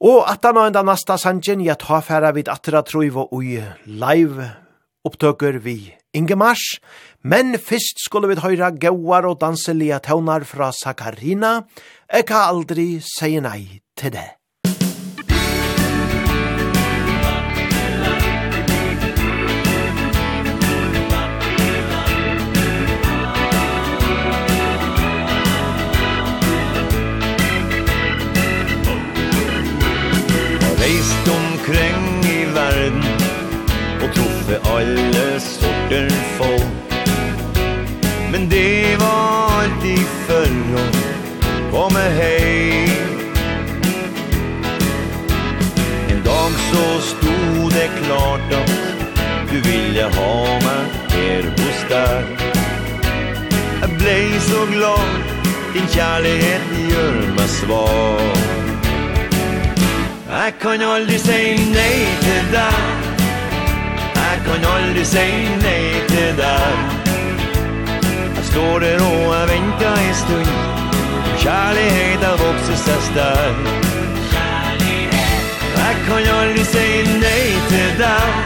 Og 0.00 0.22
at 0.24 0.48
han 0.48 0.56
og 0.56 0.70
enda 0.70 0.80
nasta 0.86 1.18
sangen, 1.20 1.60
ja, 1.60 1.74
ta 1.74 2.00
færa 2.00 2.32
vid 2.32 2.48
atra 2.48 2.80
truiv 2.86 3.18
og 3.20 3.36
ui 3.36 3.60
live 3.84 4.48
opptøkker 5.06 5.60
vi 5.62 5.78
Inge 6.16 6.36
Mars, 6.38 6.78
Men 7.26 7.56
fyrst 7.58 7.98
skulle 8.04 8.28
vi 8.30 8.38
høyra 8.38 8.68
gauar 8.78 9.26
og 9.26 9.40
danselige 9.40 9.98
tøvnar 10.06 10.44
fra 10.46 10.70
Sakarina. 10.70 11.64
Eka 12.06 12.44
aldri 12.52 13.00
sier 13.02 13.42
nei 13.42 13.80
til 13.98 14.14
det. 14.14 14.28
Reist 30.78 31.30
omkring 31.34 32.08
i 32.30 32.40
verden 32.54 33.06
Og 34.04 34.10
troffe 34.14 34.62
alle 34.78 35.28
sorter 35.42 36.12
folk 36.38 36.85
Men 38.38 38.48
det 38.48 38.96
var 39.00 39.50
alltid 39.62 40.30
å 40.76 40.80
komme 41.72 42.00
hej 42.18 42.90
En 46.12 46.20
dag 46.24 46.58
så 46.64 46.82
stod 47.00 47.70
det 47.72 47.86
klart 48.02 48.52
at 48.58 48.74
Du 49.48 49.56
ville 49.64 50.04
ha 50.18 50.34
meg 50.66 50.98
her 51.14 51.48
hos 51.60 51.80
deg. 51.88 52.44
Jeg 53.80 53.96
blev 54.02 54.36
så 54.48 54.66
glad 54.74 55.32
Din 55.72 55.88
kjærlighet 55.94 56.76
gjør 56.90 57.16
meg 57.38 57.48
svag. 57.54 58.44
Jeg 60.28 60.58
kan 60.60 60.84
aldri 60.90 61.16
si 61.24 61.40
nei 61.72 62.04
til 62.26 62.52
deg. 62.52 62.84
Jeg 64.20 64.44
kan 64.50 64.70
aldrig 64.74 65.06
säga 65.06 65.56
nej 65.64 66.04
till 66.12 66.36
dig 66.36 66.95
står 68.56 68.78
der 68.78 69.00
og 69.04 69.34
jeg 69.34 69.48
venter 69.52 69.94
en 70.08 70.14
stund. 70.14 70.50
Kjærlighet 71.42 72.22
har 72.24 72.36
vokset 72.40 72.78
seg 72.80 73.00
sterk 73.08 73.58
Jeg 75.76 75.96
kan 76.06 76.28
aldri 76.32 76.64
si 76.64 76.86
nei 77.20 77.44
til 77.68 77.90
deg 78.00 78.38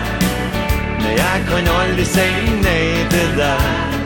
Nei, 1.05 1.13
jeg 1.21 1.45
kan 1.51 1.71
aldri 1.77 2.09
si 2.15 2.27
nei 2.65 3.07
til 3.15 3.31
deg 3.39 4.03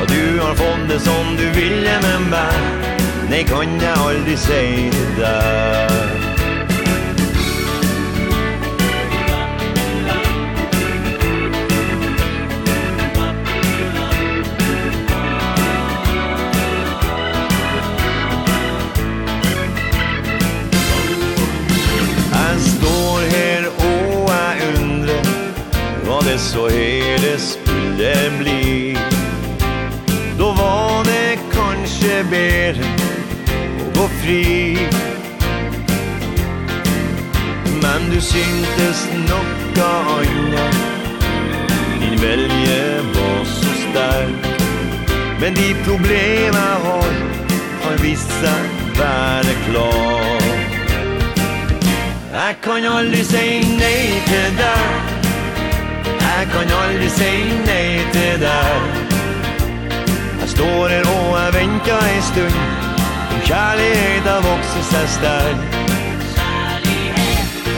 Og 0.00 0.10
du 0.10 0.20
har 0.42 0.58
fått 0.58 0.84
det 0.90 0.98
som 1.06 1.30
du 1.38 1.46
ville 1.60 1.94
med 2.08 2.28
meg 2.34 2.90
Nei, 3.30 3.44
kan 3.48 3.78
jeg 3.80 3.94
aldri 4.08 4.36
si 4.48 4.90
til 4.98 5.16
deg 5.22 6.13
det 26.34 26.40
så 26.40 26.68
hedes 26.68 27.58
skulle 27.62 28.14
bli 28.38 28.96
Då 30.38 30.44
var 30.44 31.04
det 31.04 31.38
kanskje 31.52 32.24
bedre 32.30 32.88
å 33.84 33.90
gå 33.94 34.06
fri. 34.22 34.78
Men 37.82 38.10
du 38.10 38.18
syntes 38.20 39.04
nokka 39.28 39.88
anna 40.16 40.66
Din 42.00 42.18
velje 42.18 42.82
var 43.14 43.44
så 43.54 43.78
sterk. 43.84 44.50
Men 45.40 45.54
de 45.54 45.70
problema 45.86 46.66
har 46.86 47.10
Har 47.84 47.98
vist 48.02 48.38
seg 48.42 48.94
være 48.98 49.58
klar. 49.70 50.46
Jeg 52.34 52.62
kan 52.62 52.94
aldri 52.98 53.22
si 53.24 53.60
nei 53.78 54.22
til 54.26 54.56
deg. 54.58 55.13
Jeg 56.34 56.46
kan 56.52 56.70
aldri 56.82 57.08
si 57.08 57.32
nei 57.66 58.02
til 58.12 58.40
deg. 58.42 58.86
Jeg 60.40 60.48
står 60.48 60.88
her 60.88 61.06
og 61.16 61.28
jeg 61.38 61.52
venter 61.54 62.00
en 62.14 62.24
stund. 62.30 62.56
Min 63.30 63.42
kjærlighet 63.48 64.26
har 64.30 64.40
vokset 64.46 64.88
seg 64.88 65.06
sterk. 65.16 65.60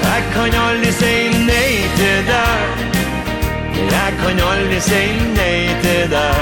Jeg 0.07 0.23
kan 0.37 0.57
aldri 0.61 0.93
si 1.01 1.13
nei 1.51 1.75
til 1.99 2.23
deg. 2.31 2.87
Jeg 3.91 4.17
kan 4.23 4.41
aldri 4.53 4.81
si 4.89 5.03
nei 5.37 5.61
til 5.85 6.09
deg. 6.15 6.41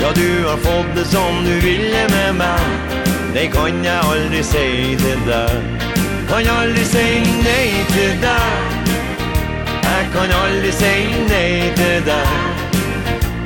Ja, 0.00 0.12
du 0.20 0.30
har 0.46 0.62
fått 0.68 0.94
det 0.94 1.08
som 1.10 1.42
du 1.48 1.54
ville 1.66 2.04
med 2.14 2.38
meg. 2.38 2.94
Det 3.34 3.48
kan 3.56 3.82
jeg 3.82 3.98
aldri 4.14 4.46
si 4.46 4.94
til 5.02 5.26
deg. 5.26 5.58
Kan 6.30 6.54
aldri 6.60 6.86
si 6.94 7.06
nei 7.42 7.68
til 7.90 8.16
deg. 8.22 8.73
Jeg 9.94 10.06
kan 10.12 10.30
aldri 10.44 10.70
si 10.74 10.94
nei 11.28 11.70
til 11.78 12.00
deg 12.08 12.30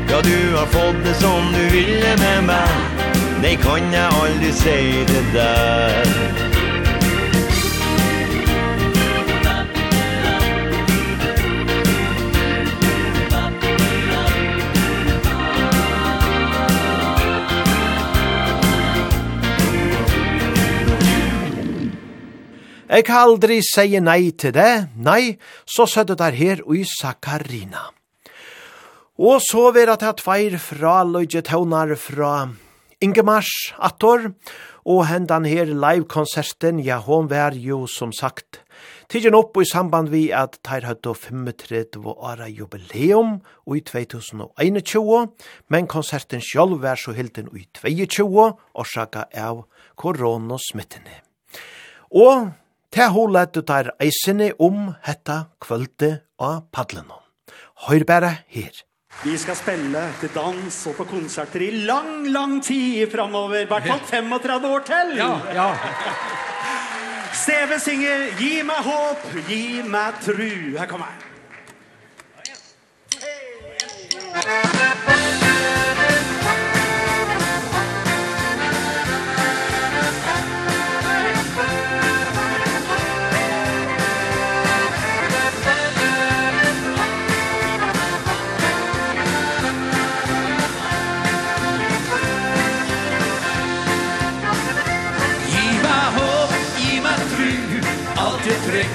Ja, 0.08 0.20
du 0.24 0.56
har 0.56 0.66
fått 0.72 1.04
det 1.04 1.12
som 1.20 1.52
du 1.52 1.60
ville 1.74 2.14
med 2.24 2.48
meg 2.48 3.04
Nei, 3.42 3.52
kan 3.60 3.92
jeg 3.92 4.08
aldri 4.22 4.52
si 4.56 4.78
til 5.12 5.32
deg 5.36 6.47
Eg 22.98 23.10
aldri 23.14 23.60
seie 23.62 24.00
nei 24.02 24.32
til 24.34 24.50
det, 24.56 24.88
nei, 24.98 25.36
så 25.70 25.84
sødde 25.86 26.16
der 26.18 26.34
her 26.34 26.64
i 26.74 26.80
Sakarina. 26.82 27.84
Og 29.22 29.38
så 29.44 29.68
vera 29.76 29.94
det 30.00 30.08
at 30.08 30.18
tveir 30.24 30.56
fra 30.58 31.04
Løyge 31.06 31.44
Tøvnar 31.46 31.94
fra 31.94 32.48
Ingemars 32.98 33.52
Attor, 33.78 34.32
og 34.82 35.06
hendan 35.06 35.46
her 35.46 35.70
live-konserten, 35.70 36.82
ja, 36.82 36.98
hon 36.98 37.30
var 37.30 37.54
jo 37.54 37.84
som 37.86 38.10
sagt 38.10 38.64
tidjen 39.06 39.36
opp 39.38 39.54
i 39.62 39.68
samband 39.68 40.10
vi 40.10 40.26
at 40.34 40.58
teir 40.66 40.90
høyde 40.90 41.14
35 41.14 42.02
åra 42.02 42.50
jubileum 42.50 43.36
i 43.70 43.82
2021, 43.94 45.34
men 45.70 45.86
konserten 45.86 46.42
sjálf 46.42 46.82
var 46.82 46.98
så 46.98 47.14
hilden 47.14 47.52
i 47.54 47.68
22, 47.78 48.54
årsaka 48.74 49.28
av 49.38 49.68
koronasmittene. 49.94 51.20
Og 52.10 52.48
Te 52.88 53.04
holet 53.12 53.52
du 53.52 53.60
tar 53.68 53.90
eisene 54.00 54.52
om 54.64 54.94
hetta 55.04 55.42
kvölde 55.60 56.22
av 56.40 56.62
padlen. 56.72 57.10
Høyr 57.84 58.04
bare 58.08 58.30
her. 58.48 58.72
Vi 59.24 59.34
skal 59.40 59.56
spille 59.58 60.02
til 60.20 60.30
dans 60.34 60.78
og 60.88 60.96
på 60.96 61.04
konserter 61.10 61.64
i 61.66 61.70
lang, 61.88 62.26
lang 62.32 62.58
tid 62.64 63.10
framover. 63.12 63.66
Hvert 63.68 63.88
fall 63.90 64.00
35 64.08 64.68
år 64.72 64.86
til. 64.88 65.16
Ja, 65.20 65.30
ja. 65.54 65.68
Steve 67.36 67.78
synger 67.80 68.28
«Gi 68.40 68.62
meg 68.66 68.84
håp, 68.88 69.28
gi 69.48 69.82
meg 69.84 70.20
tru». 70.24 70.48
Her 70.78 70.88
kommer 70.88 71.12
jeg. 71.12 71.24
Hey! 74.38 76.07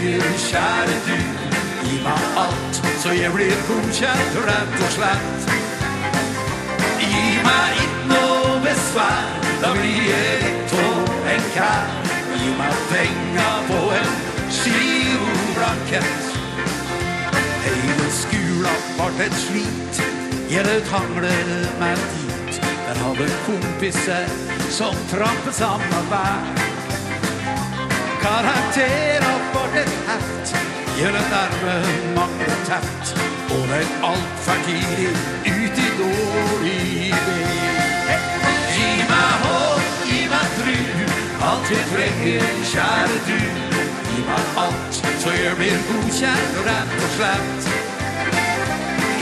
min 0.03 0.37
kjære 0.37 0.95
du 1.07 1.17
Gi 1.83 1.97
meg 2.03 2.23
alt, 2.43 2.79
så 3.01 3.11
jeg 3.11 3.31
blir 3.35 3.55
godkjent 3.67 4.35
rett 4.47 4.81
og 4.85 4.91
slett 4.95 5.47
Gi 7.03 7.23
meg 7.45 7.79
ikke 7.83 8.07
noe 8.11 8.57
besvær, 8.63 9.29
da 9.63 9.71
blir 9.77 10.03
jeg 10.09 10.41
litt 10.43 10.75
og 10.83 11.29
en 11.35 11.47
kær 11.55 11.93
Gi 12.33 12.51
meg 12.59 12.83
penger 12.91 13.67
på 13.69 13.81
en 13.99 14.11
skivbrakett 14.59 16.31
Hele 17.63 18.09
skula 18.11 18.75
vart 18.97 19.23
et 19.27 19.37
slit, 19.45 20.03
Jeg 20.49 20.59
gjelder 20.59 20.83
tangler 20.85 21.53
meg 21.79 22.01
dit. 22.13 22.59
Der 22.83 22.99
hadde 22.99 23.29
kompiser 23.47 24.27
som 24.69 24.99
trampet 25.09 25.55
samme 25.57 26.03
vær 26.11 26.63
karakterer 28.25 29.29
og 29.35 29.41
for 29.53 29.79
et 29.81 29.93
heft 30.07 30.55
Gjør 30.97 31.11
det 31.17 31.25
arme 31.43 31.75
mange 32.17 32.49
teft 32.69 33.07
Og 33.55 33.63
det 33.69 33.79
er 33.83 33.91
alt 34.09 34.35
for 34.45 34.57
tidlig 34.67 35.09
ut 35.53 35.79
i 35.85 35.89
dårlig 35.99 37.13
vei. 37.25 38.17
Gi 38.75 38.91
meg 39.11 39.33
håp, 39.43 39.89
gi 40.09 40.21
meg 40.33 40.55
tru 40.59 40.77
Alt 41.49 41.71
jeg 41.73 41.85
trenger, 41.91 42.45
kjære 42.71 43.17
du. 43.27 43.39
Gi 44.09 44.21
meg 44.29 44.59
alt, 44.63 45.01
så 45.23 45.33
jeg 45.35 45.55
blir 45.59 45.81
godkjent 45.89 46.59
og 46.59 46.69
rett 46.69 46.93
og 47.07 47.11
slett. 47.17 47.67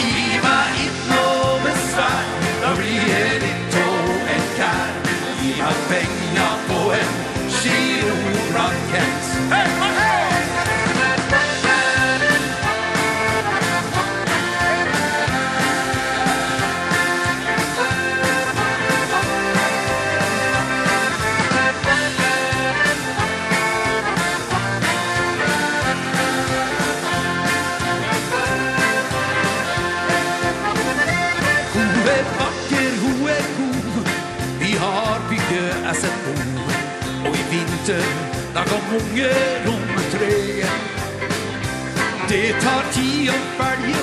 Gi 0.01 0.27
meg 0.45 0.77
ikke 0.83 1.07
noe 1.09 1.55
besvær 1.65 2.29
Da 2.61 2.75
blir 2.77 3.09
jeg 3.09 3.41
ditt 3.47 3.81
og 3.81 4.13
en 4.35 4.47
kær. 4.59 4.93
Gi 5.41 5.57
meg 5.63 5.83
penger 5.89 6.63
på 6.69 6.85
en 6.99 7.20
she 7.61 7.69
who 7.69 8.51
broadcasts. 8.51 9.35
Hey, 9.53 9.67
my 9.79 10.00
inte 37.81 38.05
när 38.53 38.65
de 38.65 38.95
ånger 38.95 39.67
om 39.67 40.01
tre. 40.11 40.65
Det 42.29 42.53
tar 42.53 42.83
tid 42.93 43.29
å 43.29 43.33
om 43.57 43.93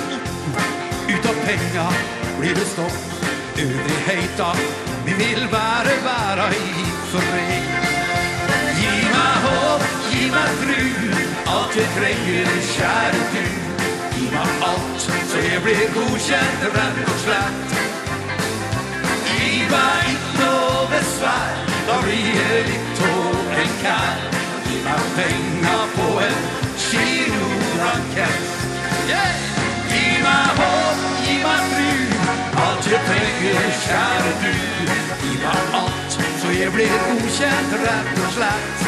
Ut 1.09 1.25
av 1.25 1.35
penga 1.45 1.91
blir 2.39 2.55
det 2.55 2.65
stopp. 2.65 2.99
Øvrig 3.57 3.99
heita 4.07 4.55
Vi 5.05 5.13
vil 5.13 5.47
være, 5.51 5.93
være 6.03 6.49
i 6.55 6.85
fri. 7.11 7.61
Håp, 9.43 9.83
gi 10.11 10.29
meg 10.31 10.49
fru. 10.61 11.11
Alt 11.47 11.75
jeg 11.75 11.89
trenger, 11.97 12.49
kjære 12.75 13.21
du 13.33 13.45
Gi 14.17 14.31
meg 14.31 14.65
alt, 14.69 15.01
så 15.31 15.45
jeg 15.51 15.61
blir 15.63 15.85
godkjent 15.95 16.67
Rett 16.75 17.05
og 17.07 17.21
slett 17.23 17.88
var 19.71 20.09
ikke 20.13 20.33
noe 20.39 21.01
svær 21.13 21.53
Da 21.89 21.99
blir 22.03 22.41
det 22.51 22.61
litt 22.69 22.89
tål 22.99 23.61
en 23.63 23.73
kær 23.83 24.25
Gi 24.67 24.81
meg 24.85 25.05
penger 25.17 25.85
på 25.97 26.09
en 26.27 26.41
kilorakett 26.85 28.49
yeah! 29.09 29.49
Gi 29.89 30.05
meg 30.23 30.59
håp, 30.59 31.05
gi 31.25 31.37
meg 31.43 31.61
tru 31.73 31.93
Alt 32.59 32.87
jeg 32.91 32.99
trenger, 33.07 33.67
kjære 33.85 34.31
du. 34.41 34.51
Gi 35.21 35.35
meg 35.41 35.75
alt, 35.79 36.17
så 36.41 36.51
jeg 36.53 36.73
blir 36.75 36.91
godkjent 37.05 37.75
rett 37.83 38.19
og 38.25 38.33
slett. 38.35 38.83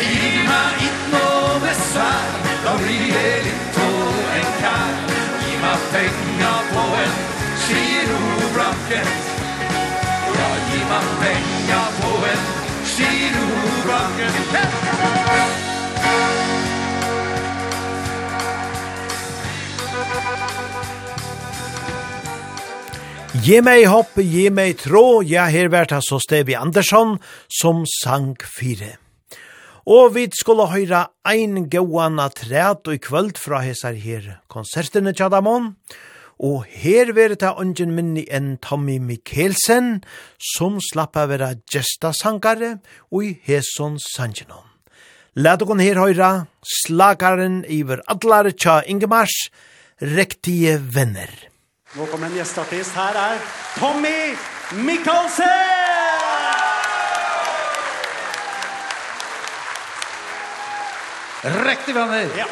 Gi 0.00 0.32
meg 0.48 0.82
ikke 0.88 1.12
noe 1.14 1.54
besvær 1.62 2.34
Da 2.66 2.74
blir 2.82 3.06
jeg 3.14 3.46
litt 3.46 3.70
tål 3.78 4.20
en 4.40 4.52
kær 4.60 5.00
Gi 5.46 5.56
meg 5.62 5.88
penger 5.94 6.68
på 6.74 6.86
en 7.04 7.35
Girobracket 7.66 9.08
Ja, 10.36 10.50
gi 10.68 10.80
meg 10.90 11.06
penger 11.22 11.88
på 11.98 12.12
en 12.30 12.44
Girobracket 12.92 14.36
Gi 23.46 23.60
meg 23.62 23.84
hopp, 23.90 24.14
gi 24.16 24.46
meg 24.50 24.78
tro, 24.80 25.20
ja, 25.26 25.44
her 25.50 25.68
vært 25.70 25.92
altså 25.98 26.22
Stevi 26.22 26.54
Andersson 26.58 27.18
som 27.52 27.84
sang 27.98 28.34
fire. 28.42 28.96
Og 29.86 30.14
vi 30.14 30.24
skulle 30.34 30.70
høyra 30.70 31.04
ein 31.26 31.66
gauan 31.70 32.18
træt 32.34 32.86
og 32.86 32.94
i 32.94 33.02
kvöld 33.02 33.38
fra 33.38 33.60
hesar 33.66 33.98
her 33.98 34.38
konsertene 34.50 35.12
tjadamon. 35.14 35.74
Og 35.74 36.15
og 36.38 36.66
her 36.68 37.12
veri 37.16 37.36
ta 37.40 37.54
ungen 37.56 37.94
minni 37.96 38.26
enn 38.28 38.56
Tommy 38.60 38.98
Mikkelsen, 39.00 40.02
som 40.56 40.78
slappa 40.80 41.26
vera 41.30 41.54
gesta 41.72 42.12
sangare 42.12 42.76
og 43.10 43.24
i 43.24 43.32
heson 43.46 43.96
sangenom. 44.02 44.64
Lad 45.36 45.62
okon 45.64 45.80
her 45.84 46.00
høyra, 46.00 46.46
slagaren 46.64 47.62
iver 47.68 48.02
adlare 48.08 48.52
tja 48.56 48.82
Ingemars, 48.88 49.50
rektige 50.00 50.78
venner. 50.80 51.32
Nå 51.96 52.08
kommer 52.10 52.28
en 52.28 52.36
gjestartist, 52.36 52.92
her 52.96 53.16
er 53.16 53.40
Tommy 53.78 54.36
Mikkelsen! 54.84 55.84
Riktig 61.46 61.94
venner! 61.94 62.32
Ja. 62.36 62.48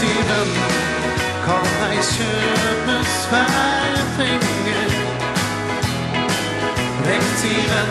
tiden 0.00 0.48
Kom 1.46 1.68
deg 1.80 1.98
kjøpes 2.12 3.14
hver 3.30 4.00
penge 4.16 4.80
Rekk 7.06 7.26
tiden. 7.40 7.90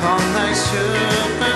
Kom 0.00 0.22
deg 0.36 0.52
kjøpes 0.56 1.55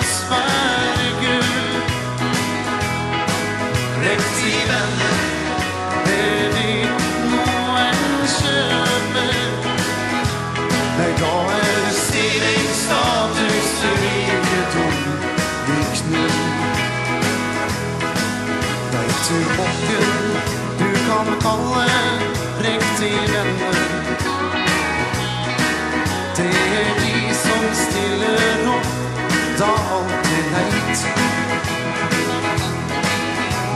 til 19.24 19.44
bokken 19.56 20.06
Du 20.80 20.90
kan 21.08 21.26
kalle 21.44 21.84
riktig 22.66 23.16
venner 23.32 23.78
Det 26.36 26.54
er 26.80 26.90
de 27.02 27.34
som 27.44 27.64
stiller 27.84 28.68
opp 28.76 28.90
Da 29.60 29.72
alt 29.96 30.30
er 30.38 30.46
leit. 30.54 31.02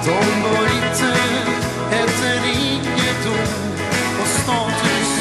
De 0.05 0.17
går 0.45 0.71
ikke 0.79 1.13
etter 2.01 2.35
rikedom 2.45 3.53
og 4.21 4.27
status. 4.39 5.13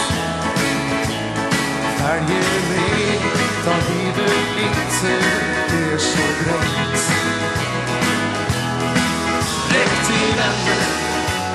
Ferger 1.98 2.56
med 2.70 3.28
da 3.66 3.76
livet 3.90 4.64
ikke 4.70 5.18
er 5.82 5.98
så 5.98 6.26
greit. 6.44 6.83
venner 10.44 10.82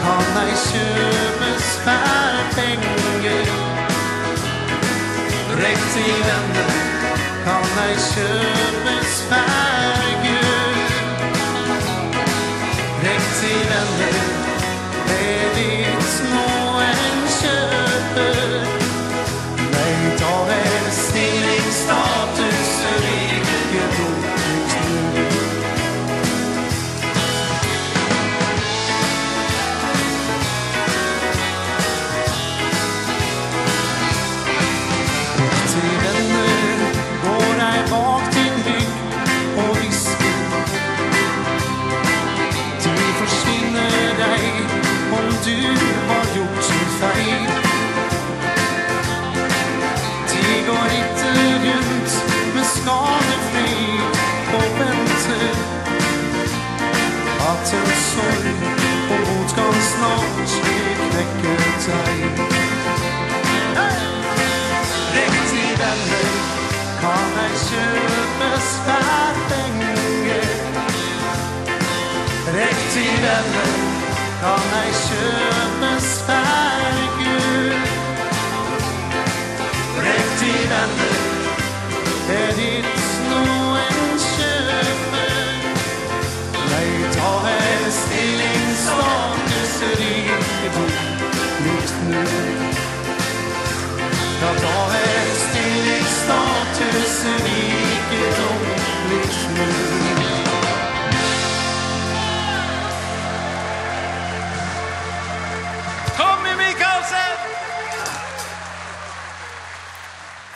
Kom 0.03 0.25
deg 0.37 0.53
kjøpes 0.65 1.69
hver 1.85 2.37
penger 2.57 3.51
Rekk 5.63 5.83
til 5.95 6.21
venner 6.29 6.77
Kom 7.47 7.67
deg 7.77 7.97
kjøpes 8.07 9.17
hver 9.31 10.07
gud 10.25 11.27
Rekk 13.07 13.27
til 13.41 13.61
venner 13.73 14.23
Det 15.09 15.21
er 15.33 15.51
ditt 15.59 16.23
nå 16.33 16.47
en 16.87 17.29
kjøp 17.41 17.78
sein 61.89 62.33
Ring 65.15 65.37
sie 65.51 65.71
Wellen, 65.81 66.37
komm 67.01 67.33
ein 67.47 67.57
schönes 67.67 68.67
Verdenken 68.87 69.97
Ring 72.57 72.81
sie 72.95 73.15
Wellen, 73.25 73.77
komm 74.43 74.69
ein 74.83 74.95
schönes 75.07 76.07
Verdenken 76.27 77.73
Ring 80.05 80.29
sie 80.41 81.08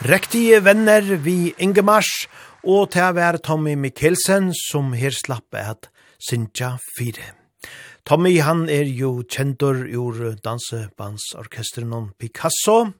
Rektige 0.03 0.57
venner 0.65 0.99
vi 1.23 1.53
Ingemars, 1.63 2.25
og 2.67 2.89
til 2.91 3.05
å 3.15 3.37
Tommy 3.39 3.77
Mikkelsen 3.79 4.49
som 4.51 4.89
her 4.99 5.15
slapp 5.15 5.55
at 5.55 5.87
Sintja 6.19 6.73
4. 6.97 7.29
Tommy 8.03 8.33
han 8.43 8.65
er 8.67 8.91
jo 8.91 9.21
kjentor 9.23 9.79
ur 9.87 10.35
dansebandsorkesteren 10.43 12.09
Picasso. 12.19 12.91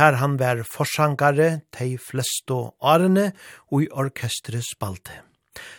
Her 0.00 0.16
han 0.22 0.40
var 0.40 0.64
forsangare 0.64 1.66
flest 2.00 2.48
og 2.48 2.72
årene 2.80 3.34
og 3.68 3.84
i 3.84 3.92
orkestret 3.92 4.64
spalte. 4.64 5.20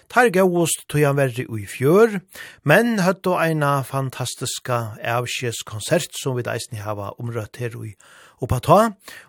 Tar 0.06 0.30
gauost 0.30 0.86
tog 0.86 1.02
han 1.02 1.18
verri 1.18 1.50
ui 1.50 1.66
fjør, 1.66 2.20
men 2.62 3.00
høtt 3.02 3.26
og 3.26 3.42
eina 3.42 3.80
fantastiska 3.82 5.00
avskjes 5.18 5.66
konsert 5.66 6.14
som 6.14 6.38
vi 6.38 6.46
deisni 6.46 6.78
hava 6.78 7.16
omrøtt 7.18 7.58
her 7.58 7.74
ui 7.74 7.96
fjør 7.96 8.19
og 8.40 8.50
på 8.50 8.60
ta, 8.64 8.80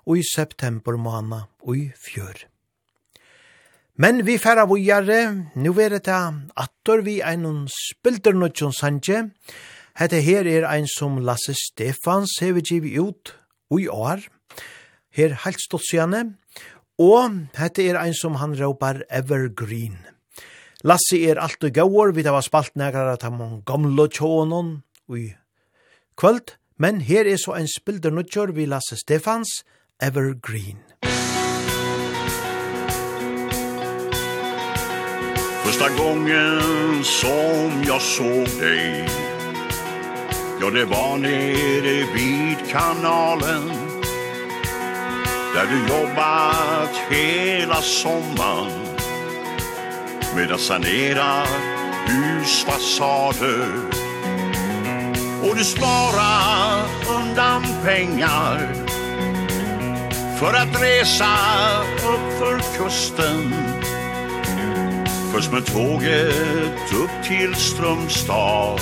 og 0.06 0.18
i 0.18 0.24
september 0.26 0.96
måned 0.96 1.48
og 1.66 1.76
i 1.76 1.90
fjør. 1.94 2.46
Men 4.00 4.22
vi 4.24 4.38
færa 4.40 4.64
vujare, 4.64 5.50
nu 5.54 5.74
er 5.76 5.88
det 5.92 6.08
attor 6.56 7.02
vi 7.04 7.20
ein 7.20 7.68
spilder 7.68 8.32
nudjon 8.32 8.72
sanje. 8.72 9.30
Hette 9.98 10.22
her 10.22 10.46
er 10.46 10.64
ein 10.64 10.86
som 10.86 11.18
Lasse 11.18 11.52
Stefans 11.52 12.38
hever 12.40 12.60
givi 12.60 12.98
ut 12.98 13.34
ui 13.70 13.88
år. 13.88 14.24
Her 15.10 15.34
heilt 15.44 15.60
ståtsjane. 15.60 16.36
Og 16.98 17.46
hette 17.58 17.84
er 17.84 17.98
ein 18.00 18.14
som 18.14 18.34
han 18.40 18.56
råpar 18.56 19.02
Evergreen. 19.10 19.98
Lasse 20.82 21.20
er 21.20 21.36
alt 21.36 21.64
og 21.64 21.72
gauar, 21.72 22.14
vi 22.16 22.22
da 22.22 22.32
var 22.32 22.46
spalt 22.46 22.76
negrar 22.76 23.12
at 23.12 23.22
han 23.22 23.60
gamla 23.66 24.08
tjånon 24.08 24.82
ui 25.08 25.34
kvöld 26.16 26.56
men 26.81 27.01
her 27.01 27.28
er 27.28 27.36
så 27.36 27.52
en 27.61 27.69
spilder 27.69 28.11
nødgjør 28.11 28.52
vi 28.57 28.65
Lasse 28.66 28.97
Stefans 28.97 29.48
Evergreen. 30.02 30.78
Första 35.65 35.89
gången 35.98 37.05
som 37.05 37.85
jag 37.86 38.01
såg 38.01 38.47
dig 38.61 39.09
Ja, 40.61 40.70
det 40.70 40.85
var 40.85 41.16
nere 41.16 42.15
vid 42.15 42.57
kanalen 42.70 43.69
Där 45.55 45.66
du 45.70 45.78
jobbat 45.94 46.97
hela 47.11 47.82
sommaren 47.82 48.97
Med 50.36 50.52
att 50.52 50.61
sanera 50.61 51.44
husfasader 52.07 53.99
Och 55.42 55.56
du 55.56 55.64
sparar 55.64 56.84
undan 57.08 57.62
pengar 57.84 58.74
För 60.38 60.54
att 60.54 60.82
resa 60.82 61.36
upp 61.96 62.38
för 62.38 62.78
kusten. 62.78 63.54
Först 65.32 65.52
med 65.52 65.66
tåget 65.66 66.92
upp 66.94 67.24
till 67.28 67.54
Strömstad 67.54 68.80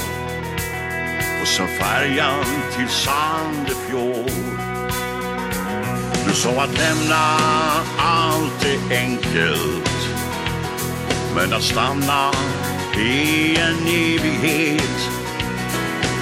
Och 1.40 1.48
sen 1.48 1.68
färjan 1.68 2.44
till 2.76 2.89
Sandefjord. 2.89 4.30
Du 6.26 6.35
sa 6.35 6.51
att 6.51 6.78
lämna 6.78 7.36
allt 7.98 8.64
är 8.64 8.97
enkelt 8.97 9.90
Men 11.35 11.52
att 11.52 11.62
stanna 11.62 12.30
i 12.97 13.56
en 13.56 13.86
evighet. 13.86 15.27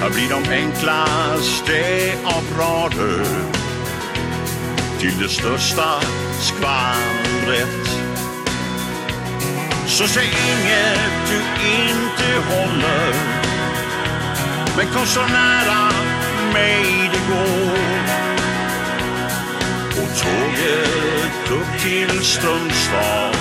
Här 0.01 0.09
blir 0.09 0.29
de 0.29 0.53
enklaste 0.53 2.13
avrader 2.23 3.25
Till 4.99 5.19
det 5.19 5.29
största 5.29 6.01
skvallret. 6.39 7.89
Så 9.87 10.07
säg 10.07 10.25
inget 10.25 11.29
du 11.29 11.65
inte 11.65 12.49
håller 12.49 13.13
Men 14.77 14.87
kom 14.93 15.05
så 15.05 15.21
nära 15.21 15.91
mig 16.53 17.09
det 17.13 17.33
går. 17.33 17.77
Och 20.01 20.17
tåget 20.17 21.51
upp 21.51 21.81
till 21.81 22.25
Strömstad 22.25 23.35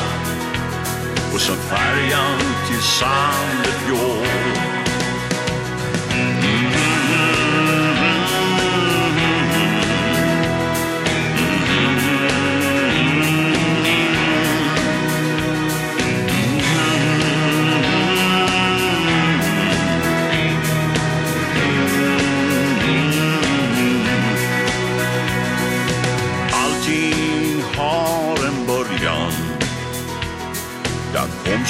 Och 1.35 1.41
sen 1.41 1.57
färjan 1.57 2.39
till 2.69 2.83
Sandefjord. 2.83 4.86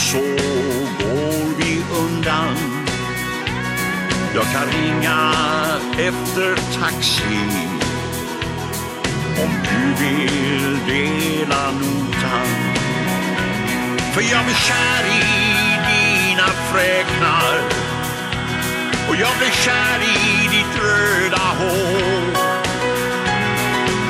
så 0.07 0.19
går 0.19 1.59
vi 1.59 1.83
undan. 1.99 2.57
Jag 4.35 4.45
kan 4.45 4.66
ringa 4.66 5.33
efter 5.99 6.57
taxi. 6.81 7.39
Om 9.43 9.51
du 9.65 10.05
vill 10.05 10.78
dela 10.87 11.70
notan. 11.70 12.49
För 14.12 14.20
jag 14.20 14.45
blir 14.45 14.55
kär 14.55 15.05
i 15.07 15.24
dina 15.89 16.47
fräknar. 16.47 17.57
Och 19.09 19.16
jag 19.16 19.37
blir 19.39 19.51
kär 19.51 20.01
i 20.03 20.49
ditt 20.49 20.83
röda 20.83 21.47
hår. 21.59 22.23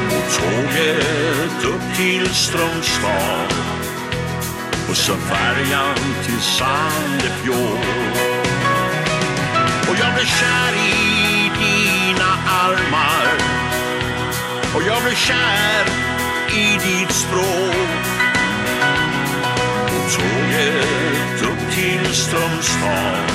Och 0.06 0.40
tåget 0.40 1.64
upp 1.64 1.96
till 1.96 2.34
Strömstad. 2.34 3.65
Och 4.88 4.96
så 4.96 5.12
färjan 5.16 5.94
till 6.24 6.40
Sandefjord. 6.40 7.86
Och 9.88 9.96
jag 10.00 10.14
blir 10.14 10.26
kär 10.26 10.72
i 10.74 11.50
dina 11.58 12.30
armar. 12.64 13.36
Och 14.74 14.82
jag 14.86 15.02
blir 15.02 15.14
kär 15.14 15.84
i 16.50 16.72
ditt 16.72 17.12
språk. 17.12 17.76
Och 19.84 20.12
tåget 20.12 21.42
upp 21.42 21.74
till 21.74 22.14
Strömstad. 22.14 23.30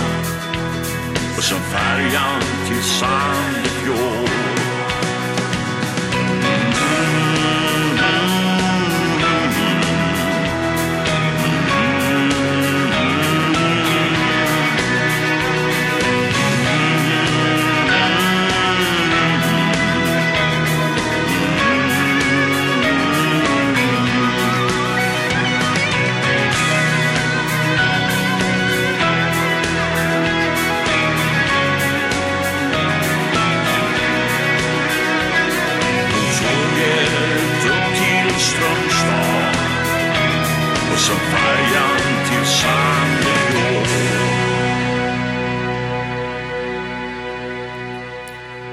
Och 1.37 1.43
så 1.43 1.55
färjan 1.55 2.41
till 2.67 2.83
Sandefjord. 2.83 4.50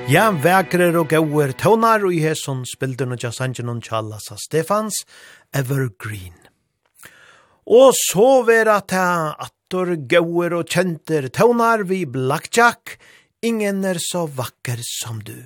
Ja, 0.09 0.31
vekrer 0.33 0.95
og 0.97 1.11
gauer 1.13 1.51
tøvnar 1.53 2.01
og 2.09 2.15
i 2.17 2.23
hesson 2.23 2.63
spilder 2.65 3.11
og 3.13 3.21
jasangen 3.21 3.69
og 3.69 3.83
tjallasa 3.85 4.39
Stefans 4.41 5.03
Evergreen. 5.53 6.33
Og 7.69 7.93
så 7.93 8.41
vera 8.49 8.79
ta 8.81 9.35
attor 9.37 9.93
gauer 10.09 10.57
og 10.57 10.73
kjenter 10.73 11.29
tøvnar 11.29 11.85
vi 11.91 12.07
Blackjack, 12.09 12.97
ingen 13.45 13.85
er 13.85 14.01
så 14.01 14.25
vakker 14.25 14.81
som 14.81 15.21
du. 15.21 15.37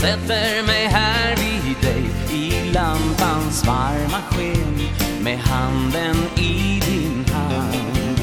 sätter 0.00 0.66
mig 0.66 0.86
här 0.86 1.36
vid 1.36 1.76
dig 1.82 2.04
I 2.32 2.72
lampans 2.72 3.66
varma 3.66 4.18
sken 4.30 4.80
Med 5.22 5.38
handen 5.38 6.16
i 6.36 6.80
din 6.86 7.24
hand. 7.34 8.20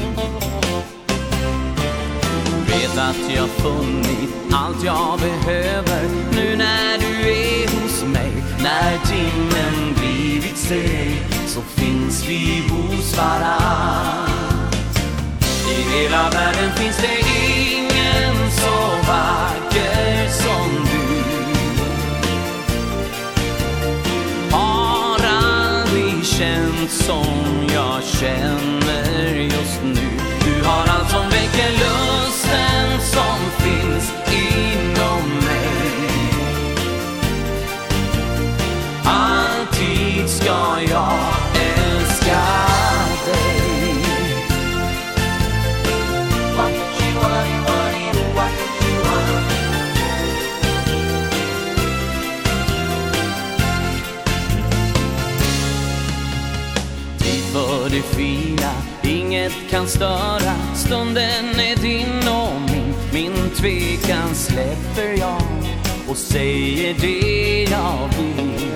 Vet 2.66 2.98
att 2.98 3.34
jag 3.36 3.48
funnit 3.48 4.30
allt 4.52 4.84
jag 4.84 5.18
behöver 5.20 6.02
Nu 6.32 6.56
när 6.56 6.98
du 6.98 7.30
är 7.30 7.82
hos 7.82 8.04
mig. 8.04 8.32
När 8.62 8.98
timmen 8.98 9.94
blivit 9.94 10.56
seg 10.56 11.22
Så 11.46 11.60
finns 11.60 12.28
vi 12.28 12.62
hos 12.70 13.16
varann. 13.16 14.28
I 15.70 15.98
hela 15.98 16.30
världen 16.30 16.72
finns 16.76 16.96
det 16.96 17.18
ingen 17.18 17.47
som 27.08 27.66
jag 27.74 28.04
känner. 28.04 28.87
det 57.98 58.16
fina 58.16 58.72
Inget 59.02 59.52
kan 59.70 59.88
störa. 59.88 60.54
Stunden 60.74 61.60
är 61.60 61.76
din 61.82 62.28
och 62.28 62.60
min. 62.70 62.94
Min 63.12 63.50
tvekan 63.50 64.34
släpper 64.34 65.18
jag 65.18 65.42
Och 66.08 66.16
säger 66.16 66.94
det 67.00 67.62
jag 67.70 68.08
vill. 68.18 68.70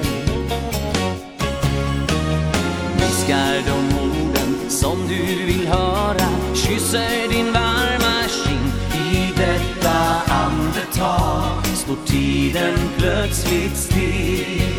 Viskar 2.96 3.54
de 3.66 3.98
orden 3.98 4.70
som 4.70 4.98
du 5.08 5.44
vill 5.44 5.66
höra. 5.66 6.28
Kysser 6.54 7.28
din 7.28 7.52
varma 7.52 8.28
kind 8.44 8.72
I 8.94 9.32
detta 9.36 10.22
andetag. 10.26 11.66
Står 11.76 12.06
tiden 12.06 12.74
plötsligt 12.98 13.76
still. 13.76 14.72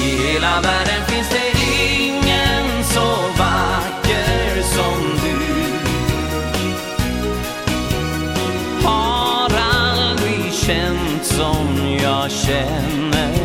I 0.00 0.26
hela 0.26 0.60
världen 0.60 1.06
finns 1.08 1.28
det 1.30 1.58
ingen 1.58 2.21
så 2.92 3.00
vacker 3.38 4.62
som 4.62 5.02
du. 5.24 5.38
Har 8.86 9.50
aldrig 9.72 10.52
känt 10.52 11.24
som 11.24 11.96
jag 12.02 12.30
känner. 12.30 13.41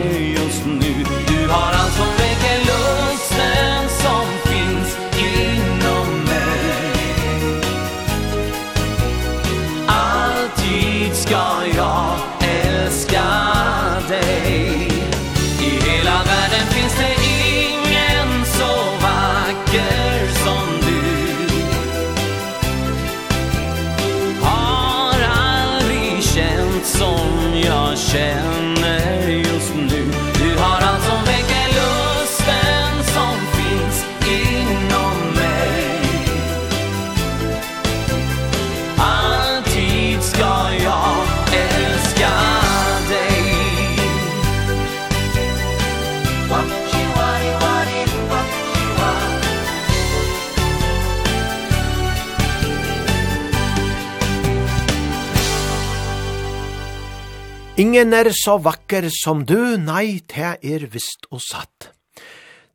Ingen 57.87 58.11
er 58.11 58.27
så 58.35 58.57
vakker 58.59 59.05
som 59.15 59.45
du, 59.47 59.77
nei, 59.79 60.19
te 60.27 60.57
er 60.59 60.81
vist 60.91 61.23
og 61.31 61.39
satt. 61.39 61.85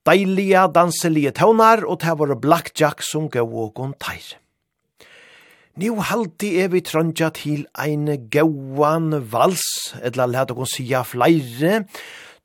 Deilige 0.08 0.62
danselige 0.72 1.34
tøvnar, 1.36 1.82
og 1.84 1.98
te 2.00 2.14
var 2.16 2.32
blackjack 2.40 3.04
som 3.04 3.26
gav 3.28 3.52
og 3.52 3.74
gonteir. 3.76 4.38
Nå 5.76 5.98
haldi 6.08 6.54
er 6.62 6.72
vi 6.72 6.80
trøndja 6.88 7.28
til 7.36 7.66
ein 7.76 8.08
gauan 8.32 9.18
vals, 9.34 9.66
eller 10.00 10.32
let 10.32 10.56
okon 10.56 10.70
sia 10.78 11.04
flere, 11.04 11.82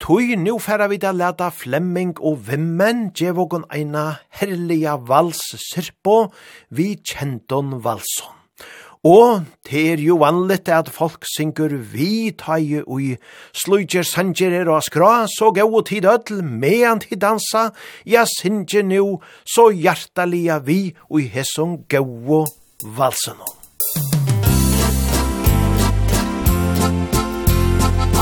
Tui, 0.03 0.35
nu 0.35 0.59
færa 0.59 0.89
vi 0.91 0.99
da 1.01 1.13
leta 1.15 1.47
Flemming 1.49 2.17
og 2.19 2.43
Vimmen 2.51 3.07
gjev 3.15 3.39
okon 3.47 3.63
eina 3.73 4.09
herliga 4.41 4.99
vals 5.07 5.39
sirpo 5.71 6.25
vi 6.69 6.97
kjenton 6.99 7.79
valson. 7.79 8.36
Og 9.07 9.43
det 9.69 9.81
er 9.91 10.01
jo 10.03 10.17
vanligt 10.19 10.67
at 10.73 10.89
folk 10.91 11.23
syngur 11.31 11.71
vi 11.93 12.31
taie 12.35 12.81
ui, 12.83 13.13
slutjer 13.55 14.03
sanger 14.03 14.67
og 14.67 14.83
skra, 14.83 15.27
så 15.31 15.51
gau 15.55 15.81
tid 15.81 16.07
ødel, 16.11 16.43
meant 16.43 17.07
tid 17.07 17.21
dansa, 17.21 17.69
ja 18.05 18.25
synger 18.27 18.83
nu, 18.83 19.19
så 19.45 19.69
hjertalia 19.71 20.59
vi 20.59 20.79
ui 21.09 21.27
hesson 21.31 21.77
gau 21.87 22.43
valsen 22.97 23.39
om. 23.47 23.53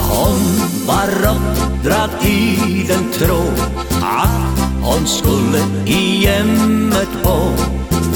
Hon 0.10 0.44
var 0.86 1.16
oppdratt 1.32 2.22
i 2.30 2.86
den 2.92 3.10
tråd, 3.18 3.66
at 4.06 4.62
hon 4.86 5.10
skulle 5.10 5.66
i 5.88 6.04
hjemmet 6.28 7.18
på, 7.24 7.40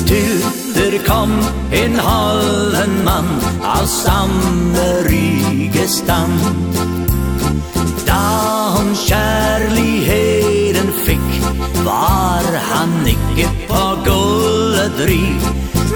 Tyder 0.09 0.97
kom 1.05 1.31
en 1.71 1.99
halven 1.99 3.03
mann 3.05 3.29
av 3.63 3.85
samme 3.85 4.85
rygestand 5.05 6.39
Da 8.07 8.23
hon 8.75 8.89
kjærligheten 8.97 10.89
fikk 11.05 11.29
var 11.85 12.49
han 12.71 12.97
ikke 13.13 13.51
på 13.69 13.85
gullet 14.09 15.03
rik 15.11 15.45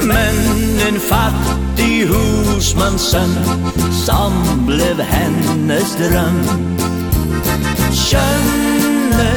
Men 0.06 0.40
en 0.88 1.02
fattig 1.10 2.06
husmannsønn 2.11 3.35
som 4.06 4.34
blev 4.68 4.99
hennes 4.99 5.94
drøm. 5.99 6.40
Skjønne 7.95 9.30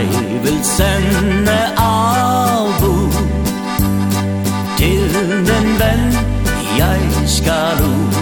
jeg 0.00 0.40
vil 0.44 0.64
sende 0.64 1.58
avbo 1.76 2.92
Til 4.78 5.12
den 5.48 5.68
venn 5.80 6.06
jeg 6.78 7.00
skal 7.26 7.82
ut 7.84 8.20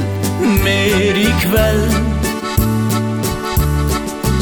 Mer 0.65 1.19
i 1.19 1.31
kveld. 1.43 1.95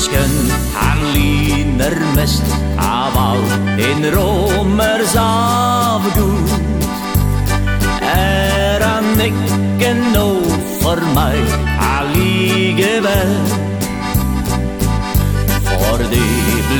Skønn 0.04 0.36
han 0.76 1.02
lyner 1.16 1.96
mest 2.16 2.52
av 2.80 3.16
alt 3.20 3.80
En 3.88 4.06
romers 4.14 5.16
avgud. 5.20 6.52
Er 8.12 8.84
han 8.86 9.24
ikke 9.28 9.94
nå 10.12 10.28
for 10.82 11.00
meg 11.16 11.56
Allikevel? 11.92 13.75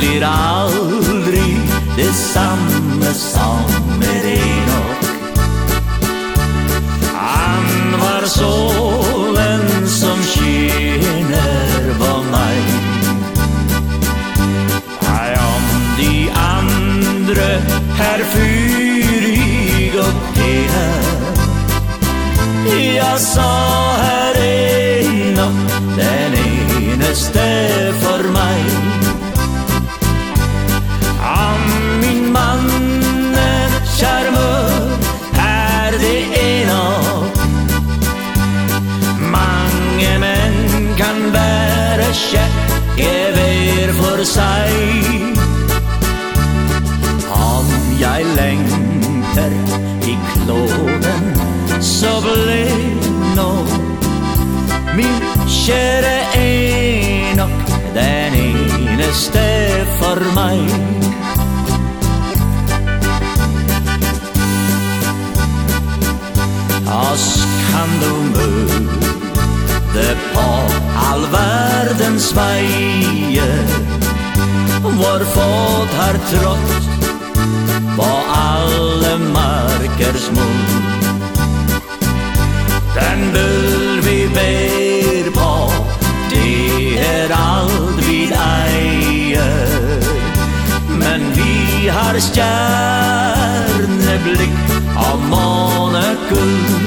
blir 0.07 0.23
aldrig 0.23 1.59
det 1.97 2.13
samme 2.13 3.13
som 3.13 3.59
med 3.99 4.25
Enoch 4.25 5.05
Han 7.13 7.99
var 7.99 8.25
solen 8.25 9.87
som 9.87 10.17
skiner 10.23 11.93
på 11.99 12.23
mig 12.31 12.57
Nei, 15.01 15.33
om 15.33 15.63
de 15.97 16.29
andre 16.35 17.61
här 17.97 18.23
fyrig 18.33 19.93
og 19.99 20.13
pene 20.35 20.87
Jag 22.95 23.19
sa 23.19 23.95
her 24.01 24.35
Enoch 24.43 25.71
den 25.97 26.33
eneste 26.33 27.47
for 28.01 28.31
mig 28.31 28.96
for 44.17 44.25
seg. 44.25 45.37
Om 47.37 47.67
jeg 47.99 48.25
lengter 48.37 49.53
i 50.09 50.15
kloden 50.31 51.25
Så 51.81 52.09
ble 52.23 52.63
nå 53.37 53.51
Min 54.97 55.19
kjære 55.45 56.15
Enoch 56.39 57.69
Den 57.93 58.37
eneste 58.41 59.45
for 59.99 60.23
meg. 60.37 60.65
Oss 66.87 67.27
kan 67.67 67.93
du 68.01 68.11
møte 68.33 70.09
på 70.33 70.49
all 71.11 71.29
verdens 71.37 72.31
veier. 72.37 73.96
Vår 74.83 75.23
fot 75.33 75.91
har 75.99 76.15
trått 76.29 76.83
På 77.95 78.09
alle 78.29 79.17
markers 79.17 80.31
mun. 80.31 80.57
Den 82.95 83.31
bull 83.33 84.01
vi 84.01 84.29
ber 84.33 85.31
på 85.39 85.71
Det 86.29 86.99
er 86.99 87.31
alt 87.33 88.07
vi 88.07 88.31
eier. 88.33 90.01
Men 90.87 91.21
vi 91.35 91.89
har 91.89 92.19
stjerneblikk 92.29 94.57
Av 94.97 95.19
månekull. 95.29 96.86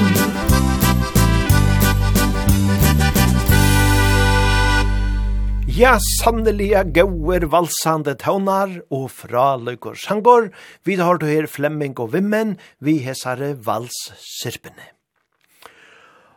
Ja, 5.81 5.95
sannelige 6.19 6.83
gauer 6.93 7.41
valsande 7.49 8.13
taunar 8.21 8.69
og 8.93 9.07
fraløyker 9.17 9.95
sangor, 9.97 10.51
vi 10.85 10.99
har 10.99 11.17
du 11.17 11.25
her 11.25 11.47
Flemming 11.49 11.95
og 11.97 12.11
Vimmen, 12.13 12.51
vi 12.77 12.99
hesare 13.01 13.55
valssirpene. 13.65 14.91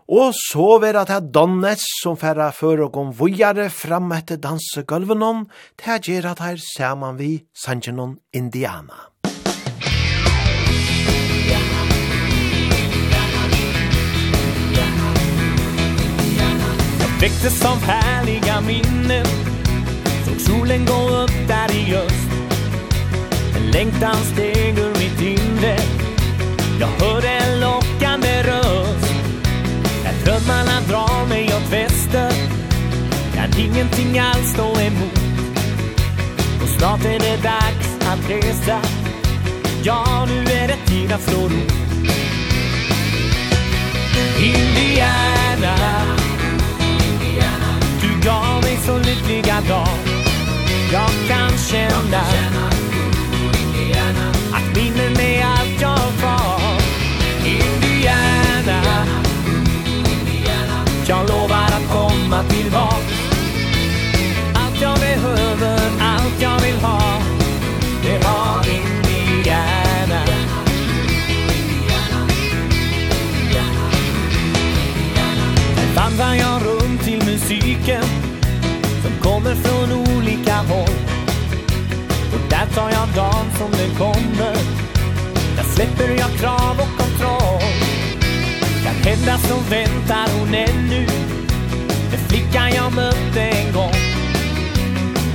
Og 0.08 0.32
så 0.38 0.78
vera 0.80 1.04
det 1.04 1.20
Donnes 1.36 1.84
som 2.00 2.16
færa 2.16 2.48
før 2.56 2.86
og 2.86 2.96
gom 2.96 3.12
vujare 3.18 3.68
fram 3.68 4.16
etter 4.16 4.40
dansegulvenon, 4.40 5.44
det 5.76 6.00
gjer 6.08 6.30
at 6.32 6.40
her 6.40 6.56
saman 6.64 7.20
vi 7.20 7.34
Sanjanon 7.52 8.16
Indiana. 8.32 9.10
väcktes 17.24 17.60
som 17.60 17.78
härliga 17.78 18.60
minnen. 18.60 19.26
Såg 20.26 20.40
solen 20.40 20.84
gå 20.84 21.08
upp 21.08 21.48
där 21.48 21.74
i 21.74 21.94
öst. 21.94 22.30
En 23.56 23.70
längtan 23.70 24.16
steg 24.16 24.78
ur 24.78 24.90
mitt 24.90 25.20
inre. 25.20 25.76
Jag 26.80 26.86
hörde 26.86 27.28
en 27.28 27.60
lockande 27.60 28.42
röst. 28.42 29.14
När 30.04 30.24
drömmarna 30.24 30.80
drar 30.88 31.26
mig 31.28 31.44
åt 31.44 31.72
väster. 31.72 32.32
Kan 33.34 33.58
ingenting 33.58 34.18
alls 34.18 34.52
stå 34.52 34.80
emot. 34.80 35.18
Och 36.62 36.68
snart 36.68 37.04
är 37.04 37.18
det 37.18 37.42
dags 37.42 38.06
att 38.06 38.30
resa. 38.30 38.80
Ja, 39.82 40.26
nu 40.28 40.52
är 40.52 40.68
det 40.68 40.78
tid 40.86 41.12
att 41.12 41.22
slå 41.22 41.40
ro 41.40 41.60
Indiana 44.38 46.23
gav 48.24 48.62
mig 48.62 48.78
så 48.86 48.98
lyckliga 48.98 49.60
dag. 49.68 49.98
Jag 50.92 51.10
kan 51.28 51.58
känna 51.58 52.20
Att 54.52 54.76
minnen 54.76 55.20
är 55.20 55.44
allt 55.44 55.80
jag 55.80 55.98
var 56.22 56.60
Indiana. 57.46 59.06
Jag 61.06 61.28
lovar 61.28 61.64
att 61.64 61.92
komma 61.92 62.42
tillbaka 62.42 63.14
Allt 64.54 64.80
jag 64.80 64.98
behöver, 64.98 65.80
allt 66.00 66.42
jag 66.42 66.60
vill 66.60 66.76
ha. 66.76 67.03
kommer 79.24 79.54
från 79.54 80.16
olika 80.16 80.54
håll. 80.54 80.96
Och 82.32 82.40
där 82.50 82.66
tar 82.74 82.90
jag 82.90 83.08
dagen 83.14 83.46
som 83.58 83.70
den 83.70 83.94
kommer. 83.98 84.54
Där 85.56 85.64
släpper 85.74 86.08
jag 86.08 86.30
krav 86.38 86.76
och 86.78 86.98
kontroll. 86.98 87.60
Kan 88.84 88.94
hända 88.94 89.38
så 89.38 89.56
väntar 89.70 90.28
hon 90.38 90.54
ännu. 90.54 91.06
Den 92.10 92.20
flickan 92.28 92.72
jag 92.74 92.92
mötte 92.92 93.40
en 93.40 93.72
gång. 93.72 93.94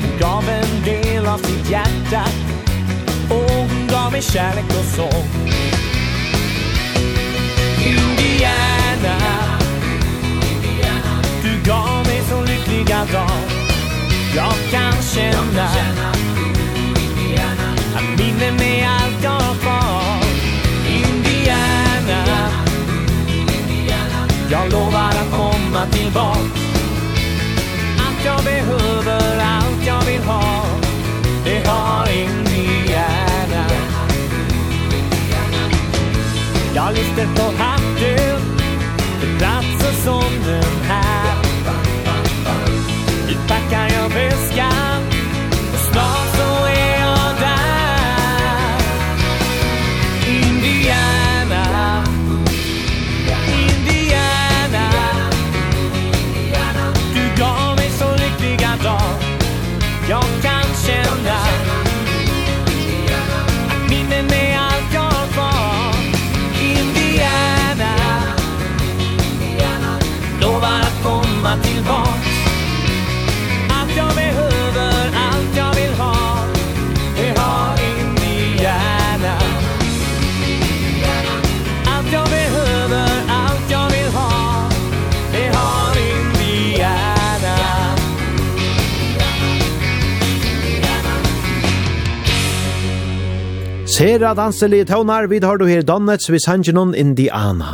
Hon 0.02 0.20
gav 0.20 0.50
en 0.50 0.84
del 0.84 1.26
av 1.26 1.38
sitt 1.38 1.70
hjärta. 1.70 2.24
Och 3.30 3.52
hon 3.52 3.88
gav 3.88 4.12
mig 4.12 4.22
kärlek 4.22 4.70
och 4.70 4.86
sång 4.96 5.28
Indiana. 7.86 9.18
Indiana. 10.52 11.22
Du 11.44 11.70
gav 11.70 12.06
mig 12.08 12.22
så 12.30 12.42
lyckliga 12.42 13.06
dag 13.14 13.49
Jag 14.36 14.54
kan 14.72 14.94
känna 15.02 15.70
Att 17.96 18.20
minnen 18.20 18.62
är 18.62 18.88
allt 18.88 19.24
jag 19.24 19.30
har 19.32 19.56
kvar 19.56 20.24
Indiana. 20.88 22.50
Jag 24.52 24.72
lovar 24.72 25.10
att 25.10 25.32
komma 25.32 25.86
tillbaka. 25.92 26.40
Allt 28.00 28.26
jag 28.26 28.44
behöver, 28.44 29.40
allt 29.40 29.86
jag 29.88 30.02
vill 30.02 30.24
ha 30.24 30.66
Det 31.46 31.68
har 31.68 32.08
Indiana. 32.12 33.66
Jag 36.76 36.94
lyfter 36.94 37.28
på 37.36 37.64
hatt 37.64 37.89
Sera 94.00 94.30
danselige 94.32 94.86
tøvnar, 94.88 95.26
vi 95.28 95.42
har 95.44 95.58
du 95.60 95.66
her 95.68 95.82
Donnets, 95.84 96.30
vi 96.32 96.40
sangenon 96.40 96.94
Indiana. 96.96 97.74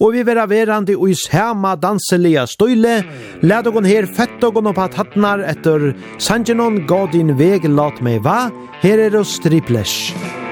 Og 0.00 0.14
vi 0.14 0.22
vera 0.24 0.46
verandi 0.48 0.94
og 0.96 1.12
sama 1.20 1.74
danselige 1.76 2.46
støyle, 2.48 2.94
lad 3.42 3.68
ogon 3.68 3.84
her 3.84 4.08
fett 4.08 4.40
ogon 4.48 4.72
opp 4.72 4.80
at 4.80 4.96
hattnar 4.96 5.44
etter 5.44 5.92
sangenon, 6.16 6.86
gå 6.88 7.02
din 7.12 7.36
veg, 7.36 7.68
lat 7.68 8.00
meg 8.00 8.24
va, 8.24 8.48
her 8.80 9.04
er 9.10 9.20
oss 9.20 9.36
triplesh. 9.44 10.16
Musik 10.16 10.45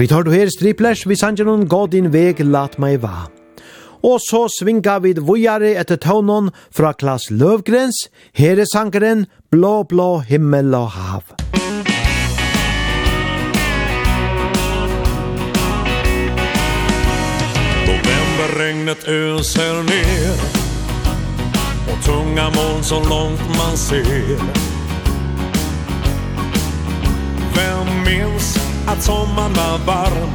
Vi 0.00 0.06
tar 0.08 0.22
du 0.22 0.30
her 0.32 0.48
striplers, 0.48 1.02
vi 1.04 1.12
sanger 1.12 1.44
noen 1.44 1.66
gå 1.68 1.82
din 1.92 2.06
veg, 2.08 2.38
lat 2.40 2.78
meg 2.80 3.02
va. 3.02 3.26
Og 4.00 4.16
så 4.24 4.46
svinga 4.48 4.94
vi 5.04 5.10
vujare 5.20 5.74
etter 5.76 6.00
tånen 6.00 6.48
fra 6.72 6.94
Klas 6.96 7.26
Løvgrens, 7.28 8.06
her 8.32 8.56
er 8.56 8.70
sangeren 8.70 9.26
Blå, 9.52 9.82
blå 9.84 10.22
himmel 10.24 10.72
og 10.78 10.88
hav. 10.94 11.34
Novemberregnet 17.84 19.04
öser 19.04 19.82
ner 19.90 20.40
Och 21.92 22.04
tunga 22.04 22.48
moln 22.56 22.82
så 22.82 23.04
långt 23.04 23.44
man 23.58 23.76
ser 23.76 24.40
Vem 27.52 28.04
minns 28.06 28.69
att 28.92 29.02
sommaren 29.02 29.52
var 29.52 29.78
varm. 29.86 30.30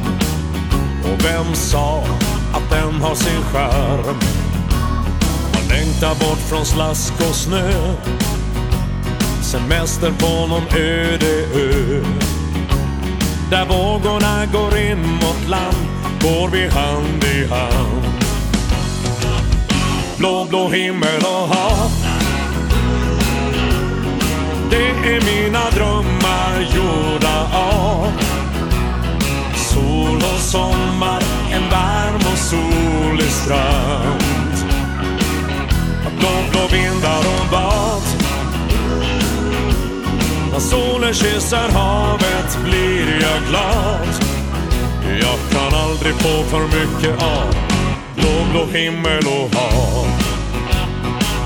Och 1.04 1.24
vem 1.24 1.54
sa 1.54 2.04
att 2.52 2.70
den 2.70 2.94
har 3.02 3.14
sin 3.14 3.42
skärm? 3.42 4.16
Man 5.52 5.68
längtar 5.68 6.14
bort 6.14 6.38
från 6.48 6.66
slask 6.66 7.12
och 7.28 7.34
snö. 7.34 7.94
Semester 9.42 10.12
på 10.18 10.46
någon 10.46 10.66
öde 10.76 11.46
ö. 11.54 12.04
Där 13.50 13.66
vågorna 13.66 14.46
går 14.52 14.78
in 14.78 15.02
mot 15.02 15.48
land 15.48 15.76
Går 16.22 16.48
vi 16.48 16.68
hand 16.68 17.24
i 17.24 17.46
hand. 17.46 18.04
Blå, 20.18 20.46
blå 20.48 20.68
himmel 20.68 21.20
och 21.20 21.48
hav. 21.48 21.90
Det 24.70 25.14
är 25.14 25.20
mina 25.20 25.70
drömmar 25.70 26.60
gjorda 26.74 27.50
av 27.54 28.25
och 30.34 30.40
sommar 30.40 31.22
En 31.52 31.70
varm 31.70 32.32
och 32.32 32.38
solig 32.38 33.30
strand. 33.30 34.22
Blå, 36.18 36.28
blå 36.50 36.60
vindar 36.72 37.18
och 37.18 37.50
bad. 37.50 38.02
När 40.52 40.58
solen 40.58 41.14
kysser 41.14 41.68
havet 41.68 42.58
blir 42.64 43.20
jag 43.22 43.48
glad. 43.48 44.08
Jag 45.20 45.38
kan 45.50 45.80
aldrig 45.80 46.14
få 46.14 46.42
för 46.44 46.60
mycket 46.60 47.22
av 47.22 47.54
Blå, 48.16 48.46
blå 48.50 48.78
himmel 48.78 49.22
och 49.26 49.54
hav. 49.58 50.06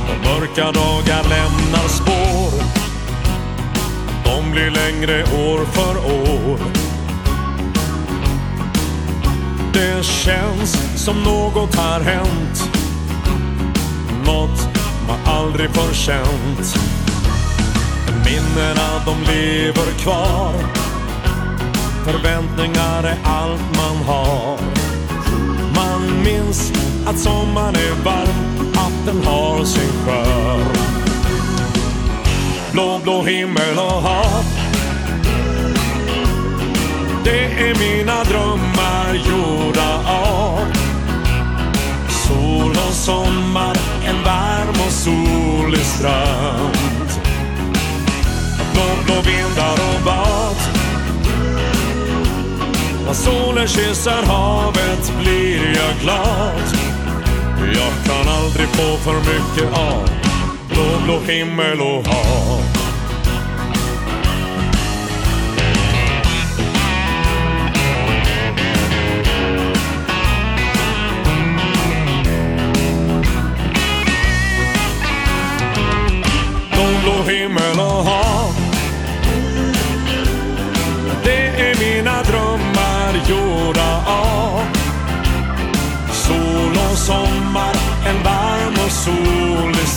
Och 0.09 0.25
mörka 0.25 0.73
dagar 0.73 1.23
lämnar 1.29 1.89
spår. 1.89 2.63
De 4.25 4.51
blir 4.51 4.71
längre 4.71 5.23
år 5.23 5.65
för 5.65 5.97
år. 5.99 6.80
Det 9.73 10.05
känns 10.05 11.03
som 11.05 11.23
något 11.23 11.75
har 11.75 12.01
hänt. 12.01 12.71
Något 14.27 14.69
man 15.09 15.19
aldrig 15.25 15.71
får 15.71 15.95
känt. 15.95 16.77
Minnena 18.25 19.05
de 19.07 19.33
lever 19.33 19.93
kvar. 19.99 20.55
Förväntningar 22.05 23.05
är 23.05 23.19
allt 23.25 23.77
man 23.77 23.97
har. 23.97 24.59
Man 25.75 26.23
minns 26.25 26.73
att 27.07 27.19
sommaren 27.19 27.75
är 27.75 28.05
varm 28.05 28.71
Att 28.75 29.07
den 29.07 29.25
har 29.25 29.65
sin 29.65 29.93
skär 30.07 30.91
Blå, 32.73 33.01
blå 33.03 33.23
himmel 33.23 33.79
och 33.79 34.03
hav. 34.03 34.70
Det 37.31 37.45
är 37.45 37.75
mina 37.75 38.25
drömmar 38.25 39.15
gjorda 39.15 39.99
av. 40.07 40.73
Sol 42.09 42.71
och 42.71 42.95
sommar, 42.95 43.77
en 44.05 44.25
varm 44.25 44.87
och 44.87 44.93
solig 44.93 45.87
strand. 45.87 47.09
Blå, 48.73 48.83
blå 49.05 49.15
vindar 49.15 49.73
och 49.73 50.05
bad. 50.05 50.57
När 53.07 53.13
solen 53.15 53.69
kysser 53.69 54.23
havet 54.23 55.13
blir 55.23 55.77
jag 55.77 56.01
glad. 56.03 56.63
Jag 57.75 57.93
kan 58.05 58.35
aldrig 58.35 58.69
få 58.69 58.97
för 58.97 59.15
mycket 59.15 59.79
av. 59.79 60.11
Blå, 60.69 60.85
blå 61.05 61.21
himmel 61.33 61.81
och 61.81 62.07
hav. 62.07 62.80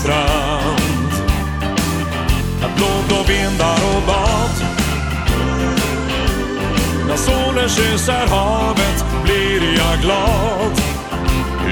strand. 0.03 1.13
Blå, 2.59 2.69
blod 2.75 3.19
och 3.19 3.29
vindar 3.29 3.79
och 3.95 4.01
bad 4.07 4.55
När 7.07 7.15
solen 7.17 7.69
kysser 7.69 8.27
havet 8.27 9.05
blir 9.23 9.77
jag 9.77 10.01
glad. 10.01 10.73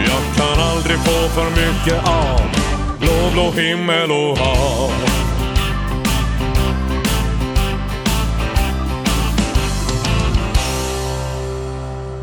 Jag 0.07 0.23
kan 0.35 0.63
aldrig 0.63 0.97
få 0.97 1.29
för 1.29 1.49
mycket 1.49 2.07
av 2.07 2.41
Blå, 2.99 3.31
blå 3.33 3.51
himmel 3.51 4.11
och 4.11 4.37
hav. 4.37 4.91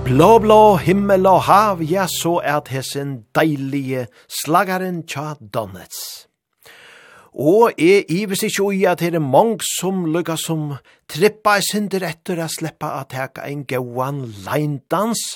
Blå, 0.09 0.39
blå 0.41 0.79
himmel 0.81 1.27
og 1.29 1.43
hav, 1.45 1.83
ja, 1.85 2.07
så 2.09 2.39
er 2.41 2.63
hessen 2.73 3.11
deilige 3.37 4.07
slagaren 4.33 5.03
tja 5.05 5.35
Donets. 5.37 5.99
Og 7.37 7.77
jeg 7.77 8.07
ives 8.09 8.41
ikke 8.47 8.71
ui 8.71 8.87
at 8.89 9.03
det 9.05 9.19
er 9.19 9.21
mange 9.21 9.61
som 9.69 10.07
lukka 10.09 10.39
som 10.41 10.79
trippa 11.13 11.59
i 11.61 11.67
synder 11.67 12.07
etter 12.09 12.41
å 12.41 12.49
sleppa 12.49 12.95
at 13.03 13.13
teka 13.13 13.45
en 13.51 13.67
gauan 13.69 14.23
leindans, 14.47 15.27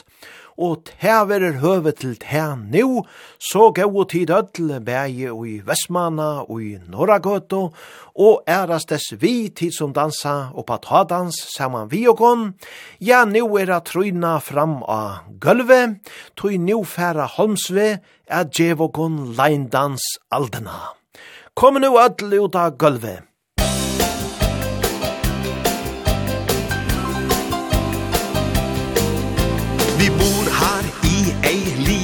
og 0.59 0.85
tever 0.87 1.59
høve 1.63 1.93
til 1.93 2.17
ta 2.21 2.55
nu, 2.57 3.05
så 3.39 3.71
gau 3.73 4.05
tid 4.05 4.31
ødel 4.31 4.81
bæge 4.85 5.33
og 5.33 5.49
i 5.49 5.61
Vestmana 5.67 6.43
og 6.45 6.63
i 6.63 6.77
Norragøto, 6.89 7.73
og 8.15 8.43
ærast 8.49 8.91
dess 8.91 9.15
vi 9.21 9.49
tid 9.49 9.73
som 9.73 9.93
dansa 9.93 10.53
og 10.55 10.67
på 10.67 10.77
tadans 10.85 11.39
saman 11.57 11.91
vi 11.91 12.05
og 12.09 12.19
kon, 12.19 12.55
ja 13.01 13.25
nu 13.25 13.57
er 13.57 13.73
a 13.73 13.81
trøyna 13.81 14.39
fram 14.39 14.83
av 14.83 15.25
gulve, 15.41 15.97
tog 16.37 16.59
nu 16.61 16.85
færa 16.85 17.27
Holmsve, 17.27 17.99
er 18.27 18.45
djev 18.45 18.81
og 18.81 18.93
djevokon 18.93 19.35
leindans 19.37 20.03
aldena. 20.31 20.93
Kom 21.55 21.75
nu 21.81 21.99
ødel 22.01 22.39
ut 22.41 22.55
av 22.57 22.77
gulve, 22.79 23.21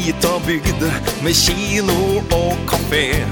lita 0.09 0.39
bygd 0.47 0.82
med 1.22 1.35
kino 1.36 2.20
og 2.32 2.56
kafé 2.70 3.24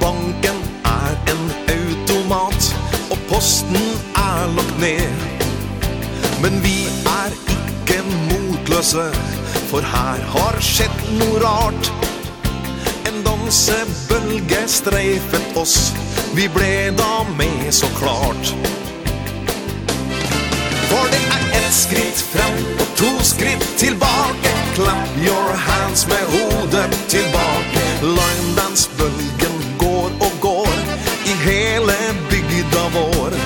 Banken 0.00 0.58
er 0.84 1.14
en 1.32 1.44
automat 1.72 2.66
og 3.10 3.18
posten 3.30 3.86
er 4.18 4.50
lagt 4.56 4.76
ned. 4.80 5.24
Men 6.42 6.60
vi 6.64 6.84
er 7.08 7.32
ikke 7.54 8.02
motløse 8.28 9.08
for 9.70 9.80
her 9.94 10.20
har 10.34 10.60
skjedd 10.60 11.00
noe 11.16 11.40
rart. 11.46 11.92
En 13.08 13.24
dansebølge 13.24 14.66
streifet 14.68 15.56
oss. 15.56 15.94
Vi 16.36 16.50
ble 16.52 16.90
da 16.98 17.22
med 17.38 17.70
så 17.72 17.88
klart. 17.96 18.52
For 20.92 21.08
det 21.12 21.20
er 21.36 21.44
ett 21.58 21.74
skritt 21.74 22.20
fram 22.32 22.58
og 22.82 22.88
to 23.00 23.10
skritt 23.24 23.64
tilbake. 23.80 24.50
Clap 24.76 25.12
your 25.26 25.52
hands 25.68 26.06
med 26.06 26.24
hodet 26.34 26.90
tilbake. 27.08 27.84
Løgndansbølgen 28.02 29.56
går 29.78 30.10
og 30.26 30.32
går 30.40 30.74
i 31.32 31.36
hele 31.46 31.96
bygda 32.30 32.84
vår. 32.96 33.38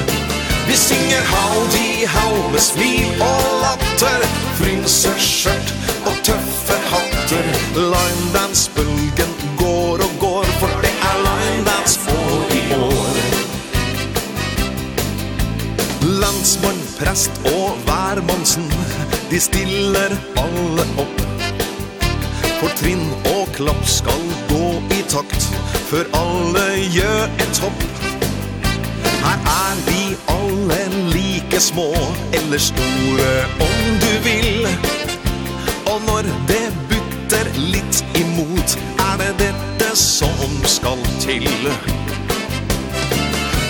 Vi 0.68 0.77
synger 0.77 1.23
howdy 1.35 2.06
how 2.06 2.51
med 2.52 2.60
smil 2.60 3.23
og 3.23 3.44
latter 3.62 4.27
Frynser 4.59 5.18
skjørt 5.18 5.70
og 6.06 6.18
tøffe 6.27 6.81
hatter. 6.90 7.47
Løgndansbølgen 7.77 9.39
går 9.62 10.02
og 10.09 10.18
går 10.20 10.51
For 10.60 10.82
det 10.82 10.94
er 11.10 11.23
løgndans 11.28 11.98
for 12.09 12.59
i 12.59 12.64
år. 12.81 13.16
Landsmann 16.20 16.85
Prest 16.98 17.31
og 17.44 17.77
værmonsen 17.86 18.73
De 19.31 19.40
stiller 19.40 20.12
alle 20.36 20.85
opp. 21.02 21.18
For 22.60 22.73
trinn 22.78 23.05
og 23.35 23.51
klapp 23.56 23.82
skal 23.89 24.23
gå 24.48 24.68
i 24.97 25.02
takt 25.12 25.48
Før 25.90 26.09
alle 26.16 26.64
gjør 26.94 27.27
et 27.44 27.60
hopp 27.60 27.85
Her 29.27 29.44
er 29.52 29.82
vi 29.90 30.01
alle 30.32 30.81
like 31.12 31.60
små 31.60 31.90
Eller 32.32 32.59
store 32.59 33.28
om 33.68 34.01
du 34.01 34.12
vil. 34.24 34.66
Og 35.93 36.01
når 36.09 36.32
det 36.48 36.64
butter 36.89 37.52
litt 37.60 38.05
imot 38.16 38.78
Er 39.05 39.20
det 39.20 39.35
dette 39.44 39.93
som 40.01 40.59
skal 40.64 41.05
til. 41.20 41.48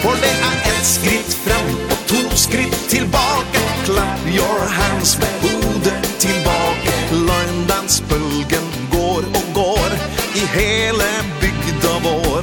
For 0.02 0.14
det 0.22 0.34
er 0.50 0.58
et 0.70 0.86
skritt 0.86 1.38
frem 1.42 1.95
Två 2.36 2.40
skritt 2.40 2.88
tillbaka 2.88 3.60
Clap 3.84 4.26
your 4.26 4.68
hands 4.68 5.18
med 5.18 5.28
hodet 5.42 6.18
tillbaka 6.18 6.92
Løgndansbølgen 7.10 8.66
går 8.92 9.22
og 9.38 9.46
går 9.54 9.90
I 10.34 10.42
hele 10.58 11.08
bygda 11.40 11.94
vår. 12.04 12.42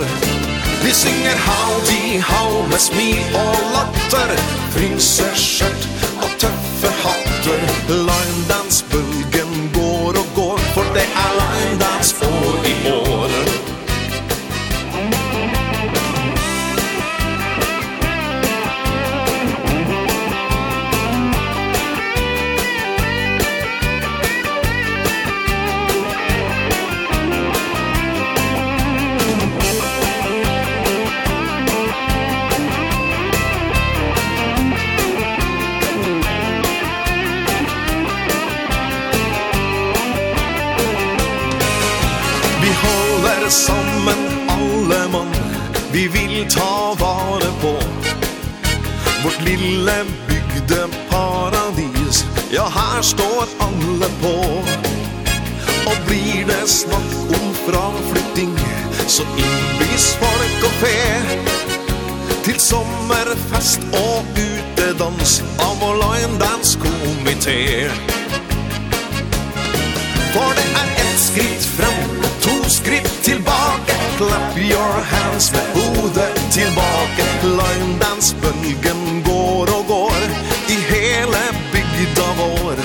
Vi 0.84 0.92
synger 0.94 1.38
howdy 1.50 2.20
how 2.20 2.68
med 2.68 2.80
smil 2.80 3.36
og 3.36 3.56
latter 3.76 4.36
Frynser 4.74 5.36
skjørt 5.36 5.88
og 6.24 6.30
tøffe 6.42 6.90
hatter. 7.04 7.62
Løgndansbølgen 7.90 9.13
vi 45.94 46.08
vill 46.08 46.52
ta 46.52 46.96
vare 47.00 47.52
på 47.62 47.74
Vårt 49.24 49.42
lille 49.46 50.06
bygdeparadis 50.28 52.26
Ja, 52.52 52.72
her 52.76 53.02
står 53.02 53.46
alle 53.60 54.10
på. 54.22 54.64
Og 55.86 55.98
blir 56.08 56.46
det 56.48 56.70
snakk 56.70 57.14
om 57.30 57.54
fraflytting 57.66 58.58
Så 59.08 59.24
innbys 59.38 60.18
folk 60.22 60.66
og 60.70 60.74
fe. 60.82 61.00
Til 62.44 62.60
sommerfest 62.60 63.82
og 63.94 64.26
utedans 64.38 65.44
Av 65.60 65.78
vår 65.82 65.96
line 66.02 66.40
dance 66.40 66.80
komité. 66.80 67.90
For 70.34 70.58
det 70.58 70.70
er 70.82 70.88
ett 71.06 71.20
skritt 71.22 71.70
frem 71.78 72.22
To 72.42 72.70
skritt 72.70 73.14
tilbake. 73.24 73.63
Clap 74.18 74.58
your 74.58 74.94
hands 75.14 75.52
med 75.52 75.66
hodet 75.76 76.34
tilbake. 76.52 77.24
Løgndansbølgen 77.44 79.24
går 79.26 79.68
og 79.78 79.86
går 79.88 80.20
I 80.70 80.76
hele 80.94 81.42
bygda 81.74 82.28
vår 82.38 82.76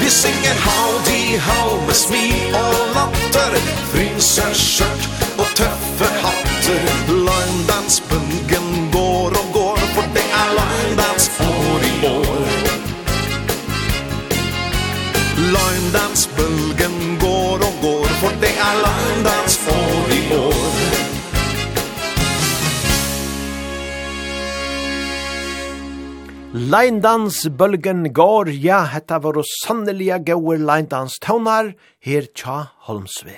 Vi 0.00 0.08
synger 0.10 0.56
howdy 0.68 1.38
how 1.48 1.86
med 1.86 1.94
smil 1.94 2.54
og 2.54 2.74
latter 2.94 3.52
Fryser 3.92 4.52
skjørt 4.54 5.08
og 5.38 5.46
tøffe 5.60 6.08
hatter. 6.22 6.82
Løgndansbølgen 7.28 8.68
går 8.92 9.30
og 9.40 9.46
går 9.58 9.78
For 9.94 10.06
det 10.16 10.26
er 10.42 10.48
løgndans 10.58 11.30
år 11.50 11.80
i 11.92 11.94
år. 12.06 12.46
Løgndansbølgen 15.56 17.18
går 17.20 17.66
og 17.68 17.74
går 17.82 18.08
For 18.20 18.32
det 18.40 18.54
er 18.68 18.74
line 18.84 19.25
Leindans 26.66 27.44
bølgen 27.54 28.08
går, 28.10 28.48
ja, 28.58 28.80
hetta 28.90 29.20
var 29.22 29.36
og 29.38 29.46
sannelige 29.46 30.16
gauer 30.26 30.58
leindans 30.58 31.14
tøvnar, 31.22 31.68
her 32.02 32.26
tja 32.34 32.56
Holmsve. 32.88 33.36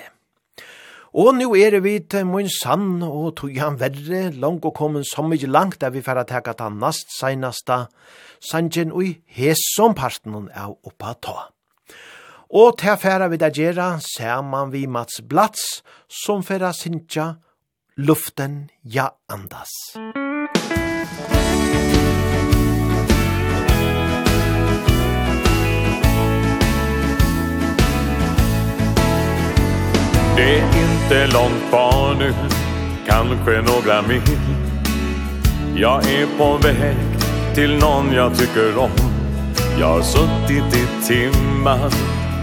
Og 1.13 1.35
nu 1.37 1.51
er 1.53 1.77
vi 1.85 1.99
til 2.09 2.25
mun 2.25 2.49
sann 2.49 3.03
og 3.05 3.35
tog 3.37 3.53
han 3.61 3.77
verre, 3.77 4.31
langt 4.33 4.65
og 4.65 4.73
kommen 4.79 5.05
så 5.05 5.21
mykje 5.21 5.51
langt, 5.51 5.77
der 5.81 5.93
vi 5.93 6.01
færa 6.01 6.25
teka 6.25 6.55
ta 6.57 6.71
nast 6.73 7.13
seinasta 7.19 7.83
sanjen 8.49 8.95
ui 8.97 9.19
hesom 9.37 9.93
parten 9.93 10.49
av 10.49 10.79
oppa 10.81 11.13
ta. 11.21 11.37
Og 12.49 12.79
til 12.81 12.97
færa 12.97 13.29
vi 13.29 13.37
da 13.37 13.53
gjerra, 13.53 14.41
man 14.41 14.71
vi 14.71 14.87
Mats 14.87 15.21
Blats, 15.21 15.83
som 16.09 16.41
færa 16.41 16.73
sinja 16.73 17.35
luften 17.95 18.69
ja 18.83 19.09
andas. 19.29 19.69
Musik 19.93 20.88
Det 30.39 30.59
är 30.59 30.63
inte 30.63 31.37
långt 31.37 31.69
kvar 31.69 32.15
nu 32.19 32.33
Kanske 33.07 33.61
några 33.61 34.01
mil. 34.01 34.21
Jag 35.75 36.05
är 36.05 36.37
på 36.37 36.57
väg 36.57 36.95
till 37.55 37.77
någon 37.77 38.13
jag 38.13 38.37
tycker 38.37 38.77
om. 38.77 38.89
Jag 39.79 39.87
har 39.87 40.01
suttit 40.01 40.75
i 40.75 41.07
timmar 41.07 41.91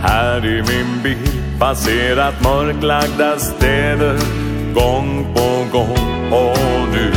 här 0.02 0.46
i 0.46 0.62
min 0.62 1.02
bil 1.02 1.42
Passerat 1.58 2.34
mörklagda 2.44 3.38
städer 3.38 4.18
gång 4.74 5.26
på 5.34 5.78
gång. 5.78 6.32
Och 6.32 6.58
nu 6.92 7.12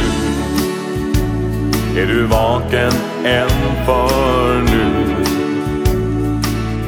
är 2.02 2.08
du 2.08 2.26
vaken 2.26 2.92
än 3.26 3.50
för 3.86 4.62
nu. 4.62 5.16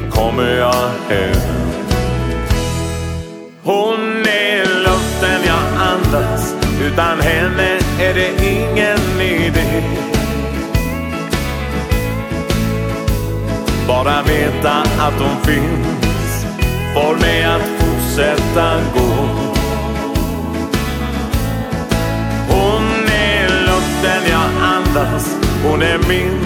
Kommer 0.09 0.57
jag 0.57 0.89
hem? 1.09 1.60
Hon 3.71 4.25
är 4.27 4.65
luften 4.65 5.41
jag 5.47 5.81
andas. 5.81 6.55
Utan 6.81 7.19
henne 7.19 7.79
är 7.99 8.13
det 8.13 8.29
ingen 8.51 9.21
idé. 9.21 9.83
Bara 13.87 14.23
veta 14.23 14.71
att 14.99 15.13
hon 15.19 15.43
finns. 15.43 16.45
Får 16.93 17.15
mig 17.15 17.43
att 17.43 17.61
fortsätta 17.61 18.73
gå. 18.93 19.27
Hon 22.49 22.83
är 23.09 23.47
luften 23.49 24.31
jag 24.31 24.63
andas. 24.63 25.37
Hon 25.63 25.81
är 25.81 25.99
min, 26.07 26.39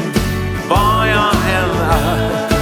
vad 0.69 1.07
jag 1.07 1.35
än 1.55 1.89
är. 1.91 2.54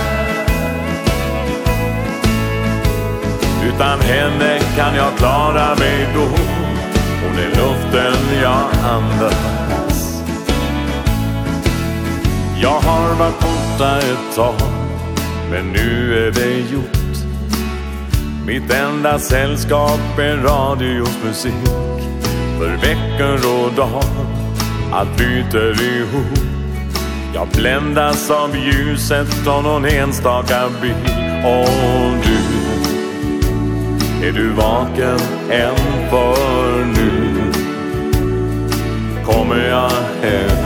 Utan 3.67 3.99
henne 3.99 4.59
kan 4.75 4.95
jag 4.95 5.17
klara 5.17 5.75
mig 5.75 6.07
då. 6.15 6.27
Hon 7.23 7.37
är 7.37 7.49
luften 7.49 8.41
jag 8.41 8.69
andas. 8.83 10.23
Jag 12.61 12.79
har 12.79 13.15
varit 13.15 13.39
borta 13.39 13.97
ett 13.97 14.35
tag 14.35 14.55
Men 15.51 15.71
nu 15.71 16.17
är 16.27 16.31
det 16.31 16.71
gjort. 16.71 17.17
Mitt 18.45 18.73
enda 18.73 19.19
sällskap 19.19 20.19
är 20.19 20.37
radios 20.37 21.17
musik. 21.25 21.53
För 22.59 22.69
veckor 22.69 23.33
och 23.33 23.73
dagar 23.73 24.03
Allt 24.93 25.17
bryter 25.17 25.81
ihop. 25.81 26.39
Jag 27.33 27.47
bländas 27.47 28.29
av 28.31 28.57
ljuset 28.57 29.47
av 29.47 29.63
någon 29.63 29.85
enstaka 29.85 30.69
bil. 30.81 30.93
Och 31.45 32.13
du 32.23 32.62
Är 34.23 34.31
du 34.31 34.49
vaken 34.49 35.19
än 35.49 36.09
för 36.09 36.85
nu? 36.85 37.51
Kommer 39.25 39.69
jag 39.69 39.91
hem? 40.21 40.57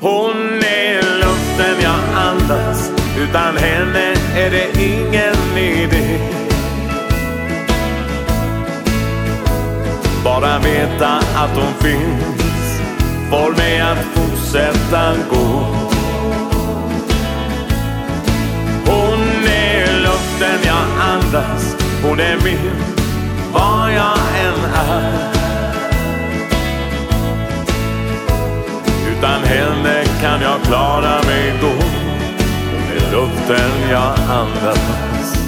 Hon 0.00 0.62
är 0.62 1.02
luften 1.18 1.82
jag 1.82 2.00
andas. 2.14 2.90
Utan 3.18 3.56
henne 3.56 4.14
är 4.36 4.50
det 4.50 4.82
ingen 4.82 5.58
idé 5.58 6.18
Bara 10.24 10.58
veta 10.58 11.08
att 11.16 11.56
hon 11.56 11.74
finns. 11.80 12.80
Får 13.30 13.56
mig 13.56 13.80
att 13.80 13.98
fortsätta 13.98 15.14
gå. 15.30 15.66
Hon 18.86 19.13
andas 21.34 21.76
Hon 22.02 22.20
är 22.20 22.36
min 22.44 22.70
Var 23.52 23.88
jag 23.88 24.18
än 24.18 24.64
är. 24.74 25.34
Utan 29.10 29.42
henne 29.44 30.04
kan 30.20 30.40
jag 30.40 30.62
klara 30.62 31.22
mig 31.22 31.52
då. 31.60 31.72
Hon 32.70 32.96
är 32.96 33.12
luften 33.12 33.90
jag 33.90 34.14
andas. 34.30 35.38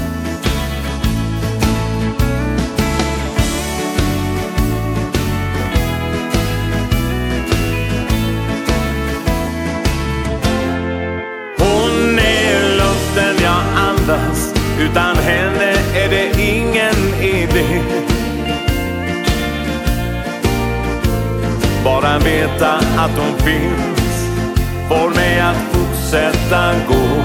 Hon 11.58 12.18
är 12.18 12.76
luften 12.76 13.34
jag 13.42 13.62
andas. 13.76 14.55
Utan 14.80 15.16
henne 15.16 15.72
är 15.94 16.08
det 16.08 16.42
ingen 16.42 17.22
idé. 17.22 17.82
Bara 21.84 22.18
veta 22.18 22.72
att 22.76 23.10
hon 23.18 23.38
finns 23.38 24.28
Får 24.88 25.10
mig 25.10 25.40
att 25.40 25.56
fortsätta 25.72 26.72
gå. 26.88 27.22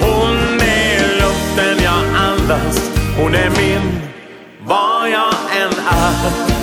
Hon 0.00 0.60
är 0.60 1.20
luften 1.20 1.84
jag 1.84 2.04
andas 2.16 2.90
Hon 3.18 3.34
är 3.34 3.50
min 3.50 4.00
Var 4.66 5.06
jag 5.06 5.34
än 5.62 5.72
är. 5.88 6.54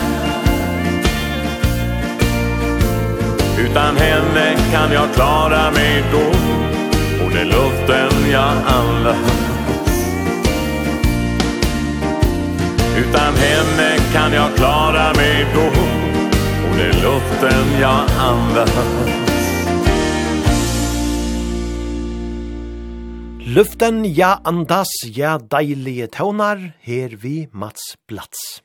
Utan 3.65 3.97
henne 3.97 4.57
kan 4.71 4.91
jag 4.91 5.13
klara 5.13 5.71
mig 5.71 6.03
då 6.11 6.70
ord 7.31 7.47
luften 7.47 8.31
jag 8.31 8.57
andas 8.65 9.17
Utan 12.97 13.35
henne 13.35 13.97
kan 14.13 14.33
jag 14.33 14.55
klara 14.55 15.13
mig 15.13 15.45
då. 15.53 15.67
Och 16.69 16.77
det 16.77 16.83
är 16.83 17.01
luften 17.03 17.79
jag 17.81 18.05
andas 18.19 18.71
Luften, 23.39 24.13
ja, 24.15 24.41
andas, 24.43 24.87
ja, 25.05 25.37
deilige 25.37 26.07
tøvnar, 26.07 26.71
her 26.81 27.17
vi 27.21 27.49
Mats 27.51 27.97
Blats. 28.07 28.61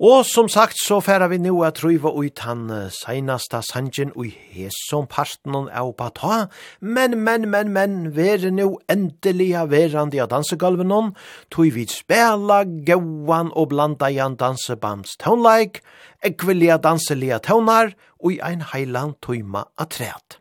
Og 0.00 0.24
som 0.24 0.46
sagt 0.48 0.78
så 0.80 0.96
færa 1.04 1.26
vi 1.28 1.36
nu 1.36 1.58
at 1.60 1.76
truiva 1.76 2.08
ut 2.08 2.38
han 2.40 2.70
seinasta 2.88 3.58
sangen 3.60 4.14
ui 4.16 4.30
hesom 4.32 5.04
parten 5.04 5.68
av 5.68 5.90
bata, 5.98 6.46
men, 6.80 7.18
men, 7.20 7.44
men, 7.52 7.68
men, 7.68 7.98
vere 8.16 8.48
nu 8.48 8.78
endeliga 8.88 9.66
verandi 9.68 10.22
av 10.24 10.30
dansegalven 10.32 11.12
tui 11.52 11.68
vi 11.68 11.84
spela 11.84 12.62
gauan 12.64 13.52
og 13.52 13.68
blanda 13.74 14.08
i 14.08 14.16
en 14.24 14.38
dansebams 14.40 15.18
tøvnleik, 15.20 15.82
ekvelia 16.24 16.80
danselia 16.80 17.36
tøvnar, 17.38 17.92
ui 18.24 18.40
ein 18.40 18.64
heilan 18.72 19.18
tuima 19.20 19.66
treat. 19.84 20.40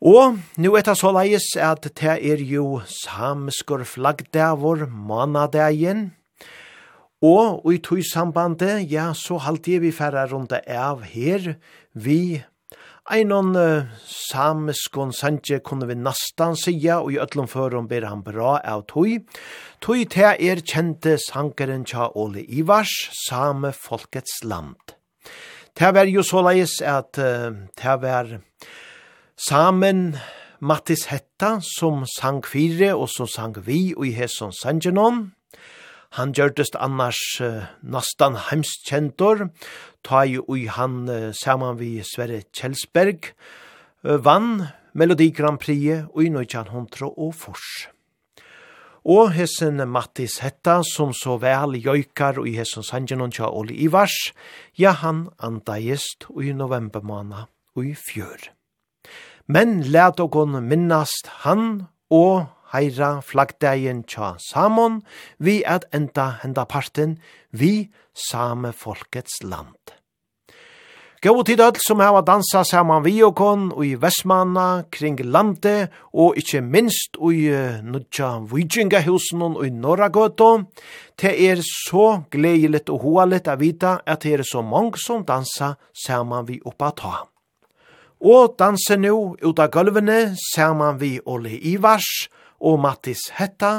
Og 0.00 0.40
nu 0.56 0.72
er 0.72 0.88
det 0.88 0.96
så 0.96 1.12
leis 1.12 1.52
at 1.60 1.84
det 2.00 2.16
er 2.16 2.40
jo 2.40 2.80
samskur 2.88 3.84
flaggdavor 3.84 4.88
manadagin, 4.88 6.14
Og 7.24 7.72
i 7.72 7.78
tog 7.80 8.02
sambandet, 8.04 8.84
ja, 8.92 9.12
så 9.16 9.38
halte 9.40 9.72
jeg 9.72 9.84
vi 9.86 9.92
færre 9.96 10.26
rundt 10.28 10.52
av 10.52 11.06
her, 11.08 11.54
vi 11.94 12.42
Einon 13.04 13.50
uh, 13.52 13.84
samiskon 14.08 15.10
sanje 15.12 15.58
kunne 15.60 15.84
vi 15.90 15.96
nastan 16.00 16.56
sija, 16.56 17.02
og 17.02 17.12
i 17.12 17.18
ötlom 17.20 17.48
förum 17.52 17.84
ber 17.88 18.06
han 18.08 18.22
bra 18.24 18.54
av 18.64 18.86
tui. 18.88 19.18
Tui 19.84 20.06
te 20.08 20.24
er 20.32 20.62
kjente 20.64 21.18
sankeren 21.20 21.84
tja 21.84 22.08
Ole 22.16 22.46
Ivars, 22.48 22.94
same 23.26 23.74
folkets 23.76 24.40
land. 24.42 24.96
Det 25.76 25.92
var 25.92 26.08
jo 26.08 26.24
såleis 26.24 26.78
at 26.80 27.20
uh, 27.20 27.52
det 27.76 27.98
var 28.00 28.38
samen 29.36 30.16
Mattis 30.64 31.10
Hetta 31.12 31.58
som 31.60 32.06
sang 32.08 32.40
fire 32.40 32.94
og 32.96 33.10
som 33.12 33.28
sang 33.28 33.58
vi 33.66 33.92
og 33.92 34.08
i 34.08 34.16
hesson 34.16 34.54
sanjenon. 34.56 35.33
Han 36.14 36.30
gjørtest 36.30 36.76
annars 36.78 37.18
uh, 37.42 37.64
nastan 37.82 38.36
heimskjentor, 38.38 39.48
ta 40.06 40.22
jo 40.30 40.44
ui 40.46 40.68
han 40.70 41.08
uh, 41.10 41.32
saman 41.34 41.80
vi 41.80 41.96
Sverre 42.06 42.44
Kjelsberg, 42.54 43.32
uh, 44.06 44.20
vann 44.22 44.68
Melodi 44.94 45.32
Grand 45.34 45.58
Prix 45.58 46.06
ui 46.14 46.30
nøytjan 46.30 46.70
hundra 46.70 47.10
og 47.10 47.34
fors. 47.34 47.88
Og 49.04 49.34
hessen 49.34 49.82
Mattis 49.90 50.38
Hetta, 50.40 50.78
som 50.86 51.10
så 51.12 51.34
vel 51.42 51.74
jøykar 51.82 52.38
og 52.40 52.46
hessen 52.46 52.86
Sanjanon 52.86 53.34
tja 53.34 53.50
Oli 53.50 53.82
Ivars, 53.84 54.30
ja 54.78 54.94
han 55.02 55.26
andagist 55.42 56.30
ui 56.30 56.54
november 56.54 57.02
måned 57.02 57.50
ui 57.74 57.90
fjør. 57.98 58.52
Men 59.50 59.82
let 59.82 60.22
okon 60.22 60.62
minnast 60.62 61.26
han 61.42 61.88
og 62.08 62.53
heira 62.74 63.20
flaggdegin 63.22 64.04
tja 64.10 64.34
Samon 64.50 65.02
vi 65.38 65.62
at 65.64 65.86
enda 65.94 66.30
henda 66.42 66.66
parten 66.66 67.18
vi 67.50 67.90
same 68.14 68.72
folkets 68.72 69.42
land. 69.42 69.94
Gå 71.24 71.42
tid 71.42 71.60
öll 71.60 71.78
som 71.80 72.00
hava 72.04 72.20
dansa 72.20 72.60
saman 72.68 73.00
vi 73.02 73.14
og 73.24 73.32
kon 73.38 73.70
og 73.72 73.86
i 73.86 73.94
Vestmanna 73.96 74.84
kring 74.92 75.16
lande 75.24 75.86
og 76.12 76.36
ikkje 76.36 76.60
minst 76.60 77.16
og 77.16 77.32
i 77.32 77.46
Nudja 77.80 78.42
Vujingahusen 78.50 79.40
og 79.46 79.62
i 79.64 79.70
Norragøto. 79.72 80.50
Det 81.16 81.32
er 81.48 81.62
så 81.64 82.26
gleilet 82.28 82.92
og 82.92 83.00
hoaligt 83.06 83.48
å 83.48 83.56
vita 83.56 83.94
at 84.04 84.20
det 84.20 84.34
er 84.34 84.44
så 84.44 84.60
mange 84.60 85.00
som 85.00 85.24
dansa 85.24 85.78
saman 86.04 86.44
vi 86.44 86.60
oppa 86.60 86.92
ta. 86.92 87.14
Og 88.20 88.58
danser 88.60 89.00
nu 89.00 89.32
ut 89.40 89.64
av 89.64 89.72
gulvene 89.72 90.34
saman 90.52 91.00
vi 91.00 91.16
Ole 91.24 91.56
Ivars 91.56 92.28
og 92.64 92.80
Mattis 92.80 93.28
Hetta 93.36 93.74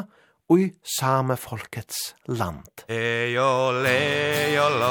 og 0.50 0.62
i 0.62 0.68
same 0.86 1.38
folkets 1.42 2.14
land. 2.30 2.86
Ejol, 2.92 3.82
ejol, 3.90 4.82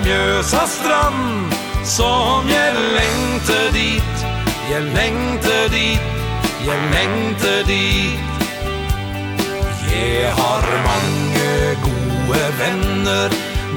Mjøsa 0.00 0.66
strand 0.66 1.52
Som 1.84 2.48
jeg 2.48 2.72
lengte 2.96 3.58
dit 3.74 4.22
Jeg 4.70 4.82
lengte 4.96 5.56
dit 5.68 6.00
Jeg 6.64 6.78
lengte 6.94 7.52
dit. 7.66 8.20
Jeg 9.90 10.32
har 10.32 10.64
mange 10.86 11.76
gode 11.82 12.44
venner 12.60 13.28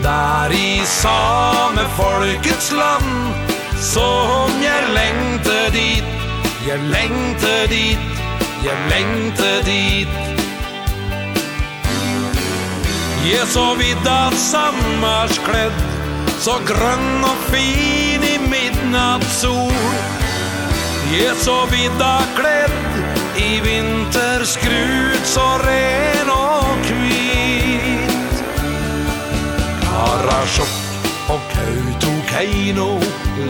Der 0.04 0.54
i 0.54 0.86
same 0.86 1.84
folkets 1.98 2.72
land. 2.72 3.34
Som 3.82 4.52
jeg 4.64 4.84
lengte 4.96 5.58
dit 5.74 6.06
Jeg 6.68 6.80
lengte 6.80 7.68
dit 7.68 8.00
Jeg 8.64 8.78
lengte 8.90 9.52
dit. 9.66 10.08
Jag 13.32 13.48
så 13.48 13.76
vidt 13.76 14.08
av 14.08 14.32
Så 16.40 16.58
grønn 16.68 17.24
og 17.26 17.44
fin 17.50 18.24
i 18.28 18.36
midnattssol 18.42 19.72
Jeg 21.12 21.30
er 21.32 21.38
så 21.40 21.56
vidda 21.72 22.12
kledd 22.36 23.40
i 23.40 23.60
vinterskrut 23.64 25.26
Så 25.28 25.46
ren 25.64 26.32
og 26.34 26.84
kvitt 26.86 28.44
Karasjokk 29.86 31.30
og 31.34 31.48
Kautokeino 31.54 32.90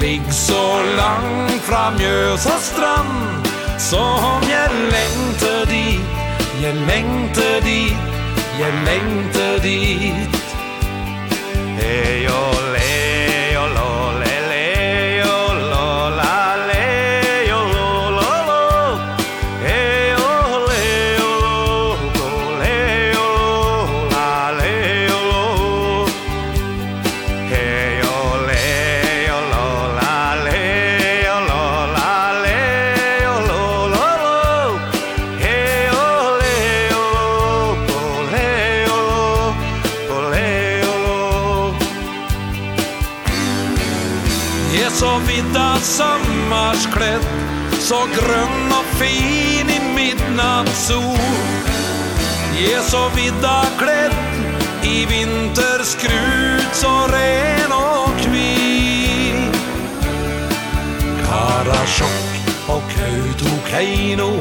Ligg 0.01 0.29
så 0.33 0.63
langt 0.95 1.61
fra 1.65 1.89
Mjøsa 1.97 2.57
strand. 2.61 3.49
Som 3.81 4.45
jeg 4.49 4.69
lengte 4.93 5.55
dit 5.69 6.61
Jeg 6.61 6.75
lengte 6.87 7.49
dit 7.65 8.13
Jeg 8.59 8.73
lengte 8.87 9.49
dit. 9.63 10.41
Jeg 11.75 12.21
gjør 12.23 12.64
Så 47.85 47.99
grønn 48.09 48.71
og 48.73 48.85
fin 48.97 49.67
i 49.69 49.75
midnattssol 49.93 51.19
Je 52.57 52.79
så 52.81 53.03
vidda 53.13 53.59
kledd 53.77 54.15
i 54.89 55.03
vinterskrut 55.11 56.71
Så 56.79 56.93
ren 57.11 57.75
og 57.75 58.15
kvi 58.23 59.35
Karasjokk 61.27 62.49
og 62.73 62.89
Kautokeino 62.95 64.31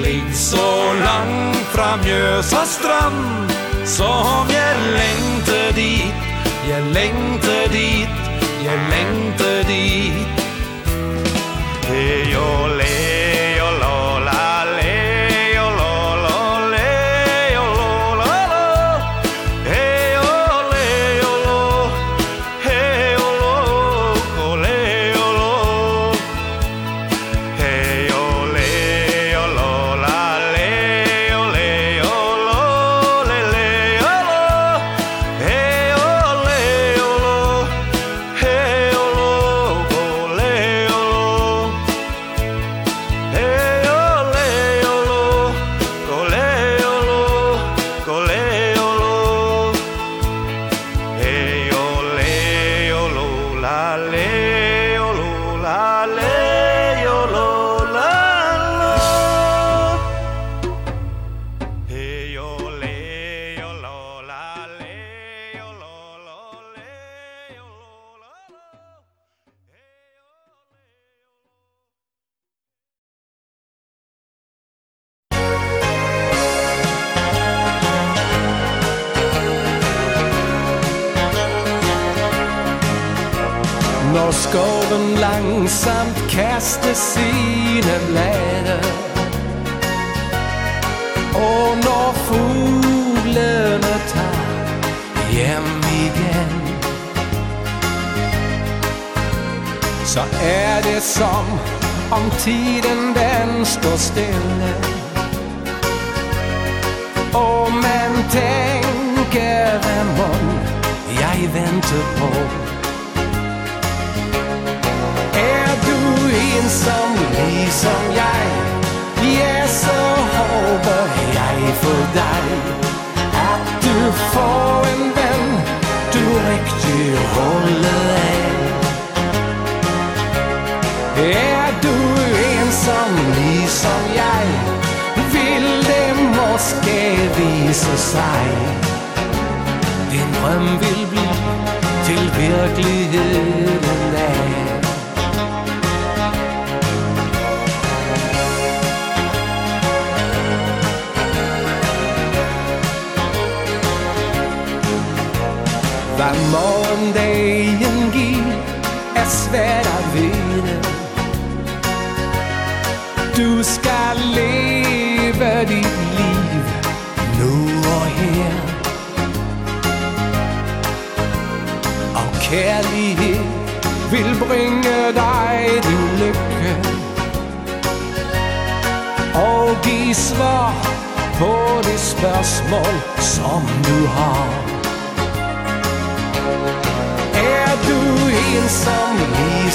Ligg 0.00 0.32
så 0.32 0.64
langt 1.02 1.60
fra 1.74 1.90
Mjøsa 2.00 2.64
strand. 2.64 3.52
Som 3.84 4.48
jeg 4.56 4.88
lengte 4.96 5.60
dit 5.82 6.26
Jeg 6.72 6.88
lengte 6.96 7.60
dit 7.76 8.34
Jeg 8.64 8.82
lengte 8.88 9.54
dit. 9.68 10.45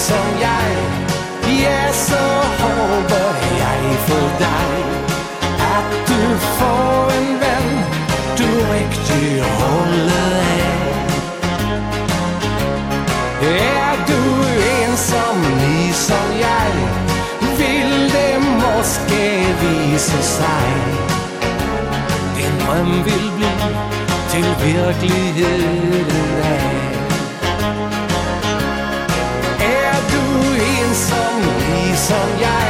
som 0.01 0.27
jeg. 0.47 0.69
Vi 1.45 1.63
er 1.63 1.91
så 1.91 2.25
hårde 2.59 3.23
jeg 3.63 3.81
for 4.07 4.27
deg. 4.45 4.73
At 5.77 5.89
du 6.09 6.21
får 6.57 7.11
en 7.19 7.29
venn 7.43 7.69
Du 8.39 8.47
riktig 8.75 9.27
holder 9.59 10.33
en 10.57 10.81
Er 13.51 13.93
du 14.09 14.21
ensom 14.73 15.37
ni 15.61 15.91
som 16.07 16.27
jeg 16.45 16.71
Vil 17.61 17.93
det 18.15 18.35
måske 18.63 19.25
vise 19.61 20.21
seg. 20.35 20.69
Din 22.37 22.55
drøm 22.65 22.91
vil 23.05 23.25
bli 23.37 23.53
til 24.31 24.47
virkeligheden 24.65 26.11
af 26.43 26.80
som 32.11 32.29
jeg. 32.47 32.69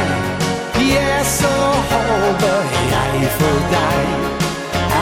De 0.74 0.86
er 0.98 1.22
så 1.38 1.56
hårde 1.90 2.54
jeg 2.94 3.30
for 3.38 3.58
deg. 3.74 4.04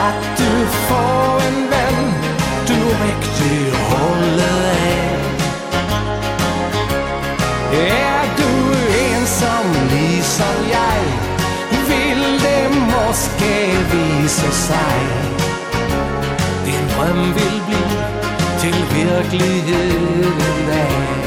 At 0.07 0.21
du 0.39 0.51
får 0.87 1.41
en 1.49 1.59
venn 1.73 1.99
Du 2.69 2.79
mektig 3.03 3.59
holde 3.89 4.49
deg. 4.63 5.19
Er 7.81 8.23
du 8.39 8.51
ensam 9.05 9.69
liksom 9.93 10.57
jeg 10.77 11.01
Vil 11.91 12.23
det 12.45 12.65
måske 12.93 13.55
vise 13.93 14.51
seg. 14.65 15.01
Din 16.65 16.85
drøm 16.93 17.23
vil 17.37 17.57
bli 17.67 17.83
til 18.61 18.77
virkelighed 18.93 20.23
en 20.51 20.69
dag 20.69 21.20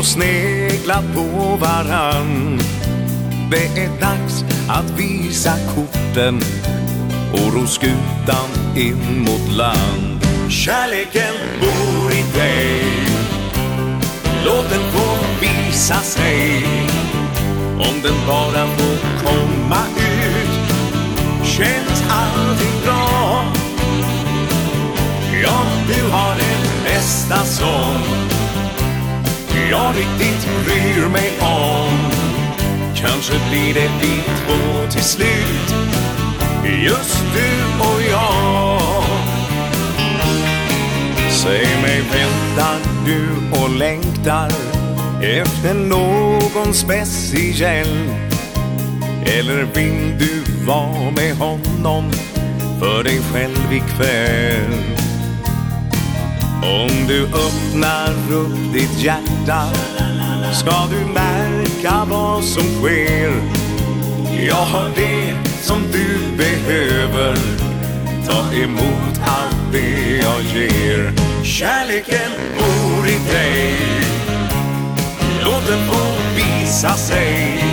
och 0.00 0.06
sneglat 0.06 1.04
på 1.14 1.56
varann. 1.60 2.60
Det 3.50 3.82
är 3.82 4.00
dags 4.00 4.44
att 4.68 4.90
visa 4.90 5.52
korten 5.74 6.40
Och 7.32 7.54
ro 7.54 7.66
skutan 7.66 8.76
in 8.76 9.20
mot 9.20 9.52
land. 9.56 10.20
Kärleken 10.48 11.34
bor 11.60 12.12
i 12.12 12.38
dig. 12.38 12.82
Låt 14.44 14.70
den 14.70 14.82
få 14.92 15.16
visa 15.40 16.00
sig. 16.00 16.64
Om 17.74 18.02
den 18.02 18.26
bara 18.26 18.66
får 18.66 19.24
komma 19.24 19.82
ut 19.96 20.60
Känns 21.44 22.04
allting 22.10 22.84
bra. 22.84 23.44
Ja, 25.42 25.62
du 25.88 26.10
har 26.10 26.36
den 26.36 26.84
bästa 26.84 27.44
sång 27.44 28.19
jag 29.70 29.96
riktigt 29.96 30.48
bryr 30.64 31.08
mig 31.08 31.30
om. 31.40 32.10
Kanske 32.94 33.32
blir 33.50 33.74
det 33.74 33.90
vi 34.00 34.22
två 34.22 34.90
till 34.90 35.04
slut. 35.04 35.74
Just 36.82 37.24
du 37.34 37.84
och 37.84 38.02
jag. 38.10 38.80
Säg 41.30 41.66
mig 41.82 42.00
väntar 42.00 42.78
du 43.04 43.28
och 43.60 43.70
längtar 43.70 44.50
Efter 45.22 45.74
någon 45.74 46.74
speciell? 46.74 48.10
Eller 49.24 49.64
vill 49.74 50.18
du 50.18 50.64
vara 50.66 51.10
med 51.10 51.36
honom 51.36 52.10
För 52.80 53.04
dig 53.04 53.20
själv 53.32 53.72
ikväll? 53.72 55.00
Om 56.62 57.06
du 57.08 57.24
öppnar 57.24 58.32
upp 58.32 58.72
ditt 58.72 59.02
hjärta 59.02 59.29
hjärta. 59.46 60.52
Ska 60.52 60.86
du 60.90 61.12
märka 61.12 62.04
vad 62.10 62.44
som 62.44 62.62
sker? 62.62 63.42
Jag 64.46 64.54
har 64.54 64.90
det 64.96 65.34
som 65.62 65.82
du 65.92 66.36
behöver. 66.36 67.36
Ta 68.26 68.52
emot 68.54 69.20
allt 69.24 69.72
det 69.72 70.16
jag 70.16 70.42
ger. 70.42 71.12
Kärleken 71.44 72.30
bor 72.58 73.06
i 73.08 73.18
dig. 73.32 73.74
Låt 75.44 75.66
den 75.68 75.86
få 75.88 76.00
visa 76.36 76.94
sig. 76.94 77.64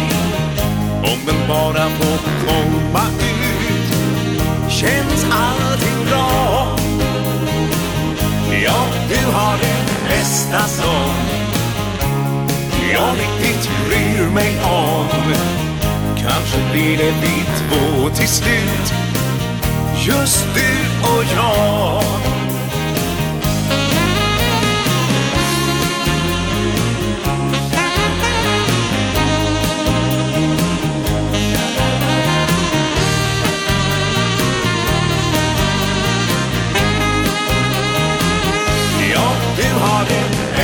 Om 0.97 1.19
den 1.25 1.47
bara 1.47 1.89
får 1.89 2.17
komma 2.47 3.03
ut 3.19 3.91
Känns 4.69 5.25
allting 5.31 6.05
bra. 6.09 6.67
Ja, 8.63 8.85
du 9.09 9.31
har 9.31 9.57
det 9.57 9.87
bästa 10.09 10.67
som 10.67 11.36
jag 12.93 13.15
riktigt 13.17 13.69
bryr 13.87 14.29
mig 14.29 14.59
om. 14.63 15.07
Kanske 16.17 16.71
blir 16.71 16.97
det 16.97 17.13
vi 17.21 17.43
två 17.57 18.09
till 18.09 18.27
slut 18.27 18.93
Just 20.07 20.45
du 20.55 21.07
och 21.09 21.23
jag. 21.35 22.03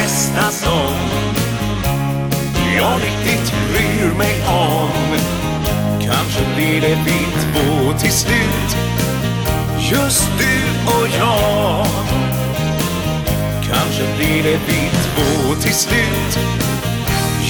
Estas 0.04 0.63
jag 2.94 3.02
riktigt 3.02 3.54
bryr 3.72 4.18
mig 4.18 4.44
om. 4.48 4.90
Kanske 6.02 6.56
blir 6.56 6.82
det 6.82 6.98
vi 7.06 7.26
två 7.42 7.94
till 8.00 8.12
slut. 8.12 8.78
Just 9.92 10.28
du 10.38 10.92
och 10.92 11.08
jag. 11.20 11.86
Kanske 13.72 14.04
blir 14.18 14.44
det 14.44 14.60
vi 14.68 14.90
två 14.90 15.56
till 15.62 15.74
slut. 15.74 16.40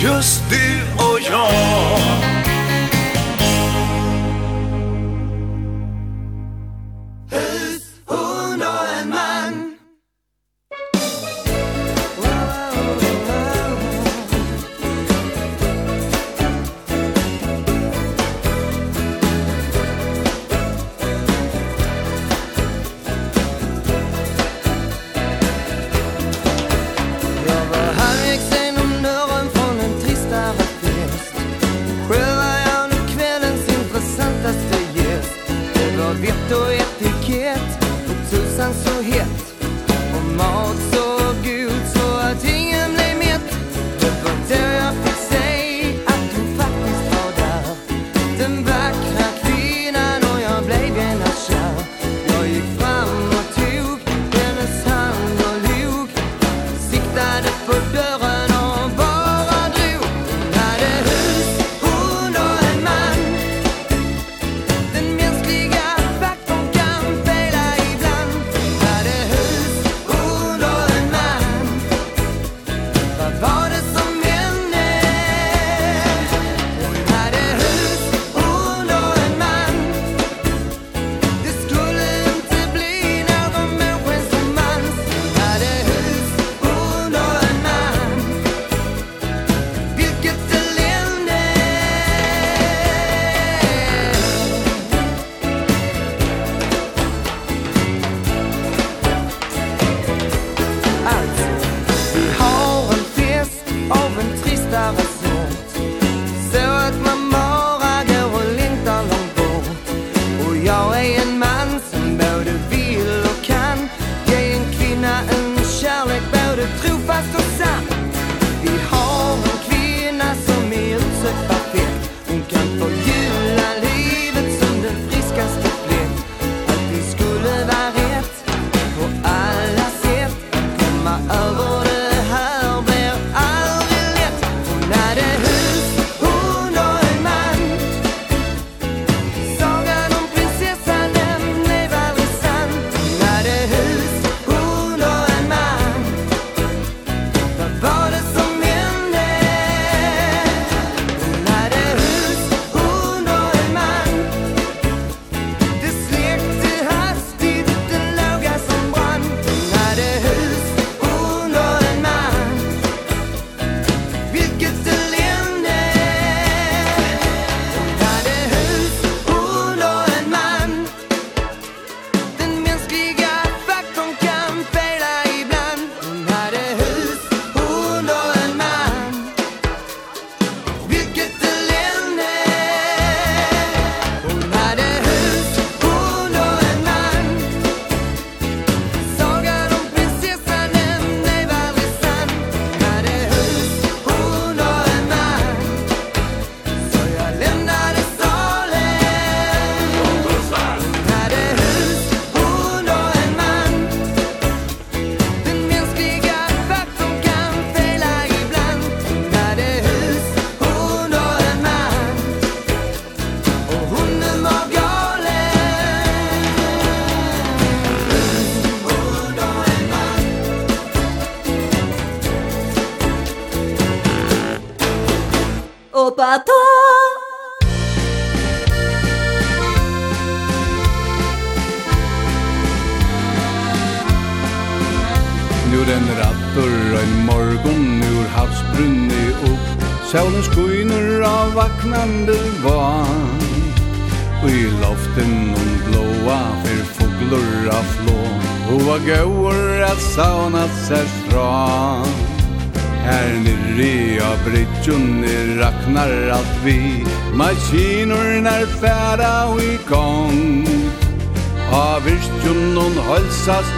Just 0.03 0.49
du 0.49 1.03
och 1.03 1.19
jag. 1.31 2.32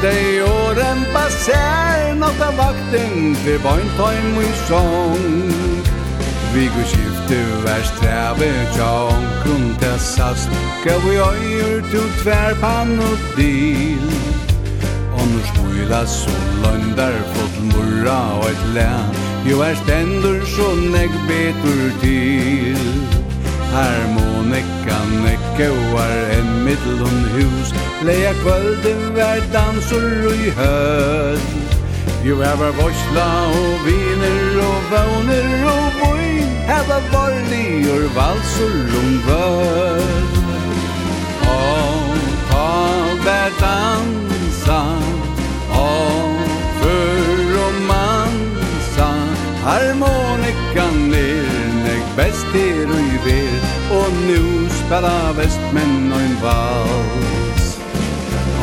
dei 0.05 0.41
åren 0.41 1.01
passer 1.13 2.21
av 2.25 2.57
vakten 2.59 3.33
til 3.43 3.57
vogntoim 3.63 4.35
i 4.41 4.49
sjong 4.65 5.23
Vi 6.53 6.65
går 6.73 6.87
skifte 6.91 7.39
vers 7.65 7.89
treve 7.99 8.49
tja 8.75 8.89
omkron 9.13 9.65
til 9.81 9.97
sast 10.03 10.53
Gav 10.83 11.01
vi 11.07 11.15
øyur 11.17 11.81
til 11.91 12.05
tverpan 12.21 12.93
og 13.07 13.25
dil. 13.37 14.05
Og 15.17 15.25
nu 15.31 15.41
smula 15.49 16.03
soløndar 16.11 17.17
fått 17.33 17.57
murra 17.71 18.19
og 18.37 18.47
et 18.51 18.63
lær 18.77 19.19
Jo 19.49 19.59
er 19.65 19.75
stendur 19.81 20.39
så 20.53 20.69
nek 20.93 21.17
betur 21.29 21.83
til. 22.03 22.85
Harmonika 23.73 25.01
nekkauar 25.25 26.15
en 26.37 26.55
middlun 26.67 27.21
hus 27.35 27.75
Leia 28.05 28.33
kvölden 28.33 29.15
vær 29.15 29.41
dansur 29.53 30.25
og 30.29 30.37
i 30.37 30.49
høll 30.57 31.45
Jo, 32.25 32.35
her 32.37 32.53
var 32.59 32.73
vorsla 32.77 33.29
og 33.49 33.79
viner 33.85 34.59
og 34.61 34.83
vøvner 34.91 35.63
og 35.71 35.97
boi 36.01 36.27
Her 36.67 36.83
var 36.89 37.07
varlig 37.13 37.89
og 37.95 38.05
valsur 38.17 38.93
om 38.99 39.09
vøll 39.25 40.37
Og 41.55 42.21
tal 42.51 43.17
vær 43.25 43.57
dansa 43.63 44.81
Og 45.81 46.45
før 46.83 47.57
og 47.65 47.83
mansa 47.89 49.11
Harmonikan 49.65 51.13
er 51.23 51.53
nek 51.87 52.17
best 52.19 52.53
her 52.53 52.85
og 52.85 53.01
i 53.15 53.23
ver 53.25 53.69
Og 54.01 54.19
nu 54.27 54.43
spela 54.81 55.17
vestmenn 55.41 56.13
og 56.13 56.21
en 56.27 56.37
vall 56.45 57.24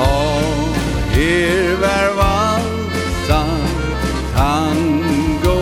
Och 0.02 1.16
er 1.18 2.14
valsa 2.16 3.44
Tango 4.36 5.60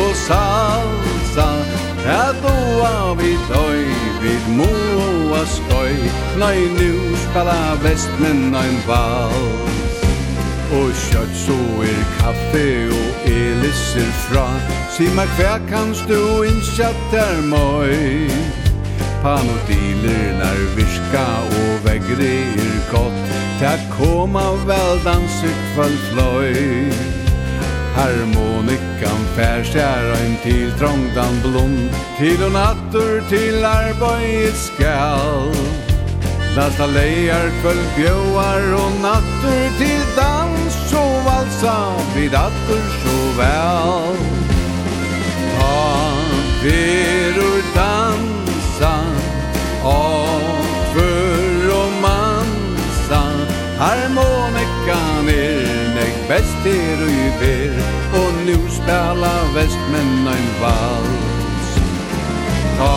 och 0.00 0.16
salsa. 0.16 1.48
Ja 2.06 2.32
då 2.42 3.14
vi 3.18 3.38
tøy 3.48 3.84
Vid 4.22 4.56
moa 4.56 5.44
skoj 5.46 5.94
Nei, 6.38 6.58
nu 6.78 7.16
spela 7.16 7.76
vest 7.82 8.10
Men 8.18 8.50
nøyn 8.50 8.78
vals. 8.86 10.00
Og 10.74 10.90
kjøtt 10.98 11.36
så 11.38 11.58
er 11.86 12.02
kaffe 12.18 12.66
og 12.90 13.28
elisser 13.30 14.10
fra. 14.24 14.48
Si 14.96 15.06
meg 15.14 15.30
hver 15.38 15.62
kanst 15.70 16.08
du 16.10 16.42
innskjatt 16.48 17.00
der 17.12 17.42
møy? 17.52 18.63
panodilernar 19.24 20.58
virka 20.76 21.24
og 21.58 21.84
vegri 21.86 22.36
er 22.60 22.74
gott. 22.92 23.20
Ta 23.60 23.72
koma 23.96 24.44
veldans 24.68 25.38
kvöld 25.72 26.00
fløy. 26.10 26.92
Harmonikan 27.94 29.22
fær 29.36 29.62
skjær 29.64 30.08
ein 30.18 30.34
til 30.42 30.72
trångdan 30.80 31.36
blom 31.44 31.76
Til 32.18 32.42
og 32.42 32.52
nattur 32.56 33.22
til 33.30 33.64
arbeid 33.64 34.52
skal. 34.58 35.54
Lasta 36.56 36.86
leier 36.90 37.48
kvöld 37.62 37.86
bjóar 37.96 38.66
og 38.82 39.00
nattur 39.06 39.64
til 39.78 40.02
dans 40.18 40.80
Så 40.90 41.04
valsa 41.26 41.78
vid 42.16 42.34
attur 42.34 42.84
så 43.00 43.18
vel. 43.40 44.20
Ta 45.56 45.78
fyrir 46.60 47.53
Harmonikan 53.84 55.28
er 55.28 55.66
nek 55.96 56.14
best 56.28 56.66
er 56.66 57.00
i 57.04 57.24
per 57.40 57.74
Og 58.20 58.30
nu 58.46 58.56
spela 58.72 59.32
vestmenn 59.56 60.28
ein 60.34 60.48
vals. 60.60 61.68
Ta 62.78 62.94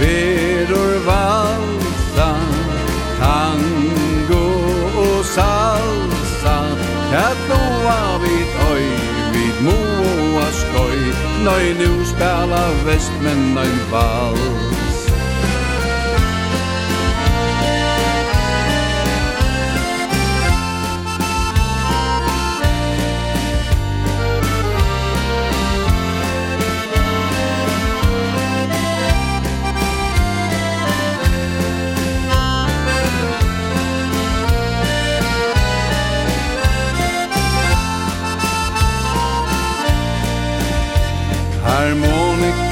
verur 0.00 0.96
valsa 1.08 2.30
Tango 3.20 4.48
og 5.04 5.20
salsa. 5.34 6.56
Ta 7.12 7.28
blåa 7.44 8.00
vid 8.24 8.60
oi 8.72 8.88
vid 9.36 9.64
moa 9.68 10.48
skoj 10.62 11.00
Nøy 11.44 11.66
nu 11.84 11.92
spela 12.14 12.64
vestmenn 12.88 13.58
ein 13.66 13.80
vals. 13.92 14.71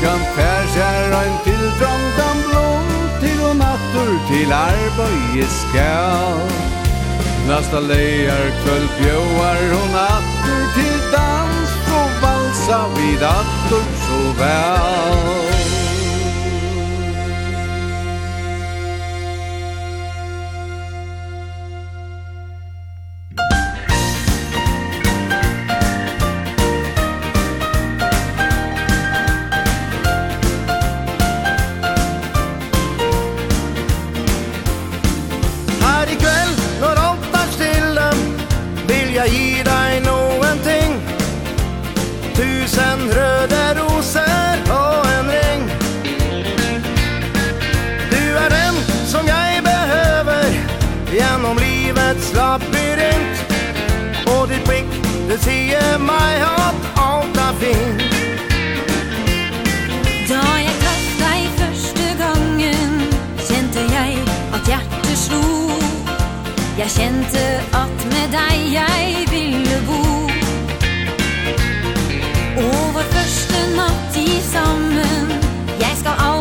kan 0.03 0.21
färsar 0.37 1.25
en 1.25 1.45
till 1.45 1.71
drömdan 1.79 2.37
blom 2.49 3.21
Till 3.21 3.41
och 3.51 3.57
nattor 3.57 4.13
till 4.29 4.53
arböje 4.53 5.47
skall 5.47 6.51
Nästa 7.49 7.81
lejar 7.81 8.51
kväll 8.65 8.89
bjöar 9.01 9.73
och 9.83 9.91
nattor 9.93 10.75
till 10.75 11.01
dans 11.13 11.71
og 12.01 12.23
valsa 12.23 12.89
vid 12.97 13.23
attor 13.23 13.85
så 14.07 14.41
väl 14.41 15.50
vind. 57.61 58.01
Da 60.31 60.41
jeg 60.67 60.75
traff 60.83 61.09
deg 61.21 61.47
første 61.61 62.07
gangen 62.23 62.93
Kjente 63.49 63.85
jeg 63.93 64.19
at 64.57 64.71
hjertet 64.71 65.19
slo. 65.19 65.43
Jeg 66.79 66.89
kjente 66.97 67.45
at 67.83 68.05
med 68.13 68.37
deg 68.37 68.67
jeg 68.73 69.27
ville 69.35 69.81
bo. 69.89 70.03
Og 72.65 72.85
vår 72.95 73.09
første 73.17 73.65
natt 73.77 74.21
i 74.21 74.29
sammen 74.53 75.35
Jeg 75.81 75.97
skal 76.01 76.15
aldri 76.19 76.40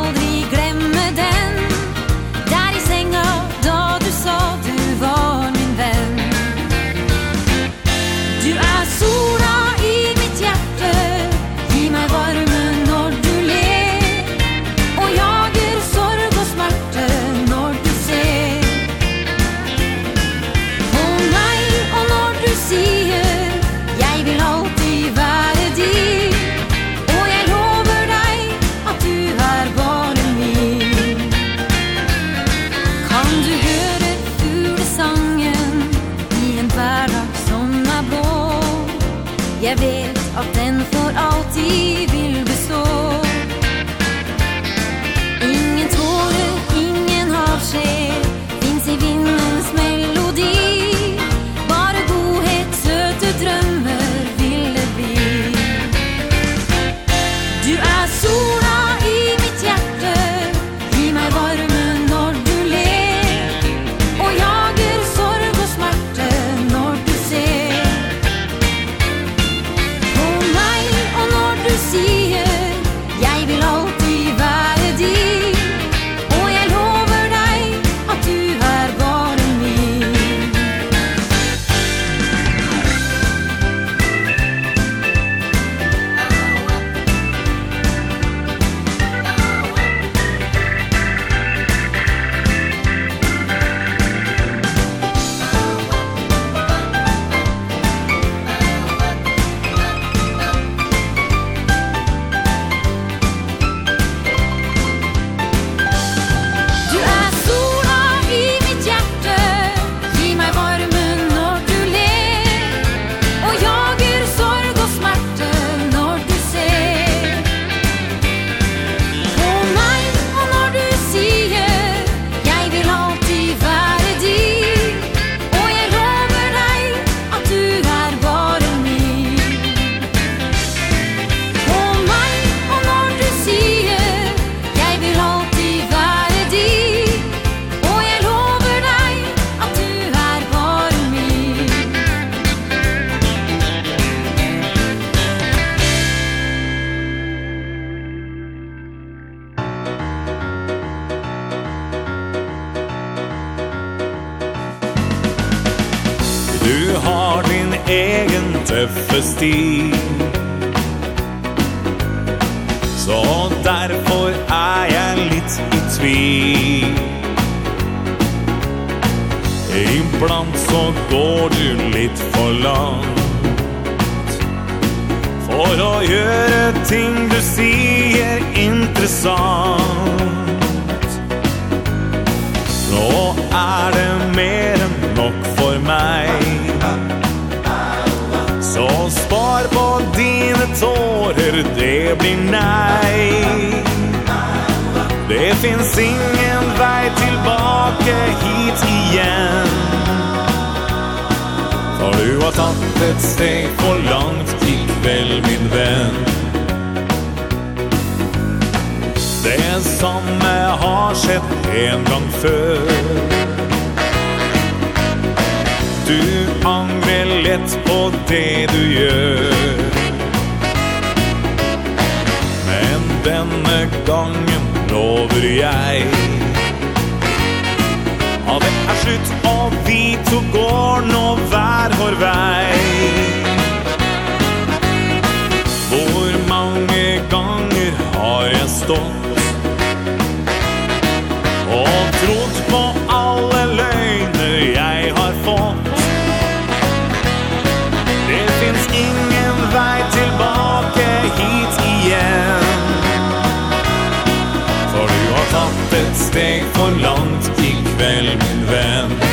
vän. 258.69 259.28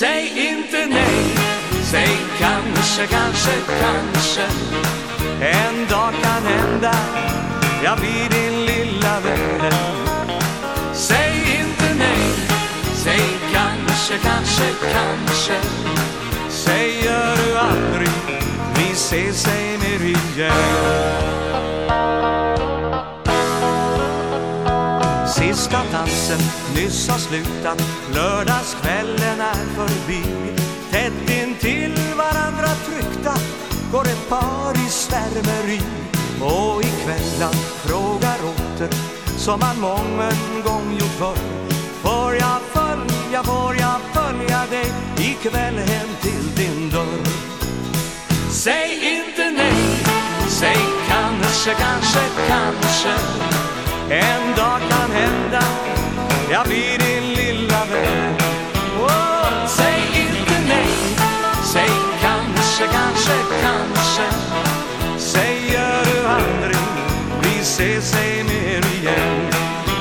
Säg 0.00 0.32
inte 0.50 0.86
nej. 0.86 1.24
Säg 1.82 2.16
kanske, 2.38 3.06
kanske, 3.06 3.52
kanske. 3.80 4.42
En 5.40 5.86
dag 5.90 6.12
kan 6.22 6.42
hända. 6.46 6.94
Jag 7.84 7.98
blir 7.98 8.28
din 8.30 8.64
lilla 8.64 9.20
vän 9.20 9.72
Säg 10.92 11.32
inte 11.60 11.94
nej. 11.98 12.32
Säg 12.94 13.38
kanske, 13.52 14.18
kanske, 14.22 14.64
kanske. 14.92 15.54
Säger 16.48 17.36
du 17.36 17.58
aldrig 17.58 18.08
Vi 18.76 18.92
ses 18.92 19.42
sen 19.42 19.82
igen 20.02 21.00
Sista 25.50 25.82
dansen 25.92 26.38
nyss 26.74 27.08
har 27.08 27.18
slutat 27.18 27.82
Lördagskvällen 28.14 29.40
är 29.40 29.66
förbi. 29.76 30.22
Tätt 30.90 31.30
in 31.30 31.54
till 31.54 31.94
varandra 32.16 32.68
tryckta 32.86 33.34
Går 33.92 34.02
ett 34.04 34.28
par 34.28 34.74
i 34.74 34.88
svärmeri. 34.88 35.80
Och 36.40 36.82
i 36.82 36.90
kvällan 37.04 37.54
frågar 37.84 38.38
åter 38.44 38.88
Som 39.38 39.60
man 39.60 39.80
mången 39.80 40.62
gång 40.64 40.92
gjort 40.92 41.18
förr. 41.18 41.38
Får 42.02 42.34
jag 42.34 42.60
följa, 42.72 43.42
får 43.42 43.76
jag 43.80 44.00
följa 44.14 44.66
dig 44.70 44.92
Ikväll 45.18 45.78
hem 45.78 46.08
till 46.22 46.54
din 46.56 46.90
dörr? 46.90 47.26
Säg 48.50 48.94
inte 48.94 49.50
nej 49.50 50.04
Säg 50.48 50.78
kanske, 51.08 51.74
kanske, 51.74 52.20
kanske. 52.48 53.79
En 54.12 54.56
dag 54.56 54.80
kan 54.90 55.10
hända 55.10 55.62
Jag 56.50 56.66
blir 56.66 56.98
din 56.98 57.34
lilla 57.34 57.84
vän. 57.84 58.34
Oh, 59.00 59.66
Säg 59.66 60.02
inte 60.14 60.60
nej 60.68 61.16
Säg 61.72 61.90
kanske, 62.20 62.84
kanske, 62.92 63.32
kanske. 63.62 64.26
Säger 65.18 66.04
du 66.04 66.26
aldrig 66.26 66.86
Vi 67.42 67.60
ses, 67.60 68.14
ej 68.14 68.44
mer 68.44 68.84
igen. 68.94 69.50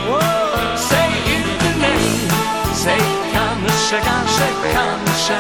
Oh, 0.10 0.76
Säg 0.90 1.12
inte 1.38 1.80
nej 1.82 2.30
Säg 2.74 3.02
kanske, 3.34 3.98
kanske, 3.98 4.48
kanske. 4.74 5.38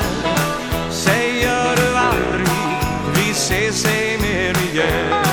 Säger 0.91 1.75
du 1.75 1.97
aldrig 1.97 2.47
Vi 3.13 3.31
ses, 3.31 3.85
ej 3.85 4.17
mer 4.17 4.57
igen. 4.71 5.28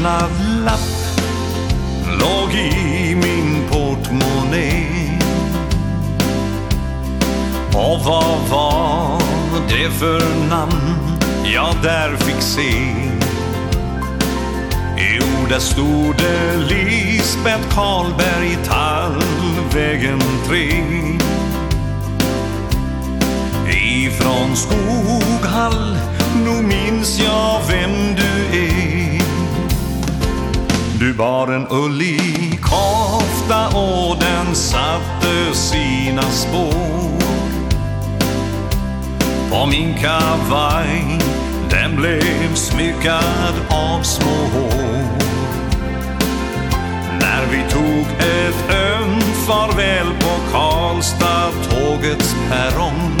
månadslapp 0.00 0.80
Låg 2.20 2.54
i 2.54 3.14
min 3.14 3.68
portmonnaie. 3.70 5.18
Och 7.74 8.00
vad 8.04 8.48
var 8.50 9.20
det 9.68 9.90
för 9.90 10.48
namn 10.48 10.96
jag 11.54 11.74
där 11.82 12.16
fick 12.16 12.42
se? 12.42 12.94
Jo, 14.96 15.46
där 15.48 15.58
stod 15.58 16.16
det 16.16 16.56
Lisbeth 16.56 17.74
Karlberg 17.74 18.58
Tallvägen 18.64 20.20
3 20.48 21.20
Ifrån 23.72 24.56
Skoghall, 24.56 25.96
nu 26.44 26.62
minns 26.62 27.20
jag 27.20 27.60
vem 27.68 28.14
du 28.14 28.19
Du 31.00 31.14
bar 31.14 31.48
en 31.48 31.66
ullig 31.70 32.60
kofta 32.62 33.68
och 33.68 34.16
den 34.20 34.54
satte 34.54 35.54
sina 35.54 36.22
spår. 36.22 37.20
På 39.50 39.66
min 39.66 39.94
kavaj 39.94 41.18
den 41.70 41.96
blev 41.96 42.54
smyckad 42.54 43.54
av 43.68 44.02
små 44.02 44.30
hår. 44.30 45.04
När 47.20 47.46
vi 47.50 47.70
tog 47.70 48.06
ett 48.18 48.74
ömt 48.74 49.46
farväl 49.46 50.06
på 50.20 50.52
Karlstad 50.52 51.50
tågets 51.70 52.34
perrong 52.50 53.16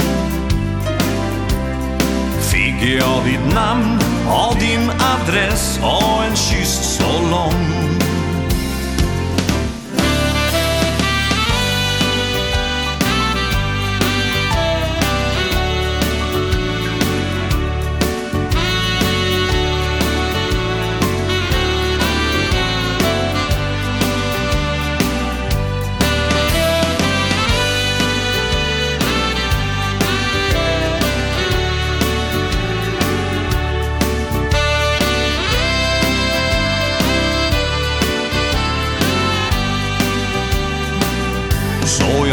Fick 2.40 3.00
jag 3.00 3.24
ditt 3.24 3.54
namn 3.54 4.19
Av 4.30 4.58
din 4.58 4.90
adress 4.90 5.80
och 5.82 6.24
en 6.24 6.36
kyss 6.36 6.98
så 6.98 7.30
lång 7.30 7.99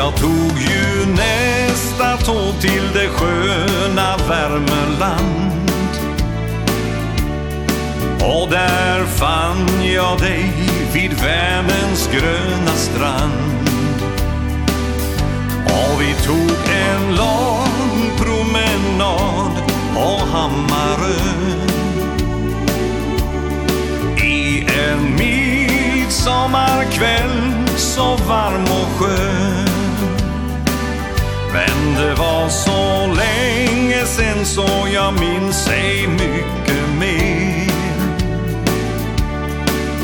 Jag 0.07 0.15
tog 0.15 0.59
ju 0.59 1.05
nästa 1.05 2.17
tåg 2.17 2.61
till 2.61 2.89
det 2.93 3.07
sköna 3.07 4.17
Värmeland. 4.29 5.71
Och 8.21 8.49
där 8.49 9.05
fann 9.05 9.83
jag 9.93 10.19
dig 10.19 10.53
vid 10.93 11.13
världens 11.13 12.09
gröna 12.11 12.71
strand. 12.75 13.69
Och 15.65 16.01
vi 16.01 16.13
tog 16.25 16.51
en 16.71 17.15
lång 17.15 18.11
promenad 18.17 19.51
på 19.93 20.19
Hammarö 20.31 21.15
I 24.23 24.59
en 24.59 25.15
midsommarkväll 25.15 27.53
så 27.77 28.15
varm 28.15 28.63
och 28.63 28.89
skön. 28.99 29.76
Men 31.57 31.95
det 31.95 32.15
var 32.15 32.49
så 32.49 33.07
länge 33.13 34.05
sen 34.05 34.45
så 34.45 34.87
jag 34.93 35.13
minns 35.19 35.69
ej 35.69 36.07
mycket 36.07 36.89
mer. 36.99 37.71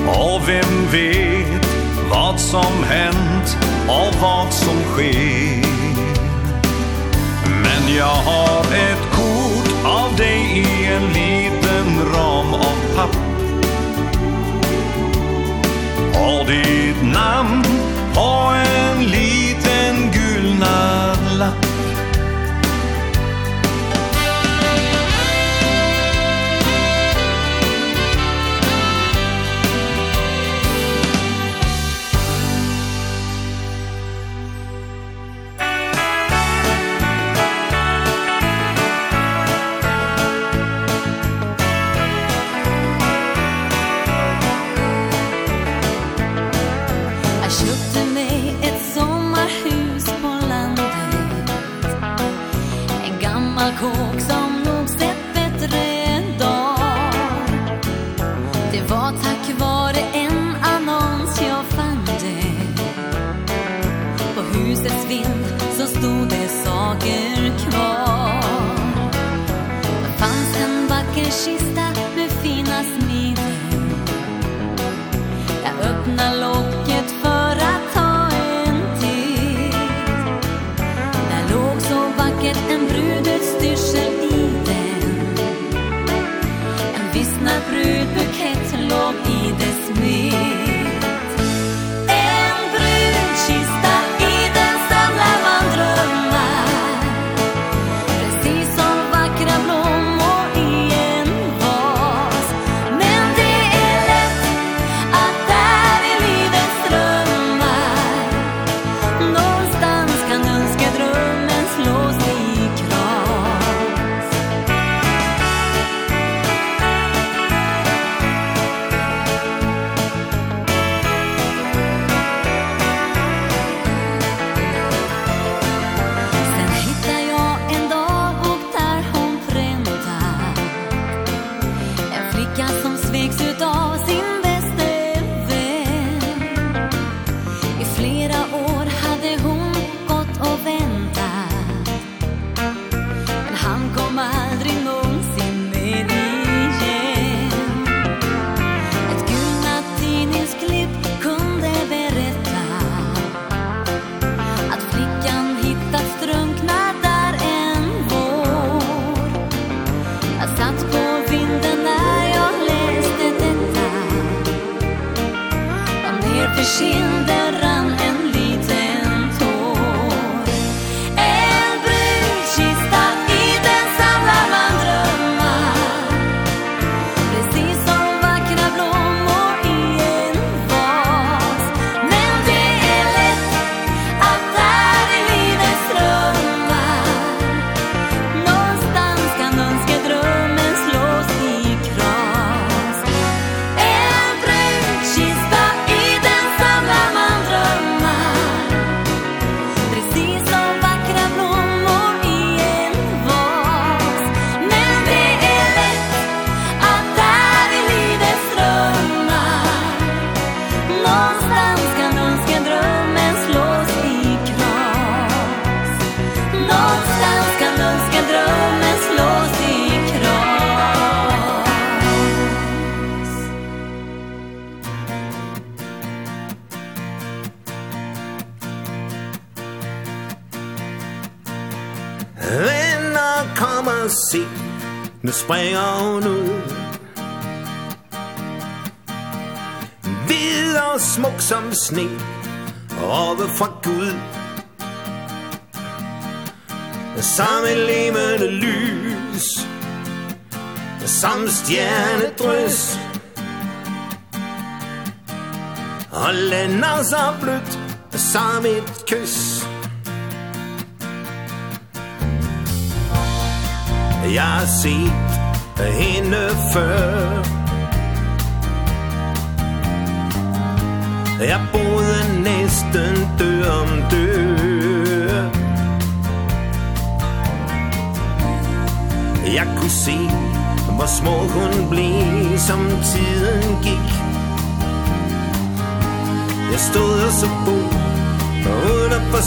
Och 0.07 0.41
vem 0.47 0.91
vet 0.91 1.67
vad 2.09 2.39
som 2.39 2.83
hänt 2.83 3.57
och 3.87 4.21
vad 4.21 4.53
som 4.53 4.83
sker. 4.93 5.63
Men 7.63 7.95
jag 7.97 8.05
har 8.05 8.59
ett 8.59 9.11
kort 9.11 9.85
av 9.85 10.15
dig 10.17 10.65
i 10.67 10.85
en 10.85 11.07
liten 11.07 12.13
ram 12.13 12.53
av 12.53 12.95
papp. 12.95 13.17
Och 16.15 16.45
ditt 16.45 17.13
namn 17.13 17.63
på 18.13 18.53
en 18.55 19.03
liten 19.03 19.22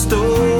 står 0.06 0.55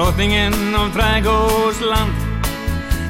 drottningen 0.00 0.74
av 0.74 0.92
trädgårdsland. 0.92 2.12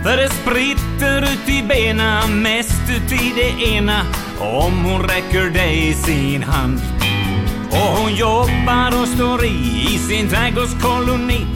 För 0.02 0.16
det 0.16 0.28
spritter 0.28 1.22
ut 1.22 1.48
i 1.48 1.62
bena, 1.62 2.26
mest 2.26 2.90
ut 2.90 3.12
i 3.12 3.32
det 3.36 3.64
ena. 3.64 4.02
Om 4.40 4.84
hon 4.84 5.02
räcker 5.02 5.50
dig 5.50 5.94
sin 5.94 6.42
hand. 6.42 6.80
Och 7.70 7.98
hon 7.98 8.14
jobbar 8.14 9.02
och 9.02 9.08
står 9.08 9.44
i, 9.44 9.86
i 9.94 9.98
sin 9.98 10.28
trädgårdskoloni. 10.28 11.46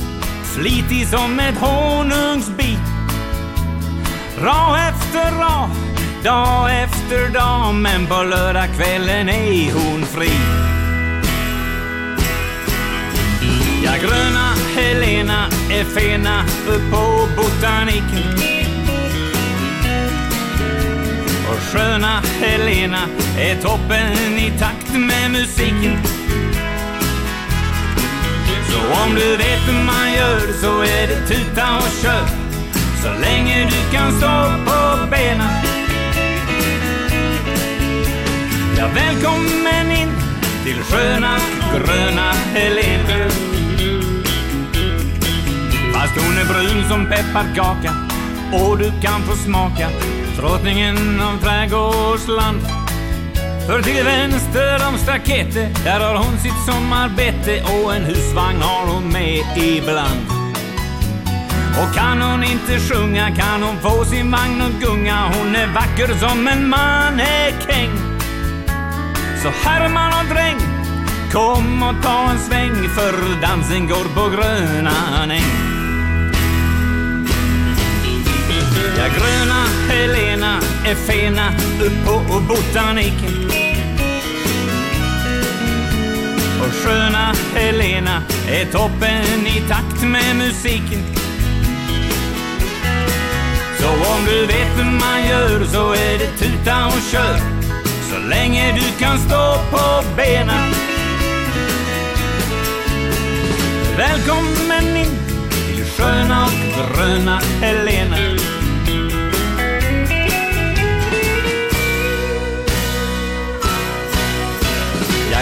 Flitig 0.45 1.09
som 1.09 1.41
ett 1.41 1.59
honungsbi 1.59 2.79
Rå 4.39 4.77
efter 4.89 5.31
rå, 5.31 5.69
dag 6.25 6.83
efter 6.83 7.29
dag. 7.29 7.75
Men 7.75 8.07
på 8.07 8.23
lördagskvällen 8.23 9.29
är 9.29 9.73
hon 9.73 10.03
fri. 10.03 10.31
Ja, 13.85 13.93
gröna 14.01 14.55
Helena 14.77 15.47
är 15.71 15.85
fena 15.85 16.45
upp 16.69 16.91
på 16.91 17.29
botaniken. 17.37 18.23
Och 21.49 21.59
sköna 21.73 22.23
Helena 22.41 23.09
är 23.39 23.63
toppen 23.63 24.39
i 24.39 24.53
takt 24.59 24.93
med 24.93 25.31
musiken. 25.31 25.99
Så 28.71 29.03
om 29.05 29.15
du 29.15 29.37
vet 29.37 29.69
hur 29.69 29.85
man 29.85 30.13
gör 30.13 30.53
så 30.61 30.81
är 30.81 31.07
det 31.07 31.27
tuta 31.27 31.77
och 31.77 32.03
kör. 32.03 32.27
Så 33.03 33.21
länge 33.21 33.71
du 33.71 33.97
kan 33.97 34.13
stå 34.13 34.53
på 34.67 35.07
benen. 35.11 35.51
Ja, 38.79 38.89
välkommen 38.95 39.91
in 39.91 40.13
till 40.65 40.83
sköna, 40.83 41.39
gröna 41.75 42.33
Helena. 42.33 43.54
Fast 46.05 46.21
hon 46.27 46.39
är 46.39 46.45
brun 46.45 46.89
som 46.89 47.07
pepparkaka 47.07 47.95
Och 48.53 48.79
du 48.79 48.93
kan 49.03 49.23
få 49.23 49.37
smaka 49.37 49.89
Drottningen 50.37 50.97
av 51.21 51.39
trädgårdsland. 51.43 52.61
För 53.67 53.83
till 53.83 54.05
vänster 54.05 54.89
om 54.89 54.99
staketet 54.99 55.85
Där 55.85 56.01
har 56.01 56.17
hon 56.17 56.39
sitt 56.39 56.65
sommarbete 56.67 57.63
Och 57.63 57.95
en 57.95 58.05
husvagn 58.05 58.63
har 58.63 58.87
hon 58.95 59.13
med 59.13 59.43
ibland. 59.57 60.27
Och 61.81 61.95
kan 61.95 62.23
hon 62.23 62.45
inte 62.45 62.81
sjunga 62.81 63.27
Kan 63.37 63.63
hon 63.63 63.77
få 63.77 64.05
sin 64.05 64.31
vagn 64.31 64.63
och 64.63 64.81
gunga 64.81 65.33
Hon 65.39 65.57
är 65.57 65.67
vacker 65.67 66.15
som 66.29 66.49
en 66.49 66.69
mannekäng. 66.69 67.91
Så 69.43 69.69
Herman 69.69 70.13
och 70.21 70.35
dräng 70.35 70.61
Kom 71.33 71.83
och 71.83 72.03
ta 72.03 72.31
en 72.31 72.39
sväng 72.39 72.89
För 72.89 73.41
dansen 73.41 73.89
går 73.89 74.05
på 74.15 74.37
gröna 74.37 75.27
näng. 75.27 75.74
Ja, 78.99 79.05
gröna 79.05 79.65
Helena 79.89 80.61
är 80.87 80.95
fena 80.95 81.49
upp 81.81 82.07
på 82.07 82.41
botaniken 82.49 83.51
Och 86.61 86.73
sköna 86.73 87.35
Helena 87.55 88.23
är 88.49 88.65
toppen 88.65 89.47
i 89.47 89.61
takt 89.69 90.03
med 90.03 90.37
musiken. 90.37 91.03
Så 93.81 93.89
om 93.89 94.25
du 94.27 94.47
vet 94.47 94.79
hur 94.79 94.91
man 94.91 95.29
gör 95.29 95.65
så 95.65 95.93
är 95.93 96.19
det 96.19 96.39
tuta 96.39 96.87
och 96.87 97.03
kör. 97.13 97.39
Så 98.11 98.29
länge 98.29 98.73
du 98.73 99.05
kan 99.05 99.19
stå 99.19 99.57
på 99.71 100.05
benen. 100.17 100.73
Välkommen 103.97 104.97
in 104.97 105.19
till 105.75 105.85
sköna 105.85 106.45
och 106.45 106.97
gröna 106.97 107.41
Helena. 107.61 108.34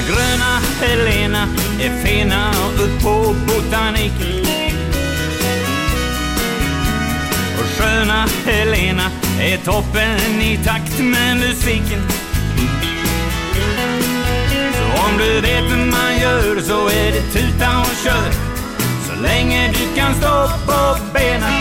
gröna 0.08 0.60
Helena 0.80 1.48
är 1.80 2.04
fina 2.04 2.50
upp 2.78 3.02
på 3.02 3.34
botaniken. 3.46 4.46
Och 7.58 7.68
sköna 7.78 8.26
Helena 8.46 9.10
är 9.40 9.56
toppen 9.56 10.40
i 10.40 10.58
takt 10.64 10.98
med 10.98 11.36
musiken. 11.36 12.02
Så 14.74 15.04
om 15.04 15.18
du 15.18 15.40
vet 15.40 15.64
hur 15.72 15.90
man 15.90 16.18
gör 16.20 16.60
så 16.60 16.88
är 16.88 17.12
det 17.12 17.22
tuta 17.32 17.80
och 17.80 17.96
kör. 18.04 18.32
Så 19.08 19.22
länge 19.22 19.72
du 19.72 20.00
kan 20.00 20.14
stå 20.14 20.48
på 20.66 20.96
benen. 21.14 21.52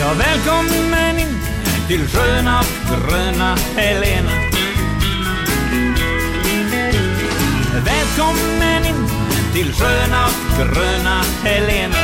Ja, 0.00 0.12
välkommen 0.18 1.18
in 1.18 1.40
till 1.88 2.08
sköna 2.08 2.62
gröna 2.88 3.56
Helena. 3.76 4.43
välkommen 8.16 8.84
in 8.86 9.08
till 9.52 9.72
sköna 9.72 10.28
gröna 10.58 11.22
Helena 11.42 11.96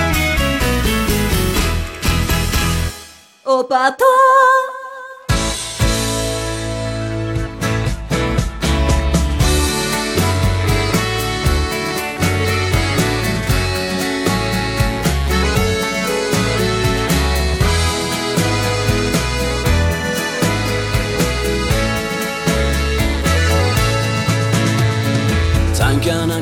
Opa, 3.44 3.90
ta! 3.98 4.59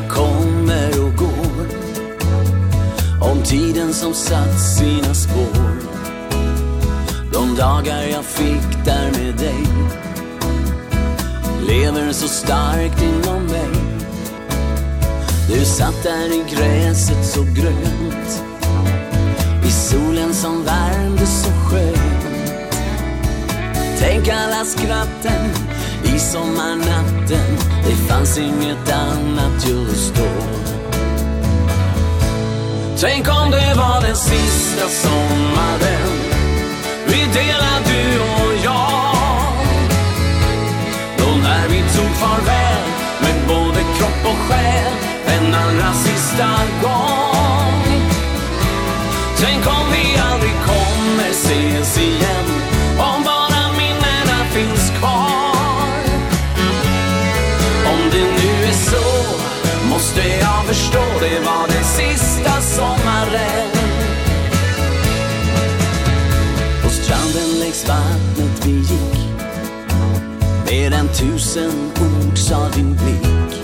kommer 0.09 1.05
och 1.05 1.17
går. 1.17 1.67
Om 3.21 3.43
tiden 3.43 3.95
som 3.95 4.15
satt 4.15 4.61
sina 4.61 5.15
spår. 5.15 5.73
De 7.33 7.57
dagar 7.57 8.03
jag 8.03 8.25
fick 8.25 8.85
där 8.85 9.11
med 9.11 9.37
dig. 9.37 9.67
Lever 11.67 12.13
så 12.13 12.29
starkt 12.29 13.03
inom 13.03 13.45
mig. 13.45 13.71
Du 15.49 15.65
satt 15.65 16.03
där 16.03 16.33
i 16.33 16.45
gräset 16.55 17.27
så 17.27 17.43
grönt. 17.43 18.43
I 19.65 19.71
solen 19.71 20.35
som 20.35 20.65
värmde 20.65 21.27
så 21.27 21.51
skönt. 21.51 22.29
Tänk 23.99 24.29
alla 24.29 24.65
skratten 24.65 25.51
I 26.15 26.19
sommarnatten 26.19 27.59
Det 27.85 27.97
fanns 28.09 28.39
inget 28.39 28.93
annat 28.93 29.67
just 29.67 30.15
då. 30.15 30.29
Tänk 33.01 33.29
om 33.29 33.51
det 33.51 33.75
var 33.77 34.01
den 34.01 34.17
sista 34.17 34.89
sommaren. 34.89 36.09
Vi 37.07 37.19
delar 37.19 37.81
du 37.87 38.21
och 38.21 38.53
jag. 38.65 39.55
Då 41.19 41.37
när 41.43 41.69
vi 41.69 41.79
tog 41.79 42.11
farväl 42.17 42.89
Med 43.21 43.49
både 43.49 43.81
kropp 43.99 44.33
och 44.33 44.39
själ 44.49 44.93
En 45.27 45.55
allra 45.55 45.93
sista 45.93 46.49
gång. 46.83 48.09
Tänk 49.41 49.67
om 49.67 49.87
vi 49.93 50.19
aldrig 50.19 50.55
kommer 50.67 51.31
ses 51.31 51.99
igen. 51.99 52.38
det 60.23 60.39
jag 60.39 60.65
förstår 60.67 61.21
Det 61.21 61.41
var 61.41 61.67
det 61.67 61.85
sista 61.85 62.61
sommaren. 62.61 63.71
På 66.83 66.89
stranden 66.89 67.61
längs 67.61 67.89
vattnet 67.89 68.67
vi 68.67 68.73
gick. 68.73 69.19
Mer 70.71 70.93
än 70.93 71.09
tusen 71.09 71.93
ord 72.01 72.39
sa 72.39 72.69
din 72.69 72.95
blick. 72.95 73.63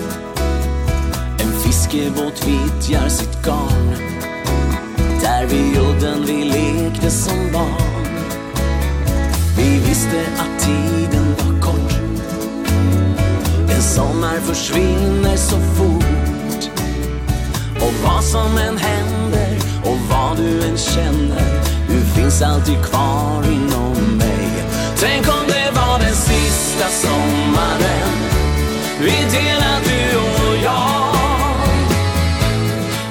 En 1.41 1.53
fiskebåt 1.63 2.47
vittjar 2.47 3.09
sitt 3.09 3.43
garn. 3.45 3.97
Där 5.21 5.47
vid 5.47 5.79
udden 5.79 6.25
vi 6.27 6.45
lekte 6.45 7.11
som 7.11 7.53
barn. 7.53 8.07
Vi 9.57 9.79
visste 9.89 10.23
att 10.39 10.61
tiden 10.65 11.35
var 11.39 11.61
kort. 11.61 11.95
En 13.71 13.83
sommar 13.83 14.41
försvinner 14.41 15.37
så 15.37 15.57
fort. 15.57 16.04
Och 17.85 17.95
vad 18.05 18.25
som 18.25 18.59
än 18.59 18.79
händer 18.79 19.59
Och 19.83 19.99
vad 20.11 20.37
du 20.37 20.63
än 20.63 20.77
känner 20.77 21.63
Du 21.89 22.01
finns 22.01 22.43
alltid 22.43 22.85
kvar 22.85 23.45
inom 23.45 24.17
mig. 24.19 24.49
Tänk 24.97 25.29
om 25.29 25.45
det 25.47 25.71
var 25.75 25.99
den 25.99 26.15
sista 26.15 26.89
sommaren 26.89 28.15
Vi 29.01 29.11
delar 29.11 29.79
du 29.85 30.17
och 30.19 30.57
jag. 30.65 31.15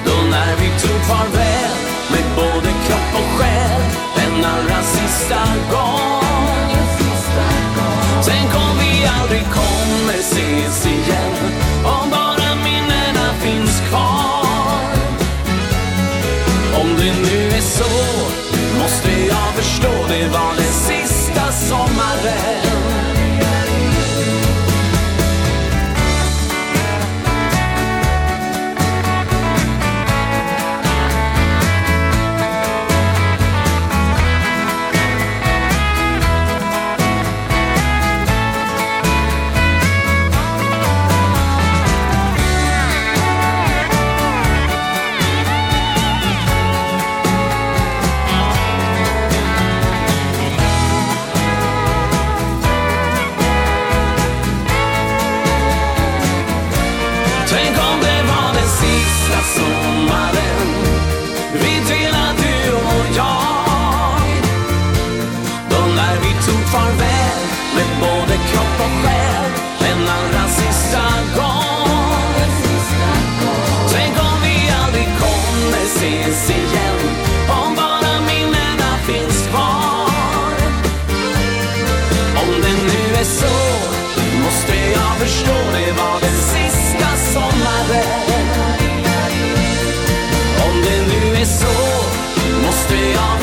Då 0.05 0.29
när 0.31 0.55
vi 0.55 0.67
tog 0.81 1.01
farväl 1.01 1.75
Med 2.11 2.25
både 2.35 2.69
kropp 2.85 3.13
och 3.13 3.39
själ 3.39 3.81
Den 4.15 4.45
allra 4.45 4.83
sista 4.83 5.41
gång. 5.71 6.23
Tänk 8.25 8.55
om 8.55 8.77
vi 8.79 9.05
aldrig 9.05 9.43
kommer 9.43 10.19
ses 10.19 10.85
igen. 10.85 11.62
det 17.03 17.11
nu 17.11 17.47
är 17.47 17.61
så 17.61 17.83
Måste 18.79 19.11
jag 19.11 19.55
förstå, 19.55 19.91
det 20.07 20.27
var 20.27 20.55
den 20.55 20.73
sista 20.73 21.51
sommaren 21.51 22.72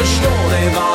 förstår 0.01 0.51
det 0.51 0.70
var 0.77 0.90